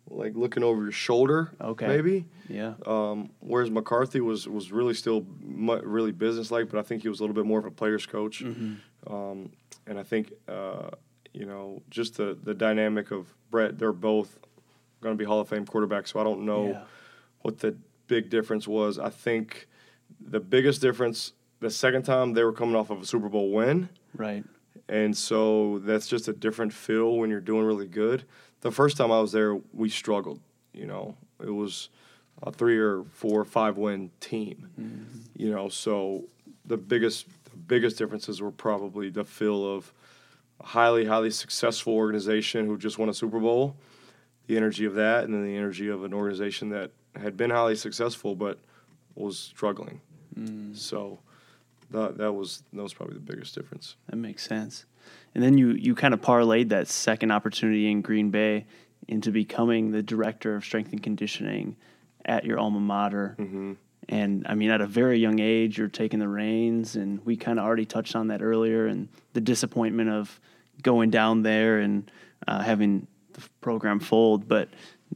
like 0.09 0.35
looking 0.35 0.63
over 0.63 0.83
your 0.83 0.91
shoulder, 0.91 1.51
Okay. 1.61 1.87
maybe. 1.87 2.25
Yeah. 2.49 2.73
Um, 2.85 3.29
whereas 3.39 3.71
McCarthy 3.71 4.19
was 4.19 4.47
was 4.47 4.71
really 4.71 4.93
still 4.93 5.25
mu- 5.41 5.81
really 5.81 6.11
businesslike, 6.11 6.69
but 6.69 6.77
I 6.79 6.81
think 6.81 7.01
he 7.03 7.09
was 7.09 7.19
a 7.19 7.23
little 7.23 7.35
bit 7.35 7.45
more 7.45 7.59
of 7.59 7.65
a 7.65 7.71
player's 7.71 8.05
coach. 8.05 8.41
Um, 9.07 9.51
and 9.87 9.97
I 9.99 10.03
think 10.03 10.33
uh, 10.47 10.89
you 11.33 11.45
know 11.45 11.81
just 11.89 12.17
the 12.17 12.37
the 12.43 12.53
dynamic 12.53 13.11
of 13.11 13.27
Brett. 13.49 13.79
They're 13.79 13.93
both 13.93 14.37
going 15.01 15.13
to 15.15 15.17
be 15.17 15.25
Hall 15.25 15.39
of 15.39 15.47
Fame 15.47 15.65
quarterbacks, 15.65 16.09
so 16.09 16.19
I 16.19 16.23
don't 16.23 16.45
know 16.45 16.67
Yeah. 16.69 16.83
what 17.41 17.59
the 17.59 17.75
big 18.07 18.29
difference 18.29 18.67
was. 18.67 18.99
I 18.99 19.09
think 19.09 19.67
the 20.19 20.39
biggest 20.39 20.81
difference 20.81 21.33
the 21.59 21.69
second 21.69 22.03
time 22.03 22.33
they 22.33 22.43
were 22.43 22.53
coming 22.53 22.75
off 22.75 22.89
of 22.89 23.01
a 23.01 23.05
Super 23.05 23.29
Bowl 23.29 23.51
win. 23.51 23.89
Right. 24.15 24.43
And 24.89 25.15
so 25.15 25.79
that's 25.79 26.07
just 26.07 26.27
a 26.27 26.33
different 26.33 26.73
feel 26.73 27.17
when 27.17 27.29
you're 27.29 27.39
doing 27.39 27.65
really 27.65 27.87
good. 27.87 28.25
The 28.61 28.71
first 28.71 28.97
time 28.97 29.11
I 29.11 29.19
was 29.19 29.31
there, 29.31 29.59
we 29.73 29.89
struggled. 29.89 30.39
You 30.73 30.85
know, 30.85 31.15
it 31.41 31.49
was 31.49 31.89
a 32.41 32.51
three 32.51 32.77
or 32.77 33.03
four 33.13 33.39
or 33.39 33.45
five 33.45 33.77
win 33.77 34.11
team. 34.19 34.69
Mm-hmm. 34.79 35.19
You 35.35 35.51
know, 35.51 35.69
so 35.69 36.25
the 36.65 36.77
biggest 36.77 37.27
the 37.45 37.57
biggest 37.57 37.97
differences 37.97 38.41
were 38.41 38.51
probably 38.51 39.09
the 39.09 39.23
feel 39.23 39.75
of 39.75 39.93
a 40.59 40.65
highly 40.65 41.05
highly 41.05 41.31
successful 41.31 41.93
organization 41.93 42.65
who 42.65 42.77
just 42.77 42.97
won 42.97 43.09
a 43.09 43.13
Super 43.13 43.39
Bowl, 43.39 43.77
the 44.47 44.57
energy 44.57 44.85
of 44.85 44.95
that, 44.95 45.23
and 45.23 45.33
then 45.33 45.45
the 45.45 45.55
energy 45.55 45.87
of 45.87 46.03
an 46.03 46.13
organization 46.13 46.69
that 46.69 46.91
had 47.15 47.37
been 47.37 47.49
highly 47.49 47.75
successful 47.75 48.35
but 48.35 48.59
was 49.15 49.37
struggling. 49.37 50.01
So 50.73 51.19
that 51.91 52.17
that 52.17 52.33
was 52.33 52.63
that 52.73 52.81
was 52.81 52.93
probably 52.93 53.15
the 53.15 53.21
biggest 53.21 53.55
difference. 53.55 53.95
That 54.09 54.15
makes 54.15 54.45
sense. 54.45 54.85
And 55.35 55.43
then 55.43 55.57
you 55.57 55.71
you 55.71 55.95
kind 55.95 56.13
of 56.13 56.21
parlayed 56.21 56.69
that 56.69 56.87
second 56.87 57.31
opportunity 57.31 57.89
in 57.89 58.01
Green 58.01 58.31
Bay 58.31 58.65
into 59.07 59.31
becoming 59.31 59.91
the 59.91 60.01
director 60.01 60.55
of 60.55 60.63
strength 60.63 60.91
and 60.91 61.03
conditioning 61.03 61.75
at 62.25 62.45
your 62.45 62.59
alma 62.59 62.79
mater. 62.79 63.35
Mm-hmm. 63.37 63.73
And 64.09 64.45
I 64.47 64.55
mean, 64.55 64.69
at 64.69 64.81
a 64.81 64.87
very 64.87 65.19
young 65.19 65.39
age, 65.39 65.77
you're 65.77 65.87
taking 65.87 66.19
the 66.19 66.27
reins, 66.27 66.95
and 66.95 67.23
we 67.25 67.37
kind 67.37 67.59
of 67.59 67.65
already 67.65 67.85
touched 67.85 68.15
on 68.15 68.27
that 68.27 68.41
earlier, 68.41 68.87
and 68.87 69.07
the 69.33 69.41
disappointment 69.41 70.09
of 70.09 70.39
going 70.81 71.09
down 71.09 71.43
there 71.43 71.79
and 71.79 72.09
uh, 72.47 72.61
having 72.61 73.07
the 73.33 73.41
program 73.61 73.99
fold. 73.99 74.47
But 74.47 74.69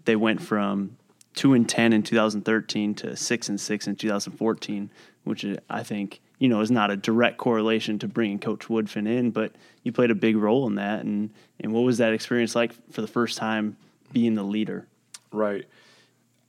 they 0.05 0.15
went 0.15 0.41
from 0.41 0.96
two 1.37 1.53
and 1.53 1.69
ten 1.69 1.93
in 1.93 2.03
2013 2.03 2.95
to 2.95 3.15
six 3.15 3.47
and 3.47 3.61
six 3.61 3.87
in 3.87 3.95
2014, 3.95 4.89
which 5.23 5.45
I 5.69 5.83
think 5.83 6.19
you 6.39 6.49
know 6.49 6.59
is 6.59 6.71
not 6.71 6.91
a 6.91 6.97
direct 6.97 7.37
correlation 7.37 7.99
to 7.99 8.07
bringing 8.07 8.39
Coach 8.39 8.67
Woodfin 8.67 9.07
in, 9.07 9.31
but 9.31 9.53
you 9.83 9.91
played 9.93 10.11
a 10.11 10.15
big 10.15 10.35
role 10.35 10.67
in 10.67 10.75
that. 10.75 11.05
And 11.05 11.29
and 11.59 11.71
what 11.71 11.81
was 11.81 11.99
that 11.99 12.11
experience 12.11 12.55
like 12.55 12.73
for 12.91 13.01
the 13.01 13.07
first 13.07 13.37
time 13.37 13.77
being 14.11 14.35
the 14.35 14.43
leader? 14.43 14.87
Right. 15.31 15.65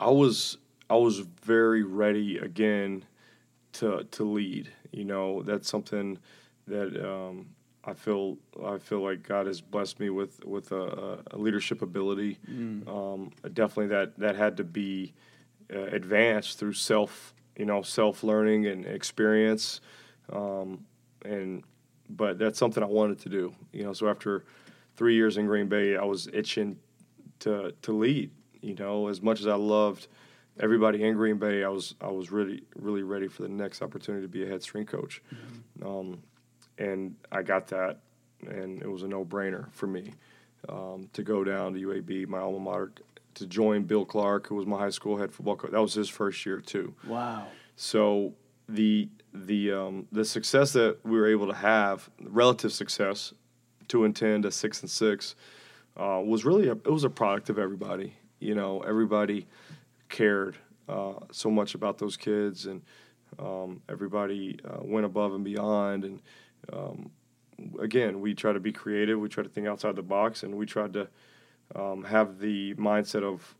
I 0.00 0.10
was 0.10 0.56
I 0.88 0.96
was 0.96 1.18
very 1.18 1.82
ready 1.82 2.38
again 2.38 3.04
to 3.74 4.04
to 4.04 4.24
lead. 4.24 4.70
You 4.90 5.04
know, 5.04 5.42
that's 5.42 5.68
something 5.68 6.18
that 6.66 6.96
um, 7.06 7.46
I 7.84 7.94
feel 7.94 8.36
I 8.64 8.78
feel 8.78 9.02
like 9.02 9.22
God 9.26 9.46
has 9.46 9.60
blessed 9.60 10.00
me 10.00 10.10
with 10.10 10.44
with 10.44 10.72
a, 10.72 11.24
a 11.30 11.36
leadership 11.38 11.80
ability. 11.82 12.38
Um, 12.88 13.30
definitely 13.52 13.88
that 13.88 14.18
that 14.18 14.36
had 14.36 14.56
to 14.58 14.64
be 14.64 15.14
uh, 15.74 15.78
advanced 15.80 16.58
through 16.58 16.74
self 16.74 17.34
you 17.56 17.64
know 17.64 17.82
self 17.82 18.22
learning 18.22 18.66
and 18.66 18.84
experience. 18.86 19.80
Um, 20.32 20.84
and 21.24 21.64
but 22.10 22.38
that's 22.38 22.58
something 22.58 22.82
I 22.82 22.86
wanted 22.86 23.18
to 23.20 23.28
do. 23.28 23.54
You 23.72 23.84
know, 23.84 23.92
so 23.92 24.08
after 24.08 24.44
three 24.96 25.14
years 25.14 25.36
in 25.36 25.46
Green 25.46 25.68
Bay, 25.68 25.96
I 25.96 26.04
was 26.04 26.28
itching 26.32 26.78
to 27.40 27.72
to 27.82 27.92
lead. 27.92 28.30
You 28.60 28.74
know, 28.74 29.08
as 29.08 29.22
much 29.22 29.40
as 29.40 29.46
I 29.46 29.54
loved 29.54 30.08
everybody 30.60 31.04
in 31.04 31.14
Green 31.14 31.38
Bay, 31.38 31.64
I 31.64 31.68
was 31.68 31.94
I 32.00 32.08
was 32.08 32.30
really 32.32 32.64
really 32.74 33.02
ready 33.02 33.28
for 33.28 33.42
the 33.42 33.48
next 33.48 33.82
opportunity 33.82 34.24
to 34.24 34.28
be 34.28 34.42
a 34.44 34.46
head 34.46 34.62
strength 34.62 34.90
coach, 34.90 35.22
um, 35.84 36.22
and 36.78 37.14
I 37.30 37.42
got 37.42 37.68
that, 37.68 37.98
and 38.46 38.82
it 38.82 38.90
was 38.90 39.02
a 39.02 39.08
no 39.08 39.24
brainer 39.24 39.72
for 39.72 39.86
me 39.86 40.12
um, 40.68 41.08
to 41.12 41.22
go 41.22 41.44
down 41.44 41.74
to 41.74 41.80
UAB, 41.80 42.28
my 42.28 42.38
alma 42.38 42.58
mater, 42.58 42.92
to 43.34 43.46
join 43.46 43.82
Bill 43.84 44.04
Clark, 44.04 44.46
who 44.46 44.56
was 44.56 44.66
my 44.66 44.78
high 44.78 44.90
school 44.90 45.16
head 45.16 45.32
football 45.32 45.56
coach. 45.56 45.70
That 45.70 45.80
was 45.80 45.94
his 45.94 46.08
first 46.08 46.44
year 46.44 46.60
too. 46.60 46.94
Wow. 47.06 47.46
So 47.76 48.34
the 48.68 49.08
the 49.32 49.72
um, 49.72 50.06
the 50.12 50.24
success 50.24 50.72
that 50.72 50.98
we 51.04 51.18
were 51.18 51.28
able 51.28 51.46
to 51.48 51.54
have, 51.54 52.08
relative 52.20 52.72
success, 52.72 53.32
two 53.86 54.04
and 54.04 54.14
ten 54.14 54.42
to 54.42 54.50
six 54.50 54.80
and 54.80 54.90
six, 54.90 55.34
uh, 55.96 56.20
was 56.24 56.44
really 56.44 56.68
a, 56.68 56.72
it 56.72 56.90
was 56.90 57.04
a 57.04 57.10
product 57.10 57.50
of 57.50 57.58
everybody. 57.58 58.14
You 58.40 58.54
know, 58.54 58.80
everybody 58.80 59.46
cared 60.08 60.56
uh, 60.88 61.14
so 61.30 61.50
much 61.50 61.74
about 61.74 61.98
those 61.98 62.16
kids, 62.16 62.66
and 62.66 62.82
um, 63.38 63.82
everybody 63.88 64.58
uh, 64.64 64.78
went 64.82 65.06
above 65.06 65.34
and 65.34 65.44
beyond. 65.44 66.04
And 66.04 66.20
um, 66.72 67.10
again, 67.80 68.20
we 68.20 68.34
try 68.34 68.52
to 68.52 68.60
be 68.60 68.72
creative. 68.72 69.18
We 69.18 69.28
try 69.28 69.42
to 69.42 69.48
think 69.48 69.66
outside 69.66 69.96
the 69.96 70.02
box, 70.02 70.42
and 70.42 70.54
we 70.56 70.66
tried 70.66 70.92
to 70.94 71.08
um, 71.74 72.04
have 72.04 72.38
the 72.38 72.74
mindset 72.74 73.22
of 73.22 73.54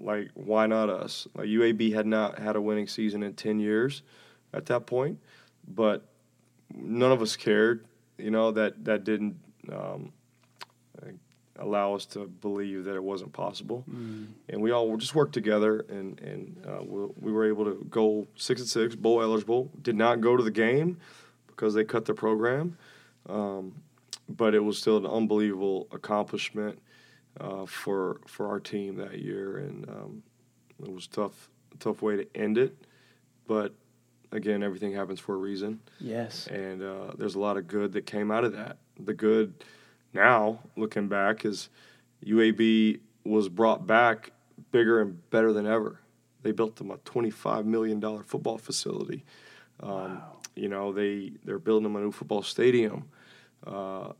like, 0.00 0.30
why 0.34 0.66
not 0.66 0.90
us? 0.90 1.28
Like 1.34 1.46
UAB 1.46 1.94
had 1.94 2.06
not 2.06 2.38
had 2.38 2.56
a 2.56 2.60
winning 2.60 2.88
season 2.88 3.22
in 3.22 3.34
ten 3.34 3.58
years 3.60 4.02
at 4.52 4.66
that 4.66 4.86
point, 4.86 5.18
but 5.68 6.04
none 6.74 7.12
of 7.12 7.22
us 7.22 7.36
cared. 7.36 7.84
You 8.18 8.30
know 8.30 8.50
that 8.52 8.84
that 8.84 9.04
didn't 9.04 9.36
um, 9.70 10.12
allow 11.58 11.94
us 11.94 12.06
to 12.06 12.26
believe 12.26 12.84
that 12.84 12.94
it 12.94 13.02
wasn't 13.02 13.32
possible, 13.32 13.84
and 14.48 14.60
we 14.60 14.70
all 14.70 14.96
just 14.96 15.14
worked 15.14 15.34
together, 15.34 15.84
and 15.88 16.18
and 16.20 16.66
uh, 16.66 16.82
we, 16.82 17.06
we 17.20 17.32
were 17.32 17.46
able 17.46 17.64
to 17.64 17.84
go 17.90 18.26
six 18.36 18.60
and 18.60 18.68
six, 18.68 18.94
bowl 18.94 19.22
eligible. 19.22 19.70
Did 19.82 19.96
not 19.96 20.20
go 20.20 20.36
to 20.36 20.42
the 20.42 20.50
game 20.50 20.98
because 21.62 21.74
they 21.74 21.84
cut 21.84 22.04
the 22.04 22.12
program, 22.12 22.76
um, 23.28 23.72
but 24.28 24.52
it 24.52 24.58
was 24.58 24.76
still 24.76 24.96
an 24.96 25.06
unbelievable 25.06 25.86
accomplishment 25.92 26.76
uh, 27.38 27.64
for 27.66 28.20
for 28.26 28.48
our 28.48 28.58
team 28.58 28.96
that 28.96 29.20
year, 29.20 29.58
and 29.58 29.88
um, 29.88 30.22
it 30.82 30.92
was 30.92 31.06
tough 31.06 31.48
tough 31.78 32.02
way 32.02 32.16
to 32.16 32.26
end 32.36 32.58
it, 32.58 32.76
but 33.46 33.72
again, 34.32 34.64
everything 34.64 34.92
happens 34.92 35.20
for 35.20 35.34
a 35.34 35.38
reason, 35.38 35.78
Yes. 36.00 36.48
and 36.48 36.82
uh, 36.82 37.12
there's 37.16 37.36
a 37.36 37.38
lot 37.38 37.56
of 37.56 37.68
good 37.68 37.92
that 37.92 38.06
came 38.06 38.32
out 38.32 38.42
of 38.42 38.52
that. 38.54 38.78
The 38.98 39.14
good 39.14 39.54
now, 40.12 40.58
looking 40.76 41.06
back, 41.06 41.44
is 41.44 41.68
UAB 42.26 42.98
was 43.24 43.48
brought 43.48 43.86
back 43.86 44.32
bigger 44.72 45.00
and 45.00 45.30
better 45.30 45.52
than 45.52 45.66
ever. 45.66 46.00
They 46.42 46.50
built 46.50 46.74
them 46.74 46.90
a 46.90 46.96
$25 46.98 47.66
million 47.66 48.00
football 48.24 48.58
facility. 48.58 49.24
Um, 49.80 50.20
You 50.54 50.68
know, 50.68 50.92
they, 50.92 51.32
they're 51.44 51.58
building 51.58 51.84
them 51.84 51.96
a 51.96 52.00
new 52.00 52.12
football 52.12 52.42
stadium. 52.42 53.08
uh, 53.66 54.12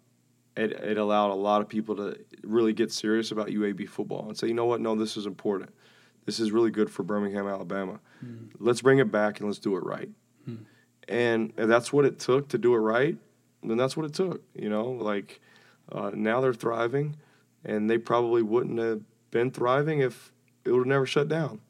it, 0.57 0.73
it 0.73 0.99
allowed 0.99 1.31
a 1.31 1.35
lot 1.35 1.63
of 1.63 1.69
people 1.69 1.97
to 1.97 2.19
really 2.43 2.73
get 2.73 2.93
serious 2.93 3.31
about 3.31 3.49
UAB 3.49 3.89
football 3.89 4.29
and 4.29 4.37
say, 4.37 4.49
you 4.49 4.55
know 4.55 4.67
what, 4.67 4.81
no, 4.81 4.95
this 4.95 5.17
is 5.17 5.27
important. 5.27 5.73
This 6.27 6.39
is 6.39 6.53
really 6.53 6.71
good 6.71 6.91
for 6.91 7.03
Birmingham, 7.03 7.49
Alabama. 7.49 8.01
Mm. 8.25 8.51
Let's 8.59 8.83
bring 8.83 8.99
it 8.99 9.11
back 9.11 9.41
and 9.41 9.49
let's 9.49 9.59
do 9.59 9.77
it 9.77 9.85
right. 9.85 10.11
Mm. 10.49 10.59
And, 11.09 11.53
and 11.57 11.71
that's 11.71 11.93
what 11.93 12.05
it 12.05 12.19
took 12.19 12.49
to 12.49 12.59
do 12.59 12.75
it 12.75 12.79
right. 12.79 13.17
Then 13.63 13.77
that's 13.77 13.97
what 13.97 14.07
it 14.07 14.15
took. 14.15 14.43
You 14.55 14.69
know, 14.69 14.91
like 14.91 15.41
uh, 15.91 16.11
now 16.15 16.41
they're 16.41 16.53
thriving, 16.53 17.17
and 17.65 17.89
they 17.89 17.99
probably 17.99 18.43
wouldn't 18.43 18.79
have 18.79 19.01
been 19.31 19.51
thriving 19.51 20.01
if 20.01 20.33
it 20.65 20.71
would 20.71 20.81
have 20.81 20.87
never 20.87 21.07
shut 21.07 21.29
down. 21.29 21.61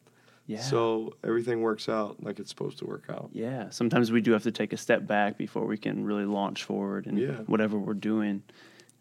Yeah. 0.47 0.61
So 0.61 1.15
everything 1.25 1.61
works 1.61 1.89
out 1.89 2.23
like 2.23 2.39
it's 2.39 2.51
supposed 2.51 2.79
to 2.79 2.87
work 2.87 3.05
out. 3.09 3.31
Yeah. 3.33 3.71
Sometimes 3.71 4.11
we 4.11 4.21
do 4.21 4.33
have 4.33 4.43
to 4.43 4.51
take 4.51 4.73
a 4.73 4.77
step 4.77 5.07
back 5.07 5.39
before 5.39 5.67
we 5.67 5.79
can 5.79 6.05
really 6.05 6.25
launch 6.25 6.65
forward 6.65 7.07
and 7.07 7.19
yeah. 7.19 7.37
whatever 7.47 7.79
we're 7.79 7.95
doing. 7.95 8.43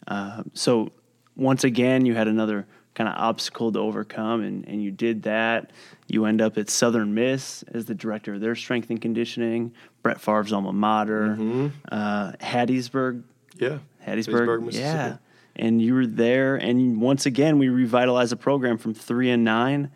Uh, 0.07 0.43
so 0.53 0.91
once 1.35 1.63
again, 1.63 2.05
you 2.05 2.13
had 2.13 2.27
another 2.27 2.67
kind 2.93 3.09
of 3.09 3.15
obstacle 3.15 3.71
to 3.71 3.79
overcome, 3.79 4.43
and, 4.43 4.67
and 4.67 4.83
you 4.83 4.91
did 4.91 5.23
that. 5.23 5.71
You 6.07 6.25
end 6.25 6.41
up 6.41 6.57
at 6.57 6.69
Southern 6.69 7.13
Miss 7.13 7.63
as 7.73 7.85
the 7.85 7.95
director 7.95 8.33
of 8.33 8.41
their 8.41 8.55
strength 8.55 8.89
and 8.89 9.01
conditioning, 9.01 9.73
Brett 10.03 10.19
Favre's 10.19 10.51
alma 10.51 10.73
mater, 10.73 11.37
mm-hmm. 11.39 11.67
uh, 11.91 12.33
Hattiesburg. 12.33 13.23
Yeah. 13.55 13.79
Hattiesburg, 14.05 14.73
yeah. 14.73 15.17
And 15.55 15.81
you 15.81 15.93
were 15.93 16.07
there, 16.07 16.55
and 16.55 17.01
once 17.01 17.25
again, 17.25 17.59
we 17.59 17.69
revitalized 17.69 18.31
the 18.31 18.37
program 18.37 18.77
from 18.77 18.93
three 18.93 19.29
and 19.29 19.43
nine 19.43 19.91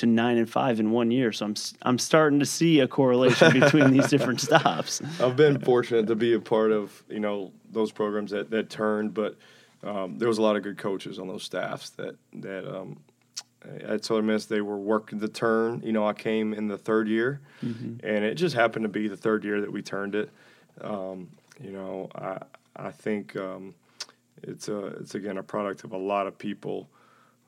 to 0.00 0.06
nine 0.06 0.38
and 0.38 0.48
five 0.48 0.80
in 0.80 0.90
one 0.90 1.10
year. 1.10 1.30
So 1.32 1.46
I'm 1.46 1.54
I'm 1.82 1.98
starting 1.98 2.40
to 2.40 2.46
see 2.46 2.80
a 2.80 2.88
correlation 2.88 3.52
between 3.60 3.90
these 3.90 4.08
different 4.08 4.40
stops. 4.40 5.00
I've 5.20 5.36
been 5.36 5.60
fortunate 5.60 6.06
to 6.08 6.14
be 6.14 6.34
a 6.34 6.40
part 6.40 6.72
of 6.72 7.02
you 7.08 7.20
know 7.20 7.52
those 7.70 7.92
programs 7.92 8.30
that 8.32 8.50
that 8.50 8.70
turned, 8.70 9.14
but 9.14 9.36
um, 9.82 10.18
there 10.18 10.28
was 10.28 10.38
a 10.38 10.42
lot 10.42 10.56
of 10.56 10.62
good 10.62 10.78
coaches 10.78 11.18
on 11.18 11.28
those 11.28 11.44
staffs 11.44 11.90
that 11.90 12.16
that 12.34 12.68
um, 12.68 12.98
at 13.82 14.04
Southern 14.04 14.26
Miss 14.26 14.46
they 14.46 14.62
were 14.62 14.78
working 14.78 15.18
the 15.18 15.28
turn. 15.28 15.82
You 15.84 15.92
know, 15.92 16.06
I 16.06 16.14
came 16.14 16.54
in 16.54 16.66
the 16.66 16.78
third 16.78 17.06
year, 17.06 17.40
mm-hmm. 17.62 18.04
and 18.04 18.24
it 18.24 18.34
just 18.34 18.54
happened 18.54 18.84
to 18.84 18.88
be 18.88 19.06
the 19.06 19.16
third 19.16 19.44
year 19.44 19.60
that 19.60 19.70
we 19.70 19.82
turned 19.82 20.14
it. 20.14 20.30
Um, 20.80 21.28
you 21.62 21.72
know, 21.72 22.08
I 22.14 22.38
I 22.74 22.90
think 22.90 23.36
um, 23.36 23.74
it's 24.42 24.68
a 24.68 24.86
it's 24.86 25.14
again 25.14 25.36
a 25.36 25.42
product 25.42 25.84
of 25.84 25.92
a 25.92 25.98
lot 25.98 26.26
of 26.26 26.38
people 26.38 26.88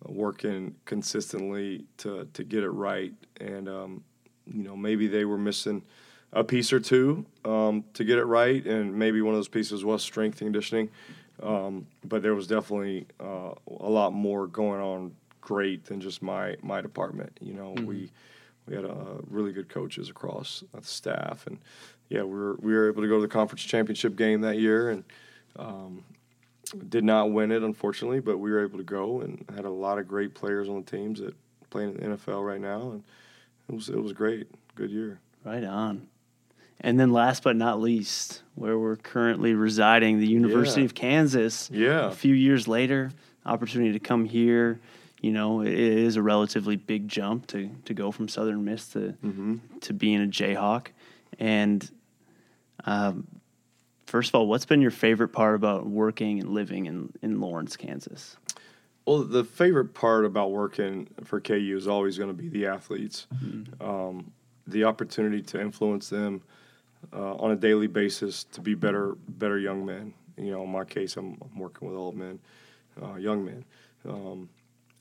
working 0.06 0.74
consistently 0.84 1.84
to 1.98 2.28
to 2.32 2.44
get 2.44 2.62
it 2.62 2.70
right, 2.70 3.12
and 3.40 3.68
um, 3.68 4.04
you 4.46 4.62
know 4.62 4.76
maybe 4.76 5.06
they 5.06 5.24
were 5.24 5.38
missing 5.38 5.82
a 6.32 6.42
piece 6.42 6.72
or 6.72 6.80
two 6.80 7.26
um, 7.44 7.84
to 7.94 8.04
get 8.04 8.18
it 8.18 8.24
right, 8.24 8.64
and 8.66 8.94
maybe 8.94 9.20
one 9.20 9.34
of 9.34 9.38
those 9.38 9.48
pieces 9.48 9.84
was 9.84 10.02
strength 10.02 10.38
conditioning. 10.38 10.90
Um, 11.42 11.86
but 12.04 12.22
there 12.22 12.34
was 12.34 12.46
definitely 12.46 13.06
uh, 13.20 13.52
a 13.66 13.90
lot 13.90 14.12
more 14.12 14.46
going 14.46 14.80
on 14.80 15.14
great 15.40 15.84
than 15.86 16.00
just 16.00 16.22
my 16.22 16.56
my 16.62 16.80
department. 16.80 17.36
You 17.40 17.54
know, 17.54 17.74
mm-hmm. 17.74 17.86
we 17.86 18.10
we 18.66 18.74
had 18.74 18.84
uh, 18.84 19.18
really 19.28 19.52
good 19.52 19.68
coaches 19.68 20.08
across 20.08 20.64
the 20.72 20.82
staff, 20.82 21.46
and 21.46 21.58
yeah, 22.08 22.22
we 22.22 22.38
were 22.38 22.56
we 22.60 22.72
were 22.72 22.88
able 22.88 23.02
to 23.02 23.08
go 23.08 23.16
to 23.16 23.22
the 23.22 23.28
conference 23.28 23.62
championship 23.62 24.16
game 24.16 24.40
that 24.42 24.58
year, 24.58 24.90
and 24.90 25.04
um, 25.56 26.04
did 26.88 27.04
not 27.04 27.32
win 27.32 27.52
it 27.52 27.62
unfortunately, 27.62 28.20
but 28.20 28.38
we 28.38 28.50
were 28.50 28.62
able 28.62 28.78
to 28.78 28.84
go 28.84 29.20
and 29.20 29.44
had 29.54 29.64
a 29.64 29.70
lot 29.70 29.98
of 29.98 30.08
great 30.08 30.34
players 30.34 30.68
on 30.68 30.76
the 30.76 30.90
teams 30.90 31.20
that 31.20 31.34
playing 31.70 31.94
in 31.96 32.10
the 32.10 32.16
NFL 32.16 32.46
right 32.46 32.60
now, 32.60 32.92
and 32.92 33.02
it 33.68 33.74
was 33.74 33.88
it 33.88 34.00
was 34.00 34.12
great, 34.12 34.48
good 34.74 34.90
year. 34.90 35.20
Right 35.44 35.64
on. 35.64 36.08
And 36.80 36.98
then 36.98 37.12
last 37.12 37.44
but 37.44 37.56
not 37.56 37.80
least, 37.80 38.42
where 38.56 38.78
we're 38.78 38.96
currently 38.96 39.54
residing, 39.54 40.18
the 40.18 40.26
University 40.26 40.80
yeah. 40.80 40.86
of 40.86 40.94
Kansas. 40.94 41.70
Yeah. 41.72 42.08
A 42.08 42.10
few 42.10 42.34
years 42.34 42.66
later, 42.66 43.12
opportunity 43.46 43.92
to 43.92 44.00
come 44.00 44.24
here. 44.24 44.80
You 45.20 45.30
know, 45.30 45.60
it 45.60 45.72
is 45.72 46.16
a 46.16 46.22
relatively 46.22 46.74
big 46.74 47.06
jump 47.06 47.46
to, 47.48 47.70
to 47.84 47.94
go 47.94 48.10
from 48.10 48.26
Southern 48.26 48.64
Miss 48.64 48.88
to 48.88 49.14
mm-hmm. 49.24 49.56
to 49.82 49.92
being 49.92 50.22
a 50.22 50.26
Jayhawk. 50.26 50.88
And 51.38 51.88
um, 52.84 53.28
first 54.06 54.30
of 54.30 54.34
all, 54.34 54.46
what's 54.46 54.64
been 54.64 54.80
your 54.80 54.90
favorite 54.90 55.28
part 55.28 55.54
about 55.54 55.86
working 55.86 56.40
and 56.40 56.50
living 56.50 56.86
in, 56.86 57.12
in 57.22 57.40
Lawrence, 57.40 57.76
Kansas? 57.76 58.36
Well, 59.06 59.24
the 59.24 59.44
favorite 59.44 59.94
part 59.94 60.24
about 60.24 60.52
working 60.52 61.08
for 61.24 61.40
KU 61.40 61.74
is 61.76 61.88
always 61.88 62.18
going 62.18 62.30
to 62.30 62.34
be 62.34 62.48
the 62.48 62.66
athletes, 62.66 63.26
mm-hmm. 63.34 63.82
um, 63.82 64.30
the 64.66 64.84
opportunity 64.84 65.42
to 65.42 65.60
influence 65.60 66.08
them 66.08 66.42
uh, 67.12 67.34
on 67.34 67.50
a 67.50 67.56
daily 67.56 67.88
basis 67.88 68.44
to 68.44 68.60
be 68.60 68.74
better 68.74 69.16
better 69.28 69.58
young 69.58 69.84
men. 69.84 70.14
You 70.36 70.52
know, 70.52 70.62
in 70.62 70.70
my 70.70 70.84
case, 70.84 71.16
I'm, 71.16 71.36
I'm 71.42 71.58
working 71.58 71.88
with 71.88 71.96
old 71.96 72.16
men, 72.16 72.38
uh, 73.02 73.14
young 73.14 73.44
men, 73.44 73.64
um, 74.08 74.48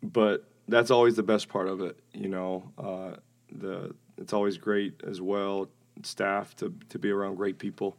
but 0.01 0.45
that's 0.67 0.89
always 0.89 1.15
the 1.15 1.23
best 1.23 1.47
part 1.47 1.67
of 1.67 1.81
it. 1.81 1.99
You 2.13 2.29
know, 2.29 2.71
uh, 2.79 3.17
the 3.51 3.93
it's 4.17 4.33
always 4.33 4.57
great 4.57 5.01
as 5.05 5.21
well 5.21 5.69
staff 6.03 6.55
to 6.55 6.73
to 6.89 6.99
be 6.99 7.11
around 7.11 7.35
great 7.35 7.59
people, 7.59 7.97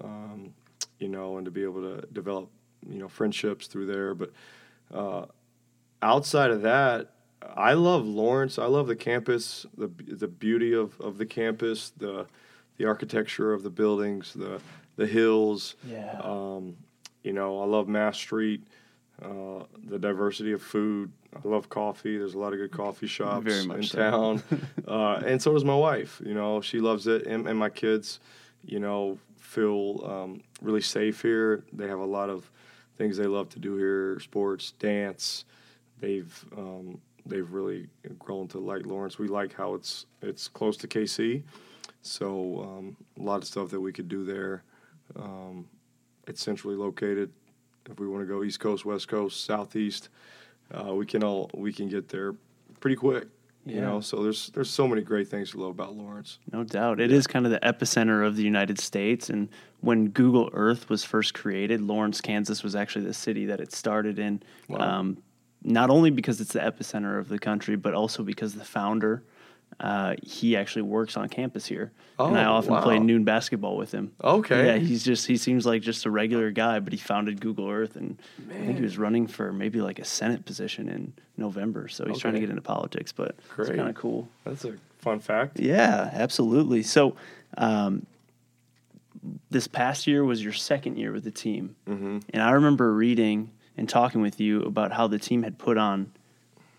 um, 0.00 0.54
you 0.98 1.08
know, 1.08 1.36
and 1.36 1.44
to 1.44 1.50
be 1.50 1.62
able 1.62 1.82
to 1.82 2.06
develop 2.12 2.48
you 2.88 2.98
know 2.98 3.08
friendships 3.08 3.66
through 3.66 3.86
there. 3.86 4.14
But 4.14 4.32
uh, 4.92 5.26
outside 6.00 6.50
of 6.50 6.62
that, 6.62 7.12
I 7.56 7.74
love 7.74 8.06
Lawrence. 8.06 8.58
I 8.58 8.66
love 8.66 8.86
the 8.86 8.96
campus, 8.96 9.66
the 9.76 9.88
the 10.06 10.28
beauty 10.28 10.74
of, 10.74 11.00
of 11.00 11.18
the 11.18 11.26
campus, 11.26 11.90
the 11.96 12.26
the 12.76 12.86
architecture 12.86 13.52
of 13.52 13.62
the 13.62 13.70
buildings, 13.70 14.32
the 14.34 14.60
the 14.96 15.06
hills. 15.06 15.76
Yeah. 15.86 16.20
Um, 16.22 16.76
you 17.22 17.32
know, 17.32 17.60
I 17.60 17.66
love 17.66 17.88
Mass 17.88 18.16
Street, 18.16 18.64
uh, 19.22 19.64
the 19.84 19.98
diversity 19.98 20.52
of 20.52 20.62
food. 20.62 21.12
I 21.34 21.48
love 21.48 21.68
coffee. 21.68 22.18
There's 22.18 22.34
a 22.34 22.38
lot 22.38 22.52
of 22.52 22.58
good 22.58 22.72
coffee 22.72 23.06
shops 23.06 23.64
in 23.64 23.82
so. 23.84 23.98
town, 23.98 24.42
uh, 24.88 25.22
and 25.24 25.40
so 25.40 25.52
does 25.52 25.64
my 25.64 25.74
wife. 25.74 26.20
You 26.24 26.34
know, 26.34 26.60
she 26.60 26.80
loves 26.80 27.06
it, 27.06 27.26
and, 27.26 27.48
and 27.48 27.58
my 27.58 27.70
kids, 27.70 28.20
you 28.64 28.80
know, 28.80 29.18
feel 29.52 30.04
um, 30.04 30.42
really 30.60 30.80
safe 30.80 31.22
here. 31.22 31.64
They 31.72 31.88
have 31.88 31.98
a 31.98 32.04
lot 32.04 32.30
of 32.30 32.50
things 32.96 33.16
they 33.16 33.26
love 33.26 33.48
to 33.50 33.58
do 33.58 33.76
here: 33.76 34.18
sports, 34.20 34.72
dance. 34.72 35.44
They've 36.00 36.44
um, 36.56 37.00
they've 37.26 37.50
really 37.52 37.88
grown 38.18 38.48
to 38.48 38.58
like 38.58 38.86
Lawrence. 38.86 39.18
We 39.18 39.28
like 39.28 39.54
how 39.54 39.74
it's 39.74 40.06
it's 40.22 40.48
close 40.48 40.76
to 40.78 40.88
KC 40.88 41.42
so 42.02 42.60
um, 42.62 42.96
a 43.18 43.22
lot 43.22 43.36
of 43.36 43.44
stuff 43.44 43.70
that 43.70 43.80
we 43.80 43.92
could 43.92 44.08
do 44.08 44.24
there. 44.24 44.64
Um, 45.16 45.68
it's 46.26 46.42
centrally 46.42 46.76
located. 46.76 47.30
If 47.88 47.98
we 47.98 48.06
want 48.08 48.22
to 48.22 48.26
go 48.26 48.44
East 48.44 48.60
Coast, 48.60 48.84
West 48.84 49.08
Coast, 49.08 49.44
Southeast, 49.44 50.08
uh, 50.72 50.94
we 50.94 51.06
can 51.06 51.24
all 51.24 51.50
we 51.54 51.72
can 51.72 51.88
get 51.88 52.08
there 52.08 52.34
pretty 52.80 52.96
quick. 52.96 53.28
Yeah. 53.64 53.74
You 53.76 53.80
know, 53.82 54.00
so 54.00 54.22
there's 54.22 54.50
there's 54.50 54.70
so 54.70 54.88
many 54.88 55.02
great 55.02 55.28
things 55.28 55.52
to 55.52 55.60
love 55.60 55.70
about 55.70 55.94
Lawrence. 55.94 56.38
No 56.52 56.64
doubt, 56.64 57.00
it 57.00 57.10
yeah. 57.10 57.16
is 57.16 57.26
kind 57.26 57.46
of 57.46 57.52
the 57.52 57.60
epicenter 57.60 58.26
of 58.26 58.36
the 58.36 58.42
United 58.42 58.80
States. 58.80 59.30
And 59.30 59.48
when 59.80 60.08
Google 60.08 60.50
Earth 60.52 60.88
was 60.88 61.04
first 61.04 61.34
created, 61.34 61.80
Lawrence, 61.80 62.20
Kansas, 62.20 62.62
was 62.64 62.74
actually 62.74 63.04
the 63.04 63.14
city 63.14 63.46
that 63.46 63.60
it 63.60 63.72
started 63.72 64.18
in. 64.18 64.42
Wow. 64.68 64.80
Um, 64.80 65.22
not 65.62 65.90
only 65.90 66.10
because 66.10 66.40
it's 66.40 66.54
the 66.54 66.58
epicenter 66.58 67.20
of 67.20 67.28
the 67.28 67.38
country, 67.38 67.76
but 67.76 67.94
also 67.94 68.24
because 68.24 68.54
the 68.54 68.64
founder 68.64 69.22
uh, 69.82 70.14
he 70.22 70.56
actually 70.56 70.82
works 70.82 71.16
on 71.16 71.28
campus 71.28 71.66
here, 71.66 71.90
oh, 72.18 72.28
and 72.28 72.38
I 72.38 72.44
oh, 72.44 72.52
often 72.52 72.72
wow. 72.72 72.82
play 72.82 73.00
noon 73.00 73.24
basketball 73.24 73.76
with 73.76 73.90
him. 73.90 74.12
Okay, 74.22 74.66
yeah, 74.66 74.76
he's 74.76 75.02
just 75.02 75.26
he 75.26 75.36
seems 75.36 75.66
like 75.66 75.82
just 75.82 76.06
a 76.06 76.10
regular 76.10 76.52
guy, 76.52 76.78
but 76.78 76.92
he 76.92 76.98
founded 76.98 77.40
Google 77.40 77.68
Earth, 77.68 77.96
and 77.96 78.16
Man. 78.46 78.62
I 78.62 78.66
think 78.66 78.78
he 78.78 78.84
was 78.84 78.96
running 78.96 79.26
for 79.26 79.52
maybe 79.52 79.80
like 79.80 79.98
a 79.98 80.04
Senate 80.04 80.44
position 80.44 80.88
in 80.88 81.12
November. 81.36 81.88
So 81.88 82.04
he's 82.04 82.12
okay. 82.12 82.20
trying 82.20 82.34
to 82.34 82.40
get 82.40 82.50
into 82.50 82.62
politics, 82.62 83.10
but 83.10 83.34
Great. 83.48 83.70
it's 83.70 83.76
kind 83.76 83.88
of 83.88 83.96
cool. 83.96 84.28
That's 84.44 84.64
a 84.64 84.74
fun 84.98 85.18
fact. 85.18 85.58
Yeah, 85.58 86.10
absolutely. 86.12 86.82
So. 86.82 87.16
Um, 87.58 88.06
this 89.50 89.68
past 89.68 90.06
year 90.06 90.24
was 90.24 90.42
your 90.42 90.54
second 90.54 90.96
year 90.96 91.12
with 91.12 91.22
the 91.22 91.30
team, 91.30 91.76
mm-hmm. 91.86 92.20
and 92.30 92.42
I 92.42 92.52
remember 92.52 92.92
reading 92.92 93.52
and 93.76 93.88
talking 93.88 94.20
with 94.20 94.40
you 94.40 94.62
about 94.62 94.90
how 94.92 95.06
the 95.06 95.18
team 95.18 95.42
had 95.42 95.58
put 95.58 95.78
on 95.78 96.10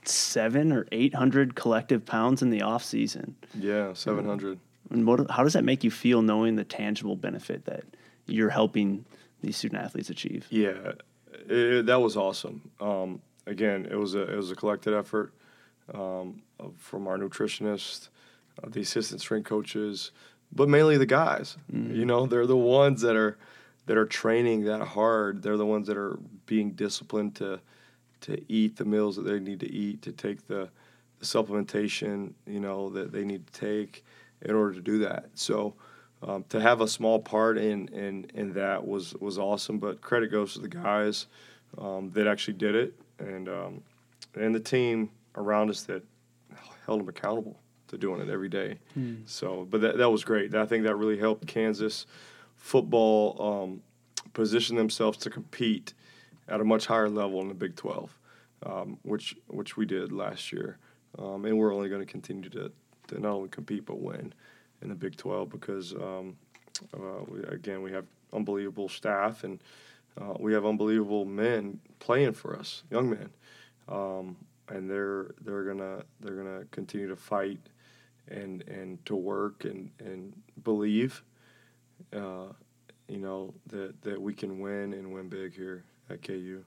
seven 0.08 0.72
or 0.72 0.88
eight 0.92 1.14
hundred 1.14 1.56
collective 1.56 2.06
pounds 2.06 2.42
in 2.42 2.50
the 2.50 2.62
off 2.62 2.84
season. 2.84 3.36
Yeah, 3.58 3.94
seven 3.94 4.26
hundred. 4.26 4.60
And 4.90 5.08
what, 5.08 5.30
how 5.32 5.44
does 5.44 5.54
that 5.54 5.64
make 5.64 5.84
you 5.84 5.92
feel 5.92 6.22
knowing 6.22 6.56
the 6.56 6.64
tangible 6.64 7.16
benefit 7.16 7.66
that 7.66 7.84
you're 8.28 8.50
helping 8.50 9.06
these 9.42 9.58
student 9.58 9.82
athletes 9.82 10.10
achieve? 10.10 10.46
Yeah, 10.50 10.94
it, 11.50 11.86
that 11.86 12.02
was 12.02 12.16
awesome. 12.16 12.70
Um, 12.80 13.22
again, 13.48 13.88
it 13.90 13.96
was 13.96 14.16
a 14.16 14.32
it 14.32 14.36
was 14.36 14.52
a 14.52 14.56
collected 14.56 14.94
effort 14.94 15.34
um, 15.94 16.42
from 16.78 17.08
our 17.08 17.18
nutritionist, 17.18 18.10
uh, 18.64 18.70
the 18.70 18.82
assistant 18.82 19.22
strength 19.22 19.48
coaches, 19.48 20.12
but 20.52 20.70
mainly 20.70 20.98
the 20.98 21.06
guys. 21.06 21.58
Mm-hmm. 21.72 21.96
You 21.96 22.06
know, 22.06 22.26
they're 22.26 22.48
the 22.48 22.58
ones 22.58 23.02
that 23.02 23.16
are 23.16 23.38
that 23.86 23.98
are 23.98 24.06
training 24.06 24.66
that 24.66 24.82
hard. 24.82 25.42
They're 25.42 25.58
the 25.58 25.66
ones 25.66 25.88
that 25.88 25.98
are 25.98 26.18
being 26.46 26.72
disciplined 26.72 27.36
to 27.36 27.60
to 28.24 28.42
eat 28.52 28.76
the 28.76 28.86
meals 28.86 29.16
that 29.16 29.24
they 29.24 29.40
need 29.40 29.60
to 29.60 29.72
eat, 29.72 30.02
to 30.02 30.12
take 30.12 30.48
the, 30.48 30.70
the 31.20 31.26
supplementation, 31.26 32.34
you 32.46 32.60
know, 32.60 32.90
that 32.90 33.12
they 33.12 33.24
need 33.24 33.48
to 33.48 33.60
take 33.60 34.04
in 34.42 34.56
order 34.56 34.74
to 34.74 34.82
do 34.82 35.00
that. 35.00 35.30
So 35.34 35.76
um, 36.22 36.46
to 36.50 36.60
have 36.60 36.82
a 36.82 36.88
small 36.88 37.20
part 37.20 37.58
in, 37.58 37.88
in 37.90 38.26
in 38.34 38.54
that 38.54 38.86
was 38.86 39.14
was 39.16 39.38
awesome. 39.38 39.78
But 39.78 40.02
credit 40.02 40.32
goes 40.32 40.54
to 40.54 40.60
the 40.60 40.68
guys 40.70 41.28
um, 41.78 42.12
that 42.14 42.28
actually 42.28 42.56
did 42.56 42.76
it, 42.76 42.94
and 43.20 43.50
um, 43.50 43.82
and 44.36 44.56
the 44.56 44.60
team 44.60 45.10
around 45.36 45.70
us 45.70 45.84
that 45.84 46.04
held 46.86 47.02
them 47.02 47.10
accountable 47.10 47.60
to 47.88 47.98
doing 47.98 48.22
it 48.22 48.30
every 48.30 48.50
day. 48.50 48.80
So, 49.26 49.68
but 49.70 49.82
that 49.82 49.98
that 49.98 50.10
was 50.10 50.24
great. 50.24 50.56
I 50.56 50.66
think 50.66 50.86
that 50.86 50.96
really 50.96 51.18
helped 51.18 51.46
Kansas 51.48 52.06
football 52.56 53.64
um, 53.64 53.82
position 54.34 54.78
themselves 54.78 55.18
to 55.20 55.30
compete 55.30 55.94
at 56.48 56.62
a 56.62 56.64
much 56.64 56.86
higher 56.86 57.10
level 57.10 57.42
in 57.42 57.48
the 57.48 57.54
Big 57.54 57.76
12, 57.76 58.18
um, 58.66 58.98
which 59.04 59.36
which 59.48 59.78
we 59.78 59.86
did 59.86 60.12
last 60.12 60.52
year, 60.52 60.78
um, 61.18 61.46
and 61.46 61.58
we're 61.58 61.74
only 61.74 61.90
going 61.90 62.06
to 62.06 62.12
continue 62.12 62.50
to 62.50 62.72
to 63.08 63.20
not 63.20 63.32
only 63.32 63.50
compete 63.50 63.86
but 63.86 64.00
win 64.00 64.34
in 64.82 64.90
the 64.90 64.96
Big 64.96 65.16
12 65.16 65.50
because 65.50 65.94
um, 65.94 66.36
uh, 66.94 67.24
we, 67.28 67.44
again 67.44 67.82
we 67.82 67.92
have 67.92 68.06
unbelievable 68.32 68.90
staff 68.90 69.44
and 69.44 69.62
uh, 70.20 70.34
we 70.40 70.54
have 70.54 70.66
unbelievable 70.66 71.26
men 71.26 71.80
playing 72.00 72.34
for 72.34 72.58
us, 72.58 72.84
young 72.92 73.10
men, 73.10 73.30
um, 73.88 74.36
and 74.70 74.90
they're 74.90 75.32
they're 75.42 75.64
gonna 75.64 76.04
they're 76.20 76.36
gonna 76.36 76.64
continue 76.72 77.08
to 77.08 77.16
fight 77.16 77.60
and 78.28 78.62
and 78.68 79.04
to 79.06 79.16
work 79.16 79.66
and 79.66 79.90
and 80.00 80.34
believe, 80.64 81.24
uh, 82.14 82.48
you 83.08 83.18
know 83.18 83.54
that 83.68 84.00
that 84.04 84.22
we 84.22 84.34
can 84.34 84.60
win 84.60 84.94
and 84.94 85.12
win 85.12 85.30
big 85.30 85.56
here 85.56 85.84
at 86.14 86.22
KU. 86.24 86.64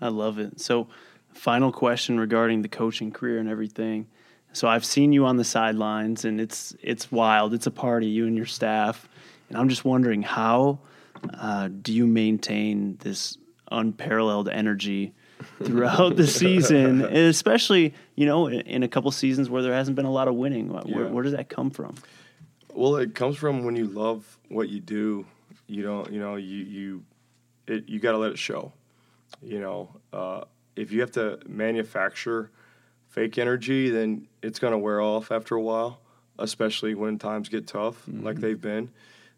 I 0.00 0.08
love 0.08 0.38
it. 0.38 0.60
So, 0.60 0.88
final 1.32 1.72
question 1.72 2.18
regarding 2.20 2.62
the 2.62 2.68
coaching 2.68 3.10
career 3.10 3.38
and 3.38 3.48
everything. 3.48 4.06
So 4.52 4.66
I've 4.66 4.84
seen 4.84 5.12
you 5.12 5.24
on 5.26 5.36
the 5.36 5.44
sidelines, 5.44 6.24
and 6.24 6.40
it's 6.40 6.74
it's 6.82 7.10
wild. 7.12 7.54
It's 7.54 7.66
a 7.66 7.70
party, 7.70 8.06
you 8.06 8.26
and 8.26 8.36
your 8.36 8.46
staff, 8.46 9.08
and 9.48 9.58
I'm 9.58 9.68
just 9.68 9.84
wondering 9.84 10.22
how 10.22 10.78
uh, 11.34 11.68
do 11.68 11.92
you 11.92 12.06
maintain 12.06 12.96
this 13.00 13.36
unparalleled 13.70 14.48
energy 14.48 15.12
throughout 15.62 16.16
the 16.16 16.26
season, 16.42 17.02
and 17.04 17.16
especially 17.16 17.94
you 18.14 18.26
know 18.26 18.46
in, 18.46 18.60
in 18.62 18.82
a 18.82 18.88
couple 18.88 19.10
seasons 19.10 19.50
where 19.50 19.62
there 19.62 19.74
hasn't 19.74 19.96
been 19.96 20.06
a 20.06 20.10
lot 20.12 20.28
of 20.28 20.34
winning. 20.34 20.72
Where, 20.72 20.82
Yeah. 20.86 21.10
where 21.10 21.22
does 21.22 21.32
that 21.34 21.48
come 21.48 21.70
from? 21.70 21.94
Well, 22.74 22.96
it 22.96 23.14
comes 23.14 23.36
from 23.36 23.64
when 23.64 23.76
you 23.76 23.86
love 23.86 24.38
what 24.48 24.68
you 24.70 24.80
do. 24.80 25.26
You 25.66 25.82
don't, 25.82 26.10
you 26.10 26.20
know, 26.20 26.36
you 26.36 26.56
you, 26.64 27.04
it, 27.68 27.88
you 27.88 28.00
got 28.00 28.12
to 28.12 28.18
let 28.18 28.32
it 28.32 28.38
show. 28.38 28.72
You 29.42 29.60
know, 29.60 29.88
uh, 30.12 30.44
if 30.76 30.90
you 30.90 31.00
have 31.00 31.10
to 31.12 31.38
manufacture 31.46 32.50
fake 33.08 33.38
energy, 33.38 33.90
then 33.90 34.26
it's 34.42 34.58
going 34.58 34.72
to 34.72 34.78
wear 34.78 35.00
off 35.00 35.30
after 35.30 35.54
a 35.54 35.60
while, 35.60 36.00
especially 36.38 36.94
when 36.94 37.18
times 37.18 37.48
get 37.48 37.66
tough, 37.66 38.02
like 38.08 38.36
they've 38.36 38.60
been. 38.60 38.90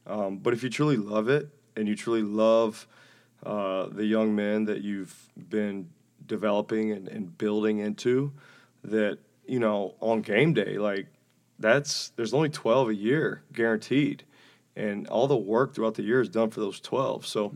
Um, 0.06 0.38
but 0.38 0.52
if 0.52 0.62
you 0.62 0.70
truly 0.70 0.96
love 0.96 1.28
it 1.28 1.48
and 1.76 1.86
you 1.88 1.94
truly 1.94 2.22
love 2.22 2.86
uh, 3.44 3.86
the 3.90 4.04
young 4.04 4.34
men 4.34 4.64
that 4.66 4.82
you've 4.82 5.30
been 5.48 5.88
developing 6.26 6.92
and, 6.92 7.08
and 7.08 7.36
building 7.36 7.78
into, 7.78 8.32
that 8.84 9.18
you 9.46 9.58
know, 9.58 9.94
on 10.00 10.22
game 10.22 10.54
day, 10.54 10.78
like 10.78 11.06
that's 11.58 12.10
there's 12.16 12.32
only 12.32 12.48
12 12.48 12.90
a 12.90 12.94
year 12.94 13.42
guaranteed 13.52 14.24
and 14.80 15.06
all 15.08 15.26
the 15.26 15.36
work 15.36 15.74
throughout 15.74 15.94
the 15.94 16.02
year 16.02 16.20
is 16.20 16.28
done 16.28 16.50
for 16.50 16.60
those 16.60 16.80
12 16.80 17.26
so 17.26 17.54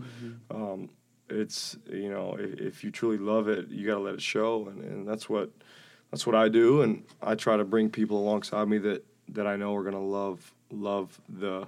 um, 0.51 0.89
it's 1.29 1.77
you 1.91 2.11
know 2.11 2.37
if, 2.39 2.61
if 2.61 2.85
you 2.85 2.91
truly 2.91 3.19
love 3.19 3.49
it 3.49 3.69
you 3.69 3.87
got 3.87 3.95
to 3.95 4.01
let 4.01 4.15
it 4.15 4.23
show 4.23 4.69
and, 4.69 4.85
and 4.85 5.09
that's 5.09 5.29
what 5.29 5.51
that's 6.11 6.27
what 6.27 6.37
i 6.37 6.49
do 6.49 6.83
and 6.83 7.03
i 7.23 7.35
try 7.35 7.57
to 7.57 7.65
bring 7.65 7.89
people 7.89 8.19
alongside 8.19 8.69
me 8.69 8.79
that 8.79 9.05
that 9.29 9.47
i 9.47 9.57
know 9.57 9.75
are 9.75 9.83
going 9.83 9.95
to 9.95 9.99
love 9.99 10.55
love 10.71 11.19
the 11.29 11.67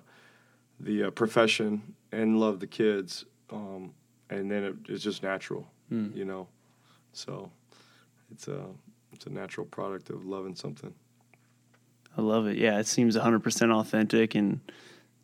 the 0.80 1.04
uh, 1.04 1.11
profession 1.11 1.94
and 2.12 2.38
love 2.38 2.61
the 2.61 2.66
kids 2.66 3.24
um, 3.50 3.92
and 4.28 4.50
then 4.50 4.62
it, 4.64 4.74
it's 4.88 5.02
just 5.02 5.22
natural 5.22 5.66
you 6.14 6.24
know 6.24 6.46
so 7.12 7.50
it's 8.30 8.48
a 8.48 8.66
it's 9.12 9.26
a 9.26 9.30
natural 9.30 9.64
product 9.66 10.11
of 10.11 10.26
loving 10.26 10.54
something 10.54 10.92
I 12.18 12.22
love 12.22 12.46
it. 12.46 12.57
Yeah, 12.57 12.78
it 12.78 12.86
seems 12.86 13.14
100% 13.14 13.74
authentic. 13.74 14.34
And 14.34 14.61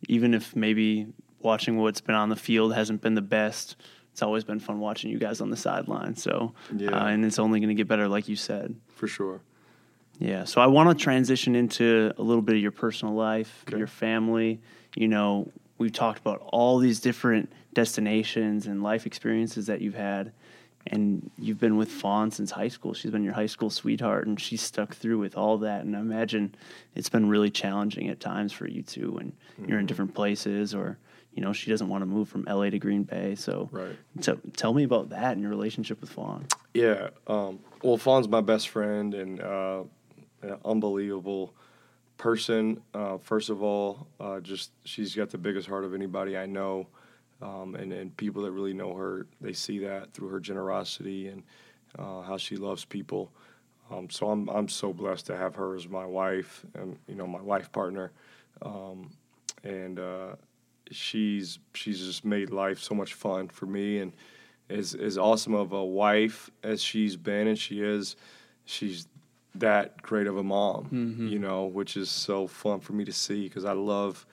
even 0.09 0.35
if 0.35 0.55
maybe 0.57 1.07
watching 1.41 1.77
what's 1.79 2.01
been 2.01 2.15
on 2.15 2.29
the 2.29 2.37
field 2.37 2.75
hasn't 2.75 3.01
been 3.01 3.15
the 3.15 3.23
best, 3.23 3.77
it's 4.13 4.23
always 4.23 4.45
been 4.45 4.61
fun 4.61 4.79
watching 4.79 5.11
you 5.11 5.19
guys 5.19 5.41
on 5.41 5.51
the 5.51 5.57
sideline. 5.57 6.15
So, 6.17 6.55
Yeah. 6.77 6.91
uh, 6.91 7.07
and 7.07 7.25
it's 7.25 7.39
only 7.39 7.61
going 7.61 7.69
to 7.69 7.75
get 7.75 7.89
better, 7.89 8.09
like 8.09 8.29
you 8.29 8.37
said. 8.37 8.75
for 8.89 9.09
sure 9.09 9.41
Yeah. 10.19 10.45
So 10.45 10.61
I 10.61 10.67
want 10.67 10.97
to 10.97 11.03
transition 11.03 11.57
into 11.57 12.13
a 12.19 12.23
little 12.23 12.43
bit 12.43 12.55
of 12.55 12.63
your 12.63 12.71
personal 12.71 13.15
life, 13.15 13.65
Okay. 13.67 13.79
your 13.79 13.87
family. 13.89 14.61
You 14.95 15.09
know, 15.09 15.51
we've 15.79 15.93
talked 15.93 16.21
about 16.21 16.41
all 16.53 16.79
these 16.79 17.01
different 17.01 17.51
destinations 17.75 18.67
and 18.67 18.83
life 18.83 19.07
experiences 19.07 19.67
that 19.67 19.81
you've 19.81 19.95
had. 19.97 20.33
And 20.89 21.30
you've 21.39 21.61
been 21.61 21.76
with 21.76 21.91
Fawn 21.91 22.30
since 22.30 22.51
high 22.51 22.68
school. 22.68 22.93
She's 22.93 23.11
been 23.11 23.22
your 23.22 23.35
high 23.35 23.47
school 23.47 23.70
sweetheart, 23.70 24.26
and 24.26 24.41
she's 24.41 24.61
stuck 24.62 24.95
through 24.95 25.18
with 25.18 25.37
all 25.37 25.59
that. 25.59 25.85
And 25.85 25.97
I 25.97 26.01
imagine 26.01 26.55
it's 26.95 27.09
been 27.09 27.28
really 27.28 27.51
challenging 27.51 28.09
at 28.09 28.18
times 28.20 28.53
for 28.53 28.66
you 28.66 28.83
too 28.83 29.12
when 29.12 29.33
you're 29.66 29.78
in 29.78 29.87
different 29.87 30.14
places, 30.14 30.74
or 30.74 30.99
you 31.35 31.43
know, 31.43 31.53
she 31.53 31.70
doesn't 31.70 31.89
want 31.89 32.03
to 32.03 32.07
move 32.07 32.28
from 32.28 32.45
LA 32.49 32.68
to 32.70 32.78
Green 32.78 33.05
Bay. 33.05 33.35
So, 33.37 33.68
Right. 33.72 33.97
so 34.20 34.39
tell 34.57 34.74
me 34.74 34.83
about 34.83 35.11
that 35.11 35.33
and 35.33 35.41
your 35.41 35.51
relationship 35.51 36.01
with 36.01 36.11
Fawn. 36.11 36.47
Yeah. 36.74 37.09
Um, 37.26 37.61
well, 37.83 37.97
Fawn's 37.97 38.28
my 38.28 38.41
best 38.43 38.68
friend 38.68 39.14
and 39.14 39.41
uh, 39.41 39.85
an 40.43 40.57
unbelievable 40.64 41.55
person. 42.18 42.83
Uh, 42.93 43.18
first 43.18 43.49
of 43.51 43.62
all, 43.62 44.09
uh, 44.20 44.41
just 44.41 44.72
she's 44.85 45.14
got 45.14 45.30
the 45.30 45.39
biggest 45.39 45.68
heart 45.68 45.85
of 45.85 45.95
anybody 45.95 46.37
I 46.37 46.47
know. 46.47 46.89
Um, 47.43 47.74
and, 47.74 47.93
and 47.93 48.16
people 48.16 48.43
that 48.43 48.53
really 48.53 48.72
know 48.72 48.95
her, 48.95 49.26
they 49.40 49.53
see 49.53 49.78
that 49.80 50.12
through 50.12 50.28
her 50.28 50.40
generosity 50.40 51.28
and 51.28 51.43
uh, 51.99 52.22
how 52.22 52.36
she 52.36 52.57
loves 52.57 52.84
people. 52.84 53.32
Um, 53.90 54.09
so 54.09 54.30
I'm, 54.30 54.49
I'm 54.49 54.68
so 54.68 54.93
blessed 54.93 55.26
to 55.26 55.36
have 55.36 55.57
her 55.57 55.74
as 55.74 55.88
my 55.88 56.07
wife 56.07 56.64
and, 56.74 56.97
you 57.09 57.16
know, 57.16 57.26
my 57.26 57.40
life 57.40 57.72
partner. 57.72 58.12
Um, 58.62 59.11
and 59.64 59.99
uh, 59.99 60.36
she's, 60.90 61.59
she's 61.74 61.99
just 61.99 62.24
made 62.24 62.51
life 62.51 62.78
so 62.78 62.95
much 62.95 63.14
fun 63.14 63.49
for 63.49 63.66
me. 63.66 63.99
And, 63.99 64.12
as 64.70 64.95
as 64.95 65.18
awesome 65.18 65.55
of 65.55 65.72
a 65.72 65.84
wife 65.84 66.51
as 66.62 66.82
she's 66.82 67.16
been 67.16 67.47
and 67.47 67.59
she 67.59 67.82
is, 67.82 68.16
she's 68.64 69.07
that 69.55 70.01
great 70.01 70.26
of 70.26 70.38
a 70.38 70.43
mom, 70.43 70.88
you 71.28 71.38
know, 71.38 71.66
which 71.66 71.97
is 71.97 72.11
so 72.11 72.47
fun 72.47 72.80
for 72.80 72.95
me 72.95 73.05
to 73.05 73.12
see 73.12 73.49
because 73.49 73.64
I 73.64 73.72
love 73.72 74.24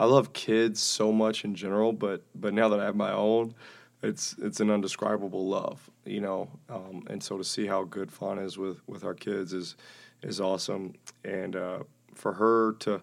I 0.00 0.04
love 0.06 0.32
kids 0.32 0.80
so 0.80 1.12
much 1.12 1.44
in 1.44 1.54
general, 1.54 1.92
but 1.92 2.24
but 2.34 2.54
now 2.54 2.70
that 2.70 2.80
I 2.80 2.86
have 2.86 2.96
my 2.96 3.12
own, 3.12 3.54
it's 4.02 4.34
it's 4.38 4.58
an 4.60 4.70
undescribable 4.70 5.46
love, 5.46 5.90
you 6.06 6.22
know, 6.22 6.48
um, 6.70 7.04
and 7.10 7.22
so 7.22 7.36
to 7.36 7.44
see 7.44 7.66
how 7.66 7.84
good 7.84 8.10
Fawn 8.10 8.38
is 8.38 8.56
with 8.56 8.80
with 8.88 9.04
our 9.04 9.12
kids 9.12 9.52
is 9.52 9.76
is 10.22 10.40
awesome, 10.40 10.94
and 11.22 11.54
uh, 11.54 11.80
for 12.14 12.32
her 12.32 12.72
to 12.80 13.02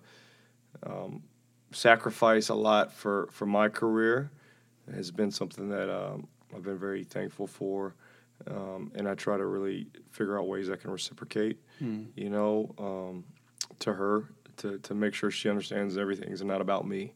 um, 0.87 1.21
sacrifice 1.71 2.49
a 2.49 2.55
lot 2.55 2.91
for 2.91 3.29
for 3.31 3.45
my 3.45 3.69
career 3.69 4.31
has 4.91 5.11
been 5.11 5.29
something 5.29 5.69
that 5.69 5.93
um, 5.95 6.27
I've 6.55 6.63
been 6.63 6.79
very 6.79 7.03
thankful 7.03 7.45
for, 7.45 7.93
um, 8.49 8.91
and 8.95 9.07
I 9.07 9.13
try 9.13 9.37
to 9.37 9.45
really 9.45 9.85
figure 10.09 10.39
out 10.39 10.47
ways 10.47 10.67
I 10.67 10.77
can 10.77 10.89
reciprocate, 10.89 11.59
you 12.15 12.29
know, 12.31 12.73
um, 12.79 13.23
to 13.79 13.93
her 13.93 14.23
to 14.57 14.77
to 14.79 14.93
make 14.93 15.13
sure 15.13 15.31
she 15.31 15.49
understands 15.49 15.97
everything 15.97 16.29
is 16.29 16.43
not 16.43 16.61
about 16.61 16.87
me. 16.87 17.13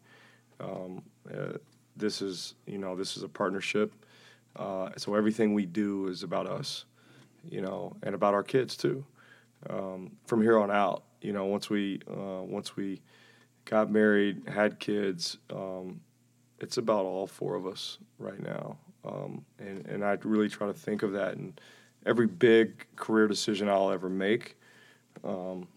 Um, 0.60 1.04
uh, 1.30 1.58
this 1.96 2.22
is 2.22 2.56
you 2.66 2.78
know 2.78 2.96
this 2.96 3.18
is 3.18 3.24
a 3.24 3.30
partnership, 3.30 3.94
uh, 4.56 4.90
so 4.98 5.16
everything 5.16 5.54
we 5.54 5.66
do 5.66 6.08
is 6.08 6.24
about 6.24 6.48
us, 6.48 6.86
you 7.50 7.62
know, 7.62 7.96
and 8.04 8.16
about 8.16 8.34
our 8.34 8.44
kids 8.44 8.78
too. 8.78 9.04
Um, 9.70 10.12
from 10.26 10.42
here 10.42 10.58
on 10.58 10.72
out, 10.72 11.04
you 11.22 11.34
know, 11.34 11.46
once 11.46 11.70
we 11.70 12.00
uh, 12.10 12.42
once 12.44 12.76
we 12.76 13.02
got 13.66 13.92
married, 13.92 14.42
had 14.48 14.80
kids, 14.80 15.38
um, 15.52 16.02
it's 16.60 16.78
about 16.78 17.06
all 17.06 17.28
four 17.28 17.56
of 17.56 17.68
us 17.68 17.98
right 18.18 18.42
now. 18.42 18.78
Um, 19.04 19.46
and, 19.60 19.86
and 19.88 20.06
I 20.06 20.18
really 20.24 20.50
try 20.50 20.68
to 20.68 20.74
think 20.74 21.04
of 21.04 21.14
that 21.14 21.34
in 21.34 21.54
every 22.06 22.28
big 22.28 22.86
career 22.96 23.28
decision 23.28 23.68
I'll 23.68 23.92
ever 23.92 24.10
make. 24.10 24.58
Um, 25.24 25.68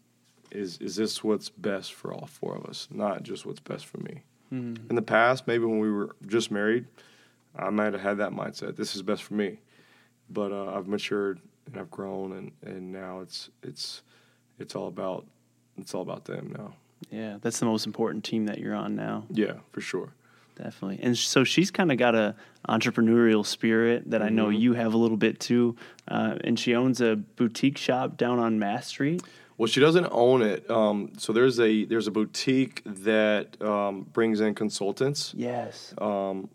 is, 0.55 0.79
is 0.79 0.97
this 0.97 1.23
what's 1.25 1.49
best 1.51 1.93
for 1.95 2.13
all 2.13 2.27
four 2.27 2.57
of 2.57 2.65
us, 2.67 2.89
not 2.91 3.23
just 3.23 3.45
what's 3.45 3.61
best 3.61 3.87
for 3.87 3.99
me? 3.99 4.23
In 4.53 4.95
the 4.95 5.03
past, 5.03 5.49
maybe 5.49 5.65
when 5.65 5.81
we 5.81 5.91
were 5.91 6.15
just 6.29 6.53
married, 6.53 6.87
I 7.57 7.71
might 7.71 7.93
have 7.93 8.01
had 8.03 8.19
that 8.19 8.31
mindset. 8.31 8.77
This 8.77 8.95
is 8.95 9.03
best 9.03 9.25
for 9.25 9.35
me. 9.35 9.59
But 10.31 10.53
uh, 10.53 10.77
I've 10.77 10.87
matured 10.87 11.41
and 11.67 11.77
I've 11.77 11.91
grown, 11.91 12.31
and, 12.33 12.53
and 12.65 12.93
now 12.93 13.19
it's 13.19 13.51
it's 13.65 14.03
it's 14.61 14.77
all 14.77 14.87
about 14.87 15.27
it's 15.77 15.93
all 15.93 16.03
about 16.03 16.25
them 16.27 16.55
now. 16.57 16.73
Yeah, 17.11 17.39
that's 17.43 17.59
the 17.59 17.67
most 17.67 17.85
important 17.85 18.23
team 18.23 18.47
that 18.47 18.59
you're 18.59 18.77
on 18.77 18.95
now. 18.95 19.25
Yeah, 19.29 19.55
for 19.73 19.81
sure. 19.81 20.11
Definitely. 20.55 21.01
And 21.03 21.19
so 21.19 21.43
she's 21.43 21.73
kind 21.73 21.91
of 21.91 21.99
got 21.99 22.15
a 22.15 22.37
entrepreneurial 22.69 23.45
spirit 23.45 24.09
that 24.13 24.23
I 24.23 24.29
know 24.29 24.47
Mhm. 24.47 24.61
you 24.61 24.75
have 24.75 24.95
a 24.95 24.97
little 24.97 25.17
bit 25.17 25.41
too. 25.41 25.75
Uh, 26.07 26.37
and 26.45 26.57
she 26.61 26.77
owns 26.77 27.01
a 27.01 27.17
boutique 27.17 27.77
shop 27.77 28.17
down 28.17 28.39
on 28.39 28.61
Mass 28.61 28.87
Street. 28.87 29.21
Well, 29.57 29.67
she 29.69 29.81
doesn't 29.81 30.09
own 30.11 30.43
it. 30.43 30.69
Um, 30.71 31.13
so 31.19 31.33
there's 31.33 31.61
a 31.61 31.85
there's 31.85 32.07
a 32.07 32.11
boutique 32.11 32.83
that 32.85 33.61
um, 33.63 34.03
brings 34.13 34.41
in 34.41 34.55
consultants. 34.55 35.33
Yes. 35.37 35.95
Um, 35.99 36.49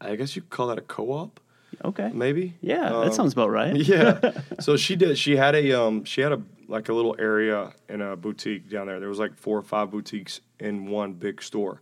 I 0.00 0.14
guess 0.16 0.36
you 0.36 0.42
could 0.42 0.50
call 0.50 0.66
that 0.68 0.78
a 0.78 0.82
co-op, 0.82 1.40
Okay. 1.84 2.10
maybe. 2.12 2.54
Yeah, 2.60 2.90
Um, 2.94 3.04
that 3.06 3.14
sounds 3.14 3.32
about 3.32 3.50
right. 3.50 3.74
yeah. 3.94 4.32
So 4.60 4.76
she 4.76 4.94
did. 4.96 5.18
She 5.18 5.36
had 5.36 5.54
a 5.54 5.72
um. 5.72 6.04
She 6.04 6.20
had 6.20 6.32
a 6.32 6.40
like 6.68 6.88
a 6.88 6.92
little 6.92 7.14
area 7.18 7.72
in 7.88 8.00
a 8.00 8.16
boutique 8.16 8.68
down 8.70 8.86
there. 8.88 8.98
There 9.00 9.08
was 9.08 9.18
like 9.20 9.36
four 9.36 9.56
or 9.58 9.62
five 9.62 9.90
boutiques 9.90 10.40
in 10.60 10.86
one 10.86 11.12
big 11.14 11.40
store. 11.42 11.80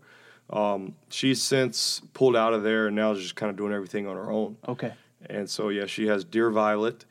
Um, 0.50 0.94
she's 1.08 1.42
since 1.42 2.02
pulled 2.12 2.36
out 2.36 2.52
of 2.52 2.62
there 2.62 2.86
and 2.88 2.96
now 2.96 3.12
is 3.12 3.20
just 3.22 3.34
kind 3.34 3.48
of 3.50 3.56
doing 3.56 3.72
everything 3.72 4.06
on 4.06 4.16
her 4.16 4.30
own. 4.30 4.56
Okay. 4.68 4.92
And 5.30 5.48
so 5.48 5.70
yeah, 5.70 5.86
she 5.86 6.06
has 6.08 6.22
Dear 6.24 6.50
Violet. 6.50 7.06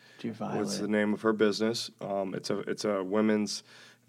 What's 0.60 0.78
the 0.78 0.88
name 0.88 1.14
of 1.14 1.22
her 1.22 1.34
business? 1.34 1.92
Um, 2.02 2.34
it's 2.34 2.50
a 2.50 2.60
it's 2.60 2.86
a 2.86 3.04
women's 3.04 3.64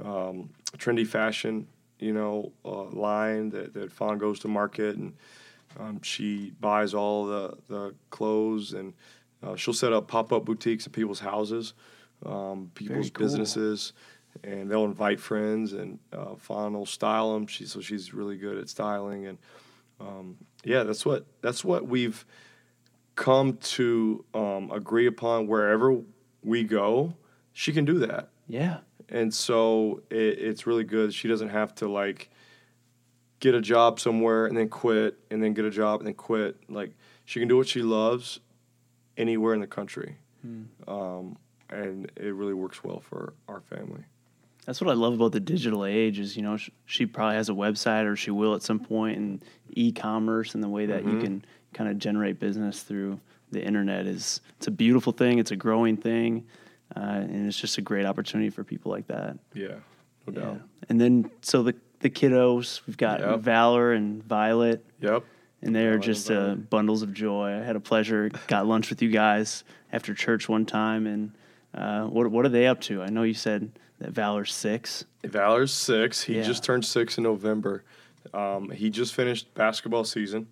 um, 0.04 0.50
trendy 0.76 1.06
fashion 1.06 1.66
you 1.98 2.12
know 2.12 2.52
uh, 2.64 2.84
line 2.84 3.50
that 3.50 3.74
that 3.74 3.92
Fawn 3.92 4.18
goes 4.18 4.40
to 4.40 4.48
market 4.48 4.96
and 4.96 5.14
um, 5.78 6.02
she 6.02 6.52
buys 6.60 6.94
all 6.94 7.26
the 7.26 7.56
the 7.68 7.94
clothes 8.10 8.72
and 8.72 8.92
uh, 9.44 9.56
she'll 9.56 9.74
set 9.74 9.92
up 9.92 10.08
pop 10.08 10.32
up 10.32 10.44
boutiques 10.44 10.86
at 10.86 10.92
people's 10.92 11.20
houses, 11.20 11.74
um, 12.24 12.70
people's 12.74 13.10
cool. 13.10 13.26
businesses. 13.26 13.92
And 14.42 14.68
they'll 14.68 14.84
invite 14.84 15.20
friends, 15.20 15.74
and 15.74 16.00
uh, 16.12 16.34
Fawn 16.34 16.72
will 16.72 16.86
style 16.86 17.34
them. 17.34 17.46
She 17.46 17.66
so 17.66 17.80
she's 17.80 18.12
really 18.12 18.36
good 18.36 18.58
at 18.58 18.68
styling, 18.68 19.26
and 19.26 19.38
um, 20.00 20.36
yeah, 20.64 20.82
that's 20.82 21.06
what 21.06 21.24
that's 21.40 21.64
what 21.64 21.86
we've 21.86 22.26
come 23.14 23.56
to 23.58 24.24
um, 24.34 24.70
agree 24.72 25.06
upon 25.06 25.46
wherever 25.46 26.00
we 26.42 26.64
go, 26.64 27.14
she 27.52 27.72
can 27.72 27.84
do 27.84 27.98
that. 28.00 28.28
Yeah. 28.48 28.78
And 29.08 29.32
so 29.32 30.02
it, 30.10 30.16
it's 30.38 30.66
really 30.66 30.84
good. 30.84 31.14
She 31.14 31.28
doesn't 31.28 31.50
have 31.50 31.74
to 31.76 31.88
like 31.88 32.30
get 33.40 33.54
a 33.54 33.60
job 33.60 34.00
somewhere 34.00 34.46
and 34.46 34.56
then 34.56 34.68
quit 34.68 35.18
and 35.30 35.42
then 35.42 35.54
get 35.54 35.64
a 35.64 35.70
job 35.70 36.00
and 36.00 36.06
then 36.06 36.14
quit. 36.14 36.56
Like 36.68 36.94
she 37.24 37.38
can 37.38 37.48
do 37.48 37.56
what 37.56 37.68
she 37.68 37.82
loves 37.82 38.40
anywhere 39.16 39.54
in 39.54 39.60
the 39.60 39.66
country. 39.66 40.16
Um, 40.86 41.38
and 41.70 42.10
it 42.16 42.34
really 42.34 42.52
works 42.52 42.84
well 42.84 43.00
for 43.00 43.32
our 43.48 43.60
family. 43.62 44.02
That's 44.66 44.80
what 44.80 44.90
I 44.90 44.94
love 44.94 45.14
about 45.14 45.32
the 45.32 45.40
digital 45.40 45.84
age 45.86 46.18
is, 46.18 46.36
you 46.36 46.42
know, 46.42 46.56
sh- 46.58 46.68
she 46.84 47.06
probably 47.06 47.36
has 47.36 47.48
a 47.48 47.52
website 47.52 48.04
or 48.06 48.14
she 48.16 48.30
will 48.30 48.54
at 48.54 48.62
some 48.62 48.78
point 48.78 49.16
and 49.18 49.44
e-commerce 49.70 50.54
and 50.54 50.62
the 50.62 50.68
way 50.68 50.84
that 50.86 51.04
you 51.04 51.12
Mhm. 51.12 51.20
can 51.22 51.44
kind 51.74 51.90
of 51.90 51.98
generate 51.98 52.38
business 52.38 52.82
through 52.82 53.20
the 53.50 53.62
internet 53.62 54.06
is 54.06 54.40
it's 54.56 54.66
a 54.66 54.70
beautiful 54.70 55.12
thing. 55.12 55.38
It's 55.38 55.50
a 55.50 55.56
growing 55.56 55.96
thing. 55.96 56.46
Uh, 56.96 57.00
and 57.00 57.46
it's 57.46 57.58
just 57.58 57.76
a 57.78 57.82
great 57.82 58.06
opportunity 58.06 58.50
for 58.50 58.62
people 58.62 58.90
like 58.92 59.06
that. 59.08 59.36
Yeah, 59.52 59.68
no 60.26 60.32
Yeah. 60.32 60.40
doubt. 60.40 60.60
And 60.88 61.00
then, 61.00 61.30
so 61.42 61.62
the, 61.62 61.74
the 62.00 62.10
kiddos, 62.10 62.80
we've 62.86 62.96
got 62.96 63.20
Yep. 63.20 63.40
Valor 63.40 63.92
and 63.92 64.22
Violet 64.22 64.84
Yep. 65.00 65.24
and 65.62 65.74
they 65.74 65.86
are 65.86 65.98
just 65.98 66.30
uh, 66.30 66.54
bundles 66.54 67.02
of 67.02 67.12
joy. 67.12 67.48
I 67.58 67.64
had 67.64 67.74
a 67.76 67.80
pleasure, 67.80 68.30
got 68.46 68.66
lunch 68.66 68.90
with 68.90 69.02
you 69.02 69.10
guys 69.10 69.64
after 69.92 70.14
church 70.14 70.48
one 70.48 70.66
time, 70.66 71.06
and 71.06 71.32
uh, 71.74 72.04
what 72.06 72.30
what 72.30 72.44
are 72.44 72.50
they 72.50 72.66
up 72.66 72.80
to? 72.82 73.02
I 73.02 73.08
know 73.08 73.22
you 73.22 73.34
said 73.34 73.72
that 73.98 74.10
Valor's 74.10 74.52
six. 74.52 75.04
Valor's 75.24 75.72
six. 75.72 76.22
He 76.22 76.36
Yeah. 76.36 76.42
just 76.42 76.62
turned 76.64 76.84
six 76.84 77.16
in 77.18 77.24
November. 77.24 77.82
Um, 78.34 78.70
he 78.70 78.90
just 78.90 79.14
finished 79.14 79.52
basketball 79.54 80.04
season, 80.04 80.46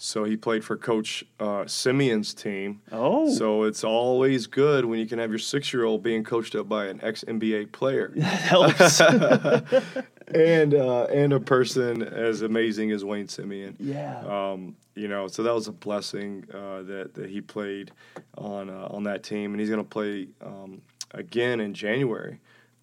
so 0.00 0.22
he 0.22 0.36
played 0.36 0.64
for 0.64 0.76
Coach 0.76 1.24
uh, 1.40 1.64
Simien's 1.64 2.32
team. 2.32 2.80
Oh, 2.92 3.28
So 3.34 3.64
it's 3.64 3.82
always 3.82 4.46
good 4.46 4.84
when 4.84 5.00
you 5.00 5.06
can 5.06 5.18
have 5.18 5.30
your 5.30 5.40
six-year-old 5.40 6.04
being 6.04 6.22
coached 6.22 6.54
up 6.54 6.68
by 6.68 6.86
an 6.86 7.00
ex-NBA 7.02 7.72
player 7.72 8.12
that 8.16 8.22
helps. 8.22 9.00
and 10.28 10.74
uh, 10.74 11.04
and 11.04 11.32
a 11.32 11.40
person 11.40 12.02
as 12.02 12.42
amazing 12.42 12.92
as 12.92 13.04
Wayne 13.04 13.26
Simien. 13.26 13.74
yeah, 13.80 14.20
Um, 14.20 14.76
you 14.94 15.08
know, 15.08 15.26
so 15.26 15.42
that 15.42 15.52
was 15.52 15.66
a 15.66 15.72
blessing 15.72 16.44
uh, 16.54 16.82
that 16.82 17.14
that 17.14 17.28
he 17.28 17.40
played 17.40 17.90
on 18.36 18.70
uh, 18.70 18.86
on 18.90 19.02
that 19.04 19.24
team, 19.24 19.50
and 19.50 19.60
he's 19.60 19.68
going 19.68 19.82
to 19.82 19.88
play 19.88 20.28
um, 20.40 20.80
again 21.10 21.60
in 21.60 21.74
January. 21.74 22.38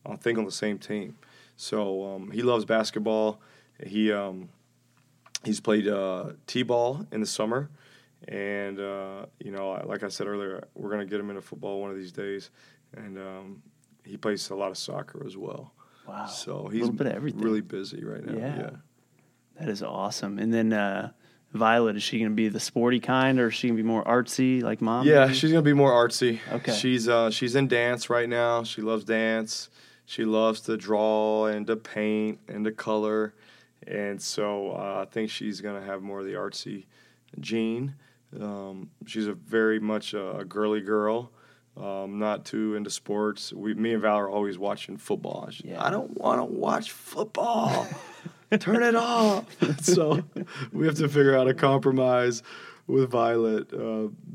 I 0.05 0.17
think 0.17 0.37
on 0.37 0.43
the 0.43 0.51
same 0.51 0.77
team. 0.77 1.15
So 1.55 2.15
um, 2.15 2.31
he 2.31 2.41
loves 2.41 2.65
basketball. 2.65 3.39
He 3.85 4.11
um, 4.11 4.49
he's 5.45 5.59
played 5.59 5.87
uh, 5.87 6.31
t-ball 6.47 7.05
in 7.11 7.21
the 7.21 7.27
summer, 7.27 7.69
and 8.27 8.79
uh, 8.79 9.25
you 9.39 9.51
know, 9.51 9.81
like 9.85 10.03
I 10.03 10.09
said 10.09 10.27
earlier, 10.27 10.67
we're 10.73 10.89
going 10.89 11.05
to 11.05 11.09
get 11.09 11.19
him 11.19 11.29
into 11.29 11.41
football 11.41 11.81
one 11.81 11.91
of 11.91 11.95
these 11.95 12.11
days, 12.11 12.49
and 12.95 13.17
um, 13.17 13.61
he 14.03 14.17
plays 14.17 14.49
a 14.49 14.55
lot 14.55 14.71
of 14.71 14.77
soccer 14.77 15.25
as 15.25 15.37
well. 15.37 15.73
wow. 16.07 16.25
So 16.25 16.67
he's 16.67 16.81
little 16.81 16.95
bit 16.95 17.07
of 17.07 17.13
everything. 17.13 17.41
really 17.41 17.61
busy 17.61 18.03
right 18.03 18.25
now. 18.25 18.37
Yeah. 18.37 18.57
yeah. 18.57 18.69
that 19.59 19.69
is 19.69 19.83
awesome. 19.83 20.39
And 20.39 20.53
then 20.53 20.73
uh, 20.73 21.11
Violet, 21.55 21.95
is 21.95 22.03
she 22.03 22.19
going 22.19 22.31
to 22.31 22.35
be 22.35 22.49
the 22.49 22.59
sporty 22.59 22.99
kind, 22.99 23.39
or 23.39 23.47
is 23.47 23.55
she 23.55 23.67
going 23.67 23.77
to 23.77 23.83
be 23.83 23.87
more 23.87 24.03
artsy 24.03 24.61
like 24.61 24.81
mom? 24.81 25.07
Yeah, 25.07 25.25
maybe? 25.25 25.37
she's 25.37 25.51
gonna 25.51 25.61
be 25.61 25.73
more 25.73 25.91
artsy. 25.91 26.39
Okay. 26.51 26.73
She's 26.73 27.07
uh 27.07 27.31
she's 27.31 27.55
in 27.55 27.67
dance 27.67 28.09
right 28.09 28.27
now. 28.27 28.63
She 28.63 28.81
loves 28.81 29.05
dance. 29.05 29.69
She 30.05 30.25
loves 30.25 30.61
to 30.61 30.77
draw 30.77 31.47
and 31.47 31.65
to 31.67 31.75
paint 31.75 32.39
and 32.47 32.63
to 32.65 32.71
color, 32.71 33.33
and 33.87 34.21
so 34.21 34.71
uh, 34.71 35.01
I 35.01 35.11
think 35.11 35.29
she's 35.29 35.61
gonna 35.61 35.81
have 35.81 36.01
more 36.01 36.19
of 36.19 36.25
the 36.25 36.33
artsy 36.33 36.85
gene. 37.39 37.95
Um, 38.39 38.89
she's 39.05 39.27
a 39.27 39.33
very 39.33 39.79
much 39.79 40.13
a, 40.13 40.37
a 40.39 40.45
girly 40.45 40.81
girl. 40.81 41.31
Um, 41.77 42.19
not 42.19 42.45
too 42.45 42.75
into 42.75 42.89
sports. 42.89 43.51
We, 43.51 43.73
me 43.73 43.91
and 43.93 44.01
Val 44.01 44.15
are 44.17 44.29
always 44.29 44.57
watching 44.57 44.95
football. 44.97 45.49
She, 45.51 45.67
Yeah. 45.69 45.83
I 45.83 45.89
don't 45.89 46.17
want 46.17 46.39
to 46.39 46.45
watch 46.45 46.91
football. 46.91 47.85
Turn 48.59 48.81
it 48.83 48.95
off. 48.95 49.45
so 49.81 50.23
we 50.71 50.85
have 50.85 50.95
to 50.95 51.09
figure 51.09 51.35
out 51.37 51.49
a 51.49 51.53
compromise 51.53 52.43
with 52.87 53.09
Violet 53.11 53.69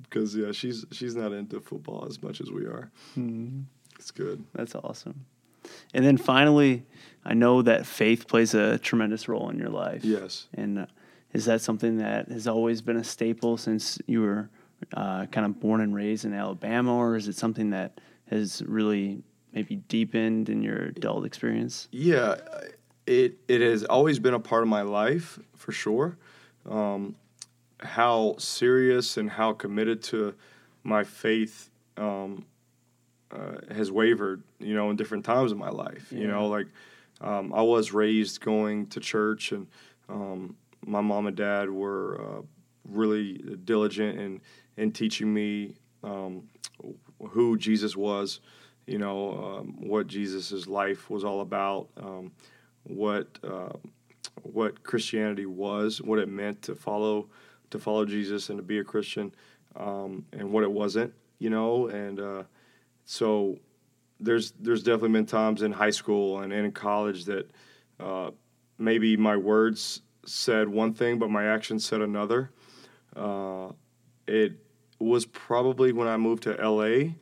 because 0.03 0.37
yeah, 0.37 0.53
she's 0.53 0.85
she's 0.91 1.15
not 1.15 1.33
into 1.33 1.61
football 1.61 2.07
as 2.09 2.23
much 2.23 2.41
as 2.43 2.51
we 2.51 2.65
are. 2.67 2.91
Mhm. 3.17 3.65
It's 3.99 4.11
good. 4.11 4.45
That's 4.55 4.75
awesome. 4.75 5.25
And 5.95 6.05
then 6.05 6.17
finally, 6.17 6.85
I 7.25 7.35
know 7.35 7.63
that 7.63 7.87
faith 7.87 8.29
plays 8.29 8.55
a 8.55 8.79
tremendous 8.79 9.29
role 9.29 9.51
in 9.51 9.59
your 9.59 9.69
life. 9.69 10.05
Yes. 10.05 10.47
And 10.55 10.81
uh, 10.81 10.87
is 11.33 11.45
that 11.45 11.61
something 11.61 11.99
that 11.99 12.29
has 12.29 12.47
always 12.47 12.83
been 12.83 12.97
a 12.97 13.05
staple 13.05 13.57
since 13.57 13.99
you 14.07 14.23
were 14.23 14.51
uh, 14.95 15.27
kind 15.27 15.47
of 15.47 15.61
born 15.61 15.81
and 15.81 15.95
raised 15.95 16.25
in 16.25 16.33
Alabama, 16.33 16.95
or 16.97 17.17
is 17.17 17.29
it 17.29 17.37
something 17.37 17.71
that 17.71 18.01
has 18.31 18.63
really 18.67 19.23
maybe 19.53 19.77
deepened 19.77 20.49
in 20.49 20.63
your 20.63 20.87
adult 20.97 21.27
experience? 21.27 21.89
Yeah, 21.93 22.37
it 23.07 23.39
it 23.49 23.61
has 23.61 23.85
always 23.85 24.19
been 24.19 24.35
a 24.35 24.41
part 24.41 24.63
of 24.63 24.69
my 24.69 24.83
life 24.83 25.39
for 25.55 25.73
sure. 25.73 26.17
Um, 26.69 27.17
how 27.81 28.37
serious 28.39 29.17
and 29.17 29.31
how 29.31 29.53
committed 29.53 30.03
to 30.05 30.35
my 30.83 31.05
faith 31.05 31.71
um, 31.97 32.47
uh, 33.33 33.75
has 33.75 33.93
wavered, 33.93 34.43
you 34.59 34.75
know, 34.75 34.91
in 34.91 34.97
different 34.97 35.25
times 35.25 35.53
of 35.53 35.59
my 35.59 35.71
life. 35.71 36.11
You 36.11 36.27
know, 36.27 36.49
like 36.49 36.67
um, 37.21 37.53
I 37.53 37.63
was 37.63 37.93
raised 37.93 38.41
going 38.41 38.87
to 38.89 39.01
church, 39.01 39.53
and 39.53 39.67
um, 40.09 40.57
my 40.87 41.01
mom 41.01 41.27
and 41.27 41.37
dad 41.37 41.71
were 41.71 42.21
uh, 42.21 42.43
really 42.89 43.35
diligent 43.65 44.19
in 44.19 44.41
in 44.77 44.93
teaching 44.93 45.33
me 45.33 45.75
um, 46.03 46.49
who 47.31 47.57
Jesus 47.57 47.97
was. 47.97 48.41
You 48.87 48.99
know, 48.99 49.59
um, 49.61 49.89
what 49.89 50.09
Jesus' 50.09 50.67
life 50.67 51.11
was 51.11 51.23
all 51.23 51.43
about. 51.43 51.89
Um, 51.97 52.33
what 52.85 53.39
uh, 53.45 53.77
what 54.43 54.83
Christianity 54.83 55.47
was, 55.47 56.01
what 56.01 56.19
it 56.19 56.29
meant 56.29 56.63
to 56.63 56.75
follow 56.75 57.29
to 57.71 57.79
follow 57.79 58.05
Jesus 58.05 58.49
and 58.49 58.59
to 58.59 58.63
be 58.63 58.79
a 58.79 58.85
Christian, 58.85 59.33
um, 59.77 60.25
and 60.33 60.51
what 60.51 60.65
it 60.65 60.73
wasn't, 60.73 61.13
you 61.39 61.51
know. 61.51 61.87
And 61.89 62.19
uh, 62.19 62.43
so 63.11 63.59
there's 64.21 64.53
there's 64.53 64.85
definitely 64.85 65.09
been 65.09 65.27
times 65.27 65.63
in 65.63 65.73
high 65.73 65.91
school 65.91 66.39
and, 66.39 66.53
in 66.53 66.71
college 66.71 67.25
that 67.25 67.51
uh, 67.99 68.31
maybe 68.79 69.17
my 69.17 69.37
words 69.37 70.03
said 70.25 70.69
one 70.69 70.95
thing, 70.95 71.19
but 71.19 71.29
my 71.29 71.45
actions 71.47 71.85
said 71.85 72.03
another. 72.03 72.53
Uh, 73.17 73.71
it 74.29 74.53
was 75.01 75.27
probably 75.27 75.91
when 75.91 76.07
I 76.07 76.17
moved 76.19 76.45
to 76.45 76.53
LA 76.53 77.15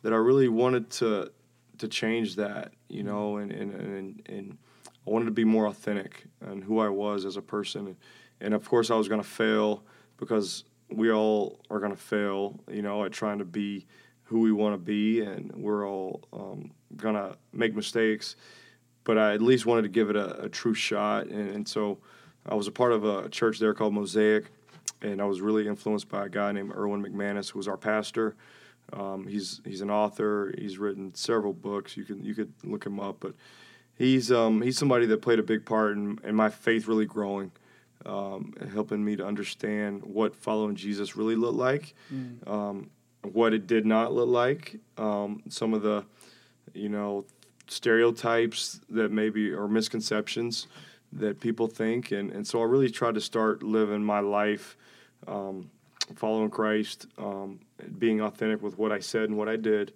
that 0.00 0.14
I 0.14 0.16
really 0.16 0.48
wanted 0.48 0.88
to 0.92 1.30
to 1.76 1.88
change 1.88 2.36
that, 2.36 2.72
you 2.88 3.02
know, 3.02 3.36
and 3.36 3.52
and 3.52 3.74
and, 3.74 4.22
and 4.24 4.58
I 5.06 5.10
wanted 5.10 5.26
to 5.26 5.30
be 5.32 5.44
more 5.44 5.66
authentic 5.66 6.24
and 6.40 6.64
who 6.64 6.78
I 6.78 6.88
was 6.88 7.26
as 7.26 7.36
a 7.36 7.42
person. 7.42 7.98
And 8.40 8.54
of 8.54 8.66
course, 8.66 8.90
I 8.90 8.94
was 8.94 9.08
going 9.08 9.20
to 9.20 9.28
fail 9.28 9.84
because 10.16 10.64
we 10.88 11.12
all 11.12 11.60
are 11.68 11.80
going 11.80 11.92
to 11.92 12.00
fail, 12.00 12.60
you 12.66 12.80
know, 12.80 13.04
at 13.04 13.12
trying 13.12 13.40
to 13.40 13.44
be 13.44 13.84
who 14.24 14.40
we 14.40 14.52
want 14.52 14.74
to 14.74 14.78
be, 14.78 15.20
and 15.20 15.52
we're 15.56 15.86
all 15.88 16.20
um, 16.32 16.70
to 16.98 17.36
make 17.52 17.74
mistakes. 17.74 18.36
But 19.04 19.18
I 19.18 19.34
at 19.34 19.42
least 19.42 19.66
wanted 19.66 19.82
to 19.82 19.88
give 19.88 20.08
it 20.10 20.16
a, 20.16 20.44
a 20.44 20.48
true 20.48 20.72
shot. 20.74 21.26
And, 21.26 21.50
and 21.54 21.68
so 21.68 21.98
I 22.46 22.54
was 22.54 22.66
a 22.66 22.72
part 22.72 22.92
of 22.92 23.04
a 23.04 23.28
church 23.28 23.58
there 23.58 23.74
called 23.74 23.92
Mosaic, 23.92 24.46
and 25.02 25.20
I 25.20 25.24
was 25.26 25.40
really 25.42 25.68
influenced 25.68 26.08
by 26.08 26.24
a 26.26 26.28
guy 26.28 26.52
named 26.52 26.72
Erwin 26.74 27.02
McManus, 27.02 27.50
who 27.50 27.58
was 27.58 27.68
our 27.68 27.76
pastor. 27.76 28.34
Um, 28.92 29.26
he's 29.26 29.60
he's 29.64 29.80
an 29.82 29.90
author. 29.90 30.54
He's 30.58 30.78
written 30.78 31.14
several 31.14 31.52
books. 31.52 31.96
You 31.96 32.04
can 32.04 32.24
you 32.24 32.34
could 32.34 32.52
look 32.64 32.84
him 32.86 33.00
up, 33.00 33.16
but 33.20 33.34
he's 33.96 34.30
um, 34.32 34.62
he's 34.62 34.78
somebody 34.78 35.06
that 35.06 35.20
played 35.22 35.38
a 35.38 35.42
big 35.42 35.64
part 35.66 35.92
in, 35.96 36.18
in 36.24 36.34
my 36.34 36.48
faith 36.50 36.86
really 36.86 37.06
growing, 37.06 37.50
um, 38.06 38.54
helping 38.72 39.04
me 39.04 39.16
to 39.16 39.26
understand 39.26 40.02
what 40.04 40.34
following 40.36 40.76
Jesus 40.76 41.16
really 41.16 41.36
looked 41.36 41.56
like, 41.58 41.94
Mm. 42.12 42.46
um, 42.48 42.90
what 43.32 43.52
it 43.52 43.66
did 43.66 43.86
not 43.86 44.12
look 44.12 44.28
like, 44.28 44.76
um, 44.98 45.42
some 45.48 45.74
of 45.74 45.82
the 45.82 46.04
you 46.72 46.88
know 46.88 47.24
stereotypes 47.68 48.80
that 48.90 49.10
maybe 49.10 49.50
or 49.50 49.68
misconceptions 49.68 50.66
that 51.12 51.40
people 51.40 51.66
think, 51.66 52.12
and 52.12 52.30
and 52.30 52.46
so 52.46 52.60
I 52.60 52.64
really 52.64 52.90
tried 52.90 53.14
to 53.14 53.20
start 53.20 53.62
living 53.62 54.04
my 54.04 54.20
life. 54.20 54.76
Um, 55.26 55.70
following 56.16 56.50
Christ, 56.50 57.06
um, 57.18 57.60
being 57.98 58.20
authentic 58.20 58.62
with 58.62 58.76
what 58.76 58.92
I 58.92 58.98
said 58.98 59.24
and 59.24 59.38
what 59.38 59.48
I 59.48 59.56
did, 59.56 59.94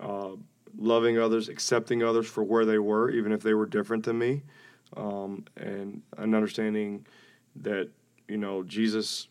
uh, 0.00 0.30
loving 0.76 1.18
others, 1.18 1.48
accepting 1.48 2.02
others 2.02 2.26
for 2.26 2.44
where 2.44 2.64
they 2.64 2.78
were, 2.78 3.10
even 3.10 3.32
if 3.32 3.42
they 3.42 3.54
were 3.54 3.66
different 3.66 4.04
than 4.04 4.18
me, 4.18 4.42
um, 4.96 5.44
and 5.56 6.02
an 6.16 6.34
understanding 6.34 7.06
that 7.56 7.88
you 8.28 8.36
know 8.36 8.62
Jesus, 8.62 9.28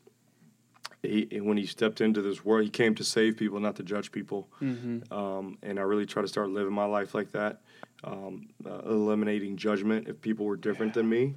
he, 1.04 1.40
when 1.42 1.58
he 1.58 1.66
stepped 1.66 2.02
into 2.02 2.22
this 2.22 2.44
world, 2.44 2.64
he 2.64 2.70
came 2.70 2.96
to 2.96 3.04
save 3.04 3.38
people, 3.38 3.60
not 3.60 3.76
to 3.78 3.84
judge 3.84 4.12
people, 4.12 4.50
Mm-hmm. 4.62 5.14
um, 5.14 5.58
and 5.64 5.80
I 5.80 5.84
really 5.84 6.06
try 6.06 6.22
to 6.22 6.28
start 6.28 6.50
living 6.50 6.74
my 6.74 6.86
life 6.86 7.14
like 7.14 7.32
that, 7.34 7.62
um, 8.04 8.48
uh, 8.66 8.80
eliminating 8.86 9.58
judgment 9.58 10.08
if 10.08 10.20
people 10.22 10.46
were 10.46 10.58
different 10.58 10.94
than 10.94 11.08
me. 11.08 11.36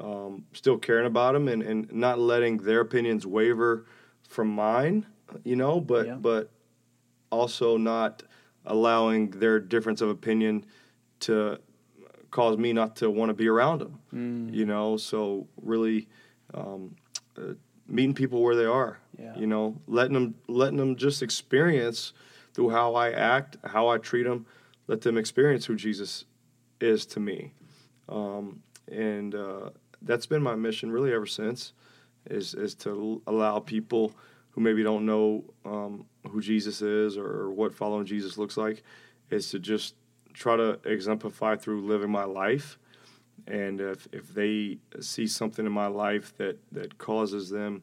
Um, 0.00 0.44
still 0.52 0.78
caring 0.78 1.06
about 1.06 1.32
them 1.34 1.48
and, 1.48 1.62
and 1.62 1.92
not 1.92 2.18
letting 2.18 2.56
their 2.58 2.80
opinions 2.80 3.26
waver 3.26 3.84
from 4.28 4.48
mine, 4.48 5.04
you 5.44 5.56
know, 5.56 5.80
but 5.80 6.06
Yeah. 6.06 6.14
but 6.14 6.50
also 7.30 7.76
not 7.76 8.22
allowing 8.64 9.30
their 9.30 9.60
difference 9.60 10.00
of 10.00 10.08
opinion 10.08 10.64
to 11.20 11.58
cause 12.30 12.56
me 12.56 12.72
not 12.72 12.96
to 12.96 13.10
want 13.10 13.28
to 13.30 13.34
be 13.34 13.48
around 13.48 13.80
them, 13.80 13.98
Mm. 14.14 14.54
you 14.54 14.64
know. 14.64 14.96
So 14.96 15.46
really 15.60 16.08
um, 16.54 16.96
uh, 17.36 17.54
meeting 17.90 18.14
people 18.14 18.42
where 18.42 18.54
they 18.56 18.64
are, 18.64 18.98
Yeah. 19.18 19.36
you 19.36 19.46
know, 19.46 19.76
letting 19.86 20.14
them 20.14 20.34
letting 20.48 20.76
them 20.78 20.96
just 20.96 21.22
experience 21.22 22.12
through 22.54 22.70
how 22.70 22.94
I 22.94 23.10
act, 23.10 23.56
how 23.64 23.88
I 23.88 23.98
treat 23.98 24.24
them, 24.24 24.46
let 24.86 25.00
them 25.02 25.16
experience 25.18 25.66
who 25.66 25.76
Jesus 25.76 26.24
is 26.80 27.04
to 27.06 27.20
me, 27.20 27.52
um, 28.08 28.62
and 28.90 29.34
uh, 29.34 29.70
that's 30.02 30.26
been 30.26 30.42
my 30.42 30.54
mission 30.54 30.90
really 30.90 31.12
ever 31.12 31.26
since, 31.26 31.72
is 32.26 32.54
is 32.54 32.74
to 32.76 32.90
l- 32.90 33.22
allow 33.34 33.58
people 33.60 34.12
who 34.52 34.60
maybe 34.60 34.82
don't 34.82 35.06
know 35.06 35.44
um, 35.64 36.06
who 36.28 36.40
Jesus 36.40 36.82
is 36.82 37.16
or 37.16 37.50
what 37.50 37.74
following 37.74 38.04
Jesus 38.06 38.36
looks 38.38 38.56
like, 38.56 38.82
is 39.30 39.50
to 39.50 39.58
just 39.58 39.94
try 40.32 40.56
to 40.56 40.78
exemplify 40.84 41.56
through 41.56 41.82
living 41.86 42.10
my 42.10 42.24
life. 42.24 42.78
And 43.50 43.80
if, 43.80 44.08
if 44.12 44.32
they 44.32 44.78
see 45.00 45.26
something 45.26 45.66
in 45.66 45.72
my 45.72 45.88
life 45.88 46.36
that, 46.36 46.58
that 46.72 46.98
causes 46.98 47.50
them 47.50 47.82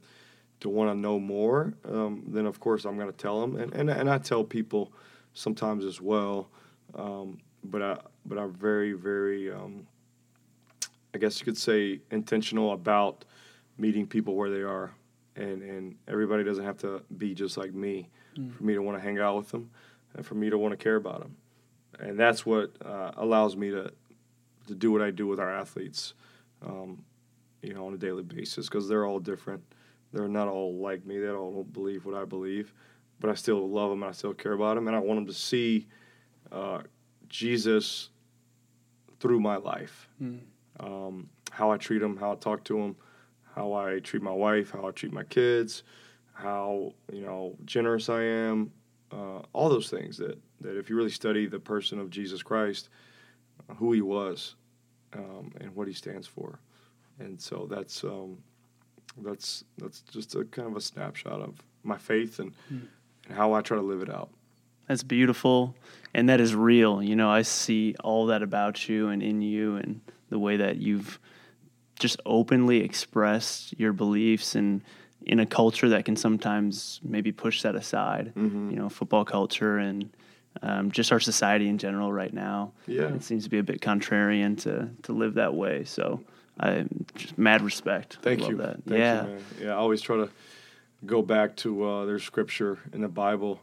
to 0.62 0.70
want 0.70 0.90
to 0.90 0.96
know 0.98 1.20
more, 1.20 1.74
um, 1.86 2.24
then 2.28 2.46
of 2.46 2.60
course 2.60 2.86
I'm 2.86 2.96
going 2.96 3.12
to 3.12 3.18
tell 3.18 3.42
them. 3.42 3.58
And, 3.58 3.74
and, 3.74 3.90
and 3.90 4.10
I 4.10 4.18
tell 4.18 4.44
people 4.44 4.92
sometimes 5.34 5.86
as 5.86 6.02
well. 6.02 6.50
Um, 6.96 7.40
but 7.64 7.82
I 7.82 7.98
but 8.26 8.38
I'm 8.38 8.54
very 8.54 8.94
very 8.94 9.52
um, 9.52 9.88
I 11.14 11.18
guess 11.18 11.40
you 11.40 11.46
could 11.46 11.58
say 11.58 12.00
intentional 12.12 12.74
about 12.74 13.26
meeting 13.78 14.08
people 14.08 14.36
where 14.36 14.50
they 14.50 14.62
are, 14.62 14.94
and 15.36 15.62
and 15.62 15.96
everybody 16.08 16.44
doesn't 16.44 16.64
have 16.64 16.78
to 16.80 17.04
be 17.18 17.34
just 17.34 17.58
like 17.58 17.74
me 17.74 18.10
for 18.56 18.64
me 18.64 18.74
to 18.74 18.82
want 18.82 18.98
to 18.98 19.04
hang 19.04 19.20
out 19.20 19.38
with 19.38 19.50
them, 19.50 19.70
and 20.16 20.26
for 20.26 20.36
me 20.36 20.50
to 20.50 20.58
want 20.58 20.72
to 20.72 20.78
care 20.78 20.96
about 20.96 21.20
them, 21.22 21.36
and 22.00 22.20
that's 22.20 22.46
what 22.46 22.72
uh, 22.86 23.12
allows 23.18 23.56
me 23.56 23.72
to 23.72 23.92
to 24.68 24.76
do 24.76 24.92
what 24.92 25.02
I 25.02 25.12
do 25.12 25.28
with 25.28 25.40
our 25.40 25.54
athletes, 25.54 26.14
um, 26.66 27.04
you 27.62 27.74
know, 27.74 27.88
on 27.88 27.94
a 27.94 27.98
daily 27.98 28.24
basis 28.24 28.68
because 28.68 28.88
they're 28.88 29.06
all 29.06 29.20
different. 29.20 29.64
They're 30.14 30.28
not 30.28 30.48
all 30.48 30.76
like 30.76 31.06
me. 31.06 31.20
They 31.20 31.30
all 31.30 31.52
don't 31.52 31.74
believe 31.74 32.06
what 32.06 32.16
I 32.16 32.26
believe, 32.26 32.74
but 33.20 33.30
I 33.30 33.34
still 33.34 33.68
love 33.68 33.90
them 33.90 34.04
and 34.04 34.10
I 34.10 34.14
still 34.14 34.34
care 34.34 34.54
about 34.54 34.76
them, 34.76 34.88
and 34.88 34.96
I 34.96 35.00
want 35.00 35.18
them 35.18 35.28
to 35.28 35.34
see 35.34 35.88
uh, 36.52 36.82
Jesus 37.28 38.10
through 39.20 39.40
my 39.40 39.58
life. 39.58 40.10
Mm. 40.22 40.40
Um, 40.80 41.30
how 41.52 41.72
I 41.72 41.78
treat 41.78 42.00
them, 42.00 42.18
how 42.18 42.34
I 42.34 42.36
talk 42.36 42.64
to 42.66 42.78
them, 42.78 42.96
how 43.56 43.74
I 43.74 44.00
treat 44.00 44.22
my 44.22 44.32
wife, 44.32 44.72
how 44.72 44.88
I 44.88 44.92
treat 44.92 45.12
my 45.12 45.24
kids, 45.24 45.84
how 46.34 46.94
you 47.12 47.22
know 47.22 47.56
generous 47.66 48.10
I 48.10 48.24
am, 48.24 48.72
uh, 49.12 49.42
all 49.54 49.70
those 49.70 49.90
things 49.90 50.18
that 50.18 50.38
that 50.62 50.78
if 50.78 50.90
you 50.90 50.96
really 50.96 51.10
study 51.10 51.48
the 51.48 51.60
person 51.60 52.00
of 52.00 52.10
Jesus 52.10 52.44
Christ, 52.44 52.90
who 53.76 53.92
he 53.92 54.02
was, 54.02 54.56
um, 55.14 55.52
and 55.60 55.76
what 55.76 55.88
he 55.88 55.94
stands 55.94 56.28
for, 56.28 56.60
and 57.20 57.40
so 57.42 57.68
that's 57.70 58.04
um, 58.04 58.38
that's 59.22 59.64
that's 59.78 60.02
just 60.02 60.36
a 60.36 60.46
kind 60.46 60.68
of 60.70 60.76
a 60.76 60.82
snapshot 60.82 61.42
of 61.42 61.62
my 61.84 61.98
faith 61.98 62.40
and, 62.40 62.54
and 62.70 62.88
how 63.30 63.54
I 63.54 63.62
try 63.62 63.78
to 63.78 63.84
live 63.84 64.02
it 64.02 64.10
out. 64.10 64.30
That's 64.88 65.04
beautiful, 65.04 65.76
and 66.14 66.30
that 66.30 66.40
is 66.40 66.56
real. 66.56 67.04
You 67.04 67.16
know, 67.16 67.30
I 67.30 67.42
see 67.42 67.96
all 68.04 68.28
that 68.28 68.42
about 68.42 68.88
you 68.88 69.10
and 69.10 69.22
in 69.22 69.42
you, 69.42 69.76
and 69.76 70.02
the 70.30 70.40
way 70.40 70.58
that 70.58 70.78
you've 70.78 71.20
just 72.00 72.20
openly 72.26 72.84
expressed 72.84 73.78
your 73.80 73.92
beliefs, 73.94 74.56
and 74.56 74.82
in 75.26 75.40
a 75.40 75.46
culture 75.46 75.90
that 75.90 76.06
can 76.06 76.16
sometimes 76.16 77.02
maybe 77.04 77.32
push 77.34 77.62
that 77.64 77.76
aside. 77.76 78.34
Mhm. 78.36 78.72
You 78.72 78.78
know, 78.78 78.88
football 78.88 79.26
culture 79.26 79.78
and 79.78 80.10
um, 80.62 80.92
just 80.92 81.12
our 81.12 81.20
society 81.20 81.68
in 81.68 81.78
general 81.78 82.12
right 82.12 82.34
now. 82.34 82.72
Yeah. 82.86 83.14
it 83.14 83.24
seems 83.24 83.44
to 83.44 83.50
be 83.50 83.60
a 83.60 83.64
bit 83.64 83.82
contrarian 83.82 84.60
to 84.64 84.90
to 85.04 85.14
live 85.14 85.36
that 85.36 85.54
way. 85.54 85.84
So, 85.84 86.22
I 86.60 86.86
just 87.16 87.38
mad 87.38 87.62
respect. 87.62 88.18
Thank 88.22 88.48
you. 88.48 88.58
That. 88.58 88.84
Thank 88.86 89.00
yeah. 89.00 89.28
You, 89.28 89.38
yeah. 89.62 89.72
I 89.72 89.76
always 89.76 90.02
try 90.02 90.18
to 90.18 90.30
go 91.06 91.22
back 91.22 91.56
to 91.58 91.84
uh, 91.84 92.06
there's 92.06 92.24
scripture 92.24 92.80
in 92.94 93.02
the 93.02 93.08
Bible 93.08 93.62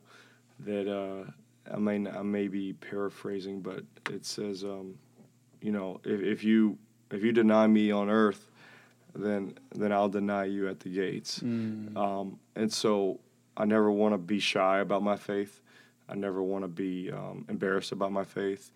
that 0.60 0.90
uh, 0.90 1.30
I 1.72 1.78
may 1.78 2.08
I 2.08 2.22
may 2.22 2.48
be 2.48 2.72
paraphrasing, 2.72 3.60
but 3.60 3.84
it 4.10 4.24
says, 4.24 4.64
um, 4.64 4.98
you 5.60 5.72
know, 5.72 6.00
if, 6.04 6.20
if 6.20 6.44
you 6.44 6.78
if 7.10 7.22
you 7.22 7.32
deny 7.32 7.66
me 7.66 7.90
on 7.90 8.08
earth, 8.08 8.50
then 9.14 9.56
then 9.74 9.92
I'll 9.92 10.08
deny 10.08 10.44
you 10.44 10.68
at 10.68 10.80
the 10.80 10.90
gates. 10.90 11.40
Mm. 11.40 11.96
Um, 11.96 12.38
and 12.54 12.72
so 12.72 13.20
I 13.56 13.64
never 13.64 13.90
want 13.90 14.14
to 14.14 14.18
be 14.18 14.38
shy 14.38 14.80
about 14.80 15.02
my 15.02 15.16
faith. 15.16 15.60
I 16.08 16.14
never 16.14 16.42
want 16.42 16.64
to 16.64 16.68
be 16.68 17.10
um, 17.10 17.44
embarrassed 17.48 17.92
about 17.92 18.12
my 18.12 18.24
faith. 18.24 18.70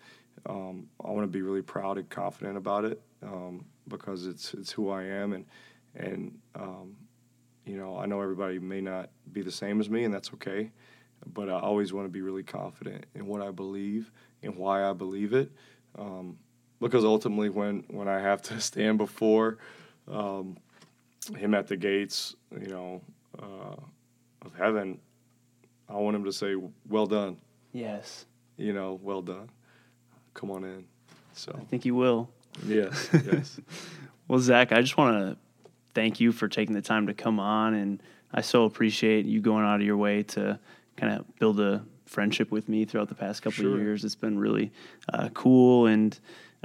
Um, 0.45 0.87
I 1.03 1.11
want 1.11 1.23
to 1.23 1.27
be 1.27 1.41
really 1.41 1.61
proud 1.61 1.97
and 1.97 2.09
confident 2.09 2.57
about 2.57 2.85
it 2.85 3.01
um, 3.23 3.65
because 3.87 4.25
it's 4.25 4.53
it's 4.53 4.71
who 4.71 4.89
I 4.89 5.03
am, 5.03 5.33
and 5.33 5.45
and 5.95 6.37
um, 6.55 6.95
you 7.65 7.77
know 7.77 7.97
I 7.97 8.05
know 8.05 8.21
everybody 8.21 8.59
may 8.59 8.81
not 8.81 9.09
be 9.31 9.41
the 9.41 9.51
same 9.51 9.79
as 9.79 9.89
me, 9.89 10.03
and 10.03 10.13
that's 10.13 10.33
okay. 10.35 10.71
But 11.33 11.49
I 11.49 11.59
always 11.59 11.91
want 11.91 12.05
to 12.05 12.09
be 12.09 12.21
really 12.21 12.43
confident 12.43 13.05
in 13.13 13.27
what 13.27 13.41
I 13.41 13.51
believe 13.51 14.11
and 14.41 14.55
why 14.55 14.89
I 14.89 14.93
believe 14.93 15.33
it, 15.33 15.51
um, 15.97 16.37
because 16.79 17.03
ultimately, 17.03 17.49
when 17.49 17.83
when 17.89 18.07
I 18.07 18.19
have 18.19 18.41
to 18.43 18.61
stand 18.61 18.97
before 18.97 19.57
um, 20.07 20.57
him 21.35 21.53
at 21.53 21.67
the 21.67 21.75
gates, 21.75 22.35
you 22.59 22.67
know, 22.67 23.01
uh, 23.37 23.75
of 24.41 24.55
heaven, 24.57 24.99
I 25.89 25.95
want 25.97 26.15
him 26.15 26.23
to 26.25 26.31
say, 26.33 26.55
"Well 26.87 27.07
done," 27.07 27.37
Yes, 27.73 28.25
you 28.57 28.73
know, 28.73 28.99
"Well 29.01 29.21
done." 29.21 29.49
Come 30.33 30.51
on 30.51 30.63
in. 30.63 30.85
So 31.33 31.53
I 31.59 31.63
think 31.65 31.85
you 31.85 31.95
will. 31.95 32.29
yes, 32.65 33.09
yes. 33.13 33.59
Well, 34.27 34.39
Zach, 34.39 34.71
I 34.71 34.81
just 34.81 34.95
want 34.95 35.17
to 35.17 35.37
thank 35.95 36.19
you 36.19 36.31
for 36.31 36.47
taking 36.47 36.75
the 36.75 36.83
time 36.83 37.07
to 37.07 37.15
come 37.15 37.39
on, 37.39 37.73
and 37.73 38.01
I 38.31 38.41
so 38.41 38.65
appreciate 38.65 39.25
you 39.25 39.41
going 39.41 39.65
out 39.65 39.79
of 39.79 39.85
your 39.87 39.97
way 39.97 40.21
to 40.21 40.59
kind 40.97 41.13
of 41.13 41.25
build 41.39 41.59
a 41.59 41.83
friendship 42.05 42.51
with 42.51 42.69
me 42.69 42.85
throughout 42.85 43.09
the 43.09 43.15
past 43.15 43.41
couple 43.41 43.63
Sure. 43.63 43.73
of 43.73 43.79
years. 43.81 44.05
It's 44.05 44.13
been 44.13 44.37
really 44.37 44.71
uh, 45.11 45.29
cool, 45.33 45.87
and 45.87 46.17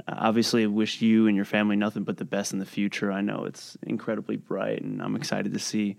uh, 0.07 0.13
obviously, 0.15 0.61
I 0.63 0.67
wish 0.67 1.01
you 1.01 1.25
and 1.25 1.35
your 1.35 1.45
family 1.45 1.75
nothing 1.75 2.03
but 2.03 2.17
the 2.17 2.25
best 2.25 2.53
in 2.53 2.59
the 2.59 2.65
future. 2.67 3.11
I 3.11 3.21
know 3.21 3.45
it's 3.45 3.75
incredibly 3.81 4.35
bright, 4.37 4.83
and 4.83 5.01
I'm 5.01 5.15
excited 5.15 5.51
to 5.53 5.59
see 5.59 5.97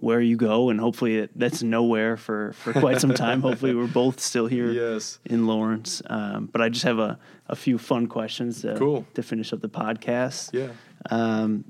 where 0.00 0.20
you 0.20 0.36
go, 0.36 0.68
and 0.70 0.78
hopefully, 0.78 1.16
it, 1.18 1.30
that's 1.38 1.62
nowhere 1.62 2.16
for 2.16 2.52
for 2.54 2.72
quite 2.72 3.00
some 3.00 3.14
time. 3.14 3.40
hopefully, 3.40 3.74
we're 3.74 3.86
both 4.02 4.20
still 4.20 4.46
here 4.46 4.70
yes. 4.70 5.18
in 5.24 5.46
Lawrence. 5.46 6.02
Um, 6.06 6.46
but 6.52 6.60
I 6.60 6.68
just 6.68 6.84
have 6.84 6.98
a, 6.98 7.18
a 7.48 7.56
few 7.56 7.78
fun 7.78 8.06
questions 8.06 8.60
to, 8.62 8.76
Cool. 8.76 9.06
to 9.14 9.22
finish 9.22 9.52
up 9.52 9.60
the 9.60 9.68
podcast. 9.70 10.50
Yeah. 10.52 10.68
Um, 11.10 11.64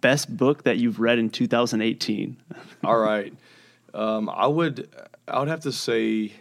best 0.00 0.36
book 0.36 0.64
that 0.64 0.76
you've 0.78 1.00
read 1.00 1.18
in 1.18 1.30
2018? 1.30 2.36
All 2.84 2.98
right. 2.98 3.32
Um, 3.94 4.28
I 4.28 4.46
would 4.46 4.88
I 5.26 5.38
would 5.38 5.48
have 5.48 5.60
to 5.60 5.72
say 5.72 6.32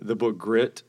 the 0.00 0.14
book 0.14 0.38
Grit. 0.38 0.82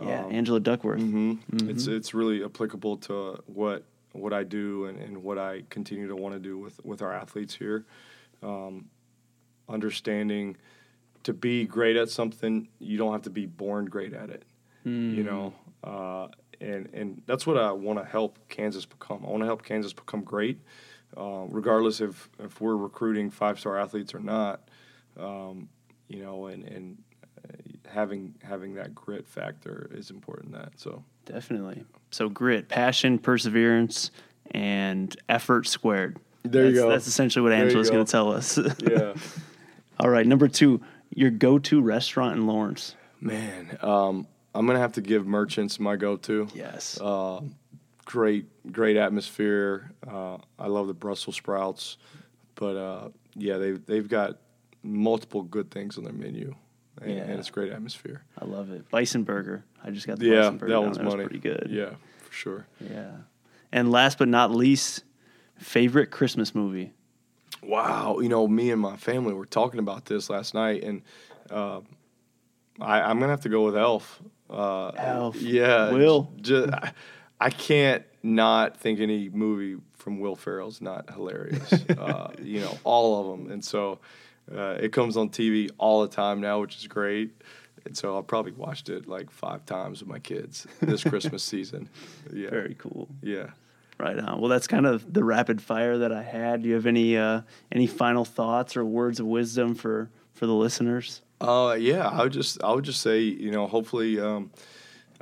Yeah, 0.00 0.26
Um, 0.26 0.32
Angela 0.32 0.60
Duckworth. 0.60 1.00
hmm 1.00 1.34
It's 1.64 1.88
it's 1.88 2.14
really 2.14 2.44
applicable 2.44 2.98
to 2.98 3.42
what 3.46 3.82
what 4.12 4.32
I 4.32 4.44
do 4.44 4.84
and, 4.86 4.98
and 5.00 5.22
what 5.24 5.38
I 5.38 5.64
continue 5.70 6.06
to 6.06 6.14
want 6.14 6.34
to 6.34 6.38
do 6.40 6.56
with 6.56 6.78
with 6.84 7.02
our 7.02 7.12
athletes 7.12 7.54
here. 7.54 7.84
Um, 8.42 8.86
understanding 9.68 10.56
to 11.24 11.32
be 11.32 11.66
great 11.66 11.96
at 11.96 12.08
something, 12.08 12.68
you 12.78 12.96
don't 12.96 13.12
have 13.12 13.22
to 13.22 13.30
be 13.30 13.46
born 13.46 13.86
great 13.86 14.14
at 14.14 14.30
it. 14.30 14.44
Mm. 14.86 15.14
You 15.14 15.22
know, 15.24 15.54
uh, 15.84 16.28
and 16.60 16.88
and 16.92 17.22
that's 17.26 17.46
what 17.46 17.58
I 17.58 17.72
want 17.72 17.98
to 17.98 18.04
help 18.04 18.38
Kansas 18.48 18.86
become. 18.86 19.24
I 19.26 19.30
want 19.30 19.42
to 19.42 19.46
help 19.46 19.62
Kansas 19.62 19.92
become 19.92 20.22
great, 20.22 20.60
uh, 21.16 21.44
regardless 21.48 22.00
if 22.00 22.28
if 22.38 22.60
we're 22.60 22.76
recruiting 22.76 23.30
five 23.30 23.58
star 23.58 23.78
athletes 23.78 24.14
or 24.14 24.20
not. 24.20 24.68
Um, 25.18 25.68
you 26.08 26.22
know, 26.22 26.46
and 26.46 26.64
and 26.64 26.98
uh, 27.44 27.90
having 27.90 28.34
having 28.42 28.74
that 28.74 28.94
grit 28.94 29.26
factor 29.26 29.90
is 29.92 30.10
important. 30.10 30.52
That 30.52 30.72
so 30.76 31.04
Definitely. 31.28 31.84
So 32.10 32.30
grit, 32.30 32.68
passion, 32.68 33.18
perseverance, 33.18 34.10
and 34.52 35.14
effort 35.28 35.66
squared. 35.66 36.18
There 36.50 36.64
that's, 36.64 36.74
you 36.74 36.80
go. 36.82 36.88
That's 36.90 37.06
essentially 37.06 37.42
what 37.42 37.52
Angela's 37.52 37.90
going 37.90 38.04
to 38.04 38.10
tell 38.10 38.32
us. 38.32 38.58
yeah. 38.78 39.14
All 40.00 40.08
right. 40.08 40.26
Number 40.26 40.48
two, 40.48 40.80
your 41.14 41.30
go-to 41.30 41.80
restaurant 41.80 42.36
in 42.38 42.46
Lawrence. 42.46 42.94
Man, 43.20 43.76
um, 43.82 44.26
I'm 44.54 44.66
gonna 44.66 44.78
have 44.78 44.92
to 44.92 45.00
give 45.00 45.26
Merchants 45.26 45.80
my 45.80 45.96
go-to. 45.96 46.46
Yes. 46.54 47.00
Uh, 47.00 47.40
great, 48.04 48.46
great 48.72 48.96
atmosphere. 48.96 49.90
Uh, 50.06 50.38
I 50.58 50.68
love 50.68 50.86
the 50.86 50.94
Brussels 50.94 51.34
sprouts, 51.36 51.96
but 52.54 52.76
uh, 52.76 53.08
yeah, 53.34 53.58
they 53.58 53.72
they've 53.72 54.08
got 54.08 54.38
multiple 54.84 55.42
good 55.42 55.70
things 55.70 55.98
on 55.98 56.04
their 56.04 56.12
menu, 56.12 56.54
and, 57.02 57.10
Yeah. 57.16 57.22
and 57.22 57.40
it's 57.40 57.50
great 57.50 57.72
atmosphere. 57.72 58.22
I 58.40 58.44
love 58.44 58.70
it. 58.70 58.88
Bison 58.88 59.24
burger. 59.24 59.64
I 59.82 59.90
just 59.90 60.06
got 60.06 60.18
the 60.20 60.26
Yeah, 60.26 60.36
bison 60.42 60.58
burger. 60.58 60.72
that 60.72 60.80
one's 60.80 60.98
was 60.98 61.14
money. 61.14 61.24
pretty 61.24 61.40
good. 61.40 61.66
Yeah, 61.70 61.94
for 62.20 62.32
sure. 62.32 62.66
Yeah. 62.80 63.10
And 63.72 63.90
last 63.90 64.18
but 64.18 64.28
not 64.28 64.52
least, 64.54 65.02
favorite 65.58 66.10
Christmas 66.10 66.54
movie. 66.54 66.92
Wow, 67.62 68.20
you 68.20 68.28
know, 68.28 68.46
me 68.46 68.70
and 68.70 68.80
my 68.80 68.96
family 68.96 69.32
were 69.34 69.46
talking 69.46 69.80
about 69.80 70.04
this 70.06 70.30
last 70.30 70.54
night, 70.54 70.84
and 70.84 71.02
uh, 71.50 71.80
I, 72.80 73.00
I'm 73.02 73.18
gonna 73.18 73.32
have 73.32 73.40
to 73.42 73.48
go 73.48 73.64
with 73.64 73.76
Elf. 73.76 74.22
Uh, 74.48 74.88
Elf. 74.96 75.36
yeah, 75.36 75.90
Will. 75.90 76.30
Just, 76.40 76.72
I, 76.72 76.92
I 77.40 77.50
can't 77.50 78.04
not 78.22 78.76
think 78.76 79.00
any 79.00 79.28
movie 79.28 79.76
from 79.94 80.20
Will 80.20 80.36
Ferrell's 80.36 80.80
not 80.80 81.10
hilarious. 81.12 81.72
uh, 81.90 82.30
you 82.42 82.60
know, 82.60 82.78
all 82.84 83.20
of 83.32 83.38
them, 83.38 83.50
and 83.52 83.64
so 83.64 83.98
uh, 84.54 84.76
it 84.80 84.92
comes 84.92 85.16
on 85.16 85.28
TV 85.28 85.70
all 85.78 86.02
the 86.02 86.08
time 86.08 86.40
now, 86.40 86.60
which 86.60 86.76
is 86.76 86.86
great. 86.86 87.32
And 87.84 87.96
so 87.96 88.18
I 88.18 88.22
probably 88.22 88.52
watched 88.52 88.88
it 88.88 89.06
like 89.08 89.30
five 89.30 89.64
times 89.64 90.00
with 90.00 90.08
my 90.08 90.18
kids 90.18 90.66
this 90.80 91.02
Christmas 91.04 91.42
season. 91.54 91.88
Yeah, 92.32 92.50
Very 92.50 92.74
cool. 92.74 93.08
yeah. 93.22 93.50
Right 93.98 94.18
on. 94.18 94.40
Well, 94.40 94.48
that's 94.48 94.68
kind 94.68 94.86
of 94.86 95.12
the 95.12 95.24
rapid 95.24 95.60
fire 95.60 95.98
that 95.98 96.12
I 96.12 96.22
had. 96.22 96.62
Do 96.62 96.68
you 96.68 96.74
have 96.74 96.86
any 96.86 97.16
uh, 97.16 97.40
any 97.72 97.86
final 97.88 98.24
thoughts 98.24 98.76
or 98.76 98.84
words 98.84 99.18
of 99.18 99.26
wisdom 99.26 99.74
for 99.74 100.08
for 100.34 100.46
the 100.46 100.54
listeners? 100.54 101.20
Uh, 101.40 101.76
yeah, 101.78 102.06
I 102.08 102.22
would 102.22 102.32
just 102.32 102.62
I 102.62 102.72
would 102.72 102.84
just 102.84 103.00
say 103.00 103.20
you 103.20 103.50
know 103.50 103.66
hopefully 103.66 104.20
um, 104.20 104.52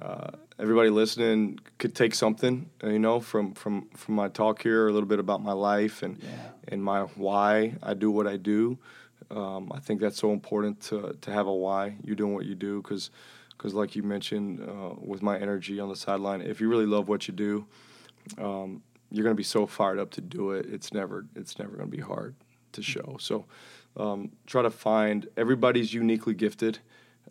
uh, 0.01 0.29
everybody 0.59 0.91
listening 0.91 1.59
could 1.79 1.95
take 1.95 2.14
something 2.14 2.68
uh, 2.85 2.89
you 2.89 2.99
know 2.99 3.18
from 3.18 3.55
from 3.55 3.89
from 3.97 4.14
my 4.14 4.29
talk 4.29 4.62
here 4.62 4.89
a 4.89 4.93
little 4.93 5.09
bit 5.09 5.20
about 5.20 5.43
my 5.43 5.53
life 5.53 6.03
and 6.03 6.18
Yeah. 6.22 6.29
and 6.68 6.83
my 6.85 7.01
why 7.16 7.74
I 7.83 7.95
do 7.95 8.11
what 8.11 8.27
I 8.27 8.37
do. 8.37 8.79
Um, 9.31 9.72
I 9.74 9.79
think 9.81 10.01
that's 10.03 10.18
so 10.18 10.33
important 10.33 10.83
to 10.89 11.16
to 11.22 11.31
have 11.33 11.47
a 11.47 11.55
why 11.55 11.97
you're 12.05 12.14
doing 12.16 12.35
what 12.35 12.45
you 12.45 12.55
do 12.55 12.83
because 12.83 13.11
because 13.57 13.72
like 13.72 13.97
you 13.97 14.03
mentioned 14.03 14.61
uh, 14.61 14.95
with 15.01 15.22
my 15.22 15.39
energy 15.39 15.81
on 15.81 15.89
the 15.89 15.97
sideline, 15.97 16.43
if 16.43 16.61
you 16.61 16.68
really 16.68 16.85
love 16.85 17.09
what 17.09 17.27
you 17.27 17.33
do, 17.33 17.64
um, 18.39 18.83
you're 19.11 19.24
going 19.24 19.35
to 19.35 19.39
be 19.39 19.45
so 19.45 19.66
fired 19.66 19.99
up 19.99 20.11
to 20.12 20.20
do 20.20 20.51
it. 20.53 20.66
It's 20.66 20.93
never 20.93 21.27
it's 21.35 21.59
never 21.59 21.77
going 21.77 21.91
to 21.91 21.97
be 21.97 22.03
hard 22.03 22.35
to 22.72 22.83
show. 22.83 23.16
So 23.20 23.47
um, 23.97 24.31
try 24.47 24.62
to 24.62 24.70
find 24.70 25.29
everybody's 25.37 25.93
uniquely 25.93 26.35
gifted, 26.35 26.79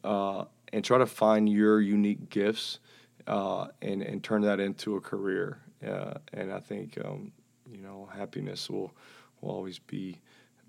uh, 0.04 0.46
and 0.74 0.84
try 0.84 0.98
to 0.98 1.06
find 1.06 1.48
your 1.50 1.82
unique 1.82 2.30
gifts, 2.30 2.80
uh, 3.28 3.68
and 3.82 4.02
and 4.02 4.24
turn 4.24 4.42
that 4.44 4.60
into 4.60 4.96
a 4.96 5.02
career. 5.02 5.60
Uh, 5.86 6.16
and 6.34 6.52
I 6.52 6.60
think 6.60 6.98
um, 7.04 7.32
you 7.72 7.82
know 7.82 8.10
happiness 8.16 8.70
will 8.70 8.94
will 9.42 9.52
always 9.52 9.80
be 9.80 10.22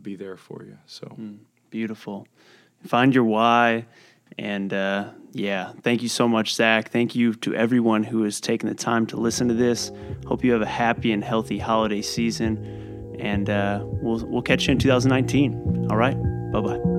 be 0.03 0.17
there 0.17 0.37
for 0.37 0.63
you. 0.65 0.77
So 0.87 1.07
Beautiful. 1.71 2.27
Find 2.87 3.15
your 3.15 3.25
why. 3.25 3.87
And 4.39 4.73
uh, 4.73 5.11
yeah, 5.33 5.73
thank 5.83 6.03
you 6.03 6.09
so 6.09 6.29
much, 6.29 6.55
Zach. 6.55 6.91
Thank 6.91 7.15
you 7.15 7.35
to 7.35 7.55
everyone 7.55 8.03
who 8.03 8.23
has 8.23 8.41
taken 8.41 8.69
the 8.69 8.75
time 8.75 9.07
to 9.09 9.17
listen 9.17 9.49
to 9.49 9.55
this. 9.55 9.93
Hope 10.27 10.45
you 10.45 10.53
have 10.53 10.63
a 10.63 10.67
happy 10.67 11.13
and 11.13 11.23
healthy 11.23 11.59
holiday 11.59 12.03
season. 12.03 13.17
And 13.19 13.49
uh, 13.49 13.81
we'll, 13.85 14.25
we'll 14.27 14.43
catch 14.43 14.67
you 14.67 14.73
in 14.73 14.79
2019. 14.79 15.89
All 15.91 15.97
right. 15.97 16.17
Bye 16.53 16.61
bye. 16.61 16.96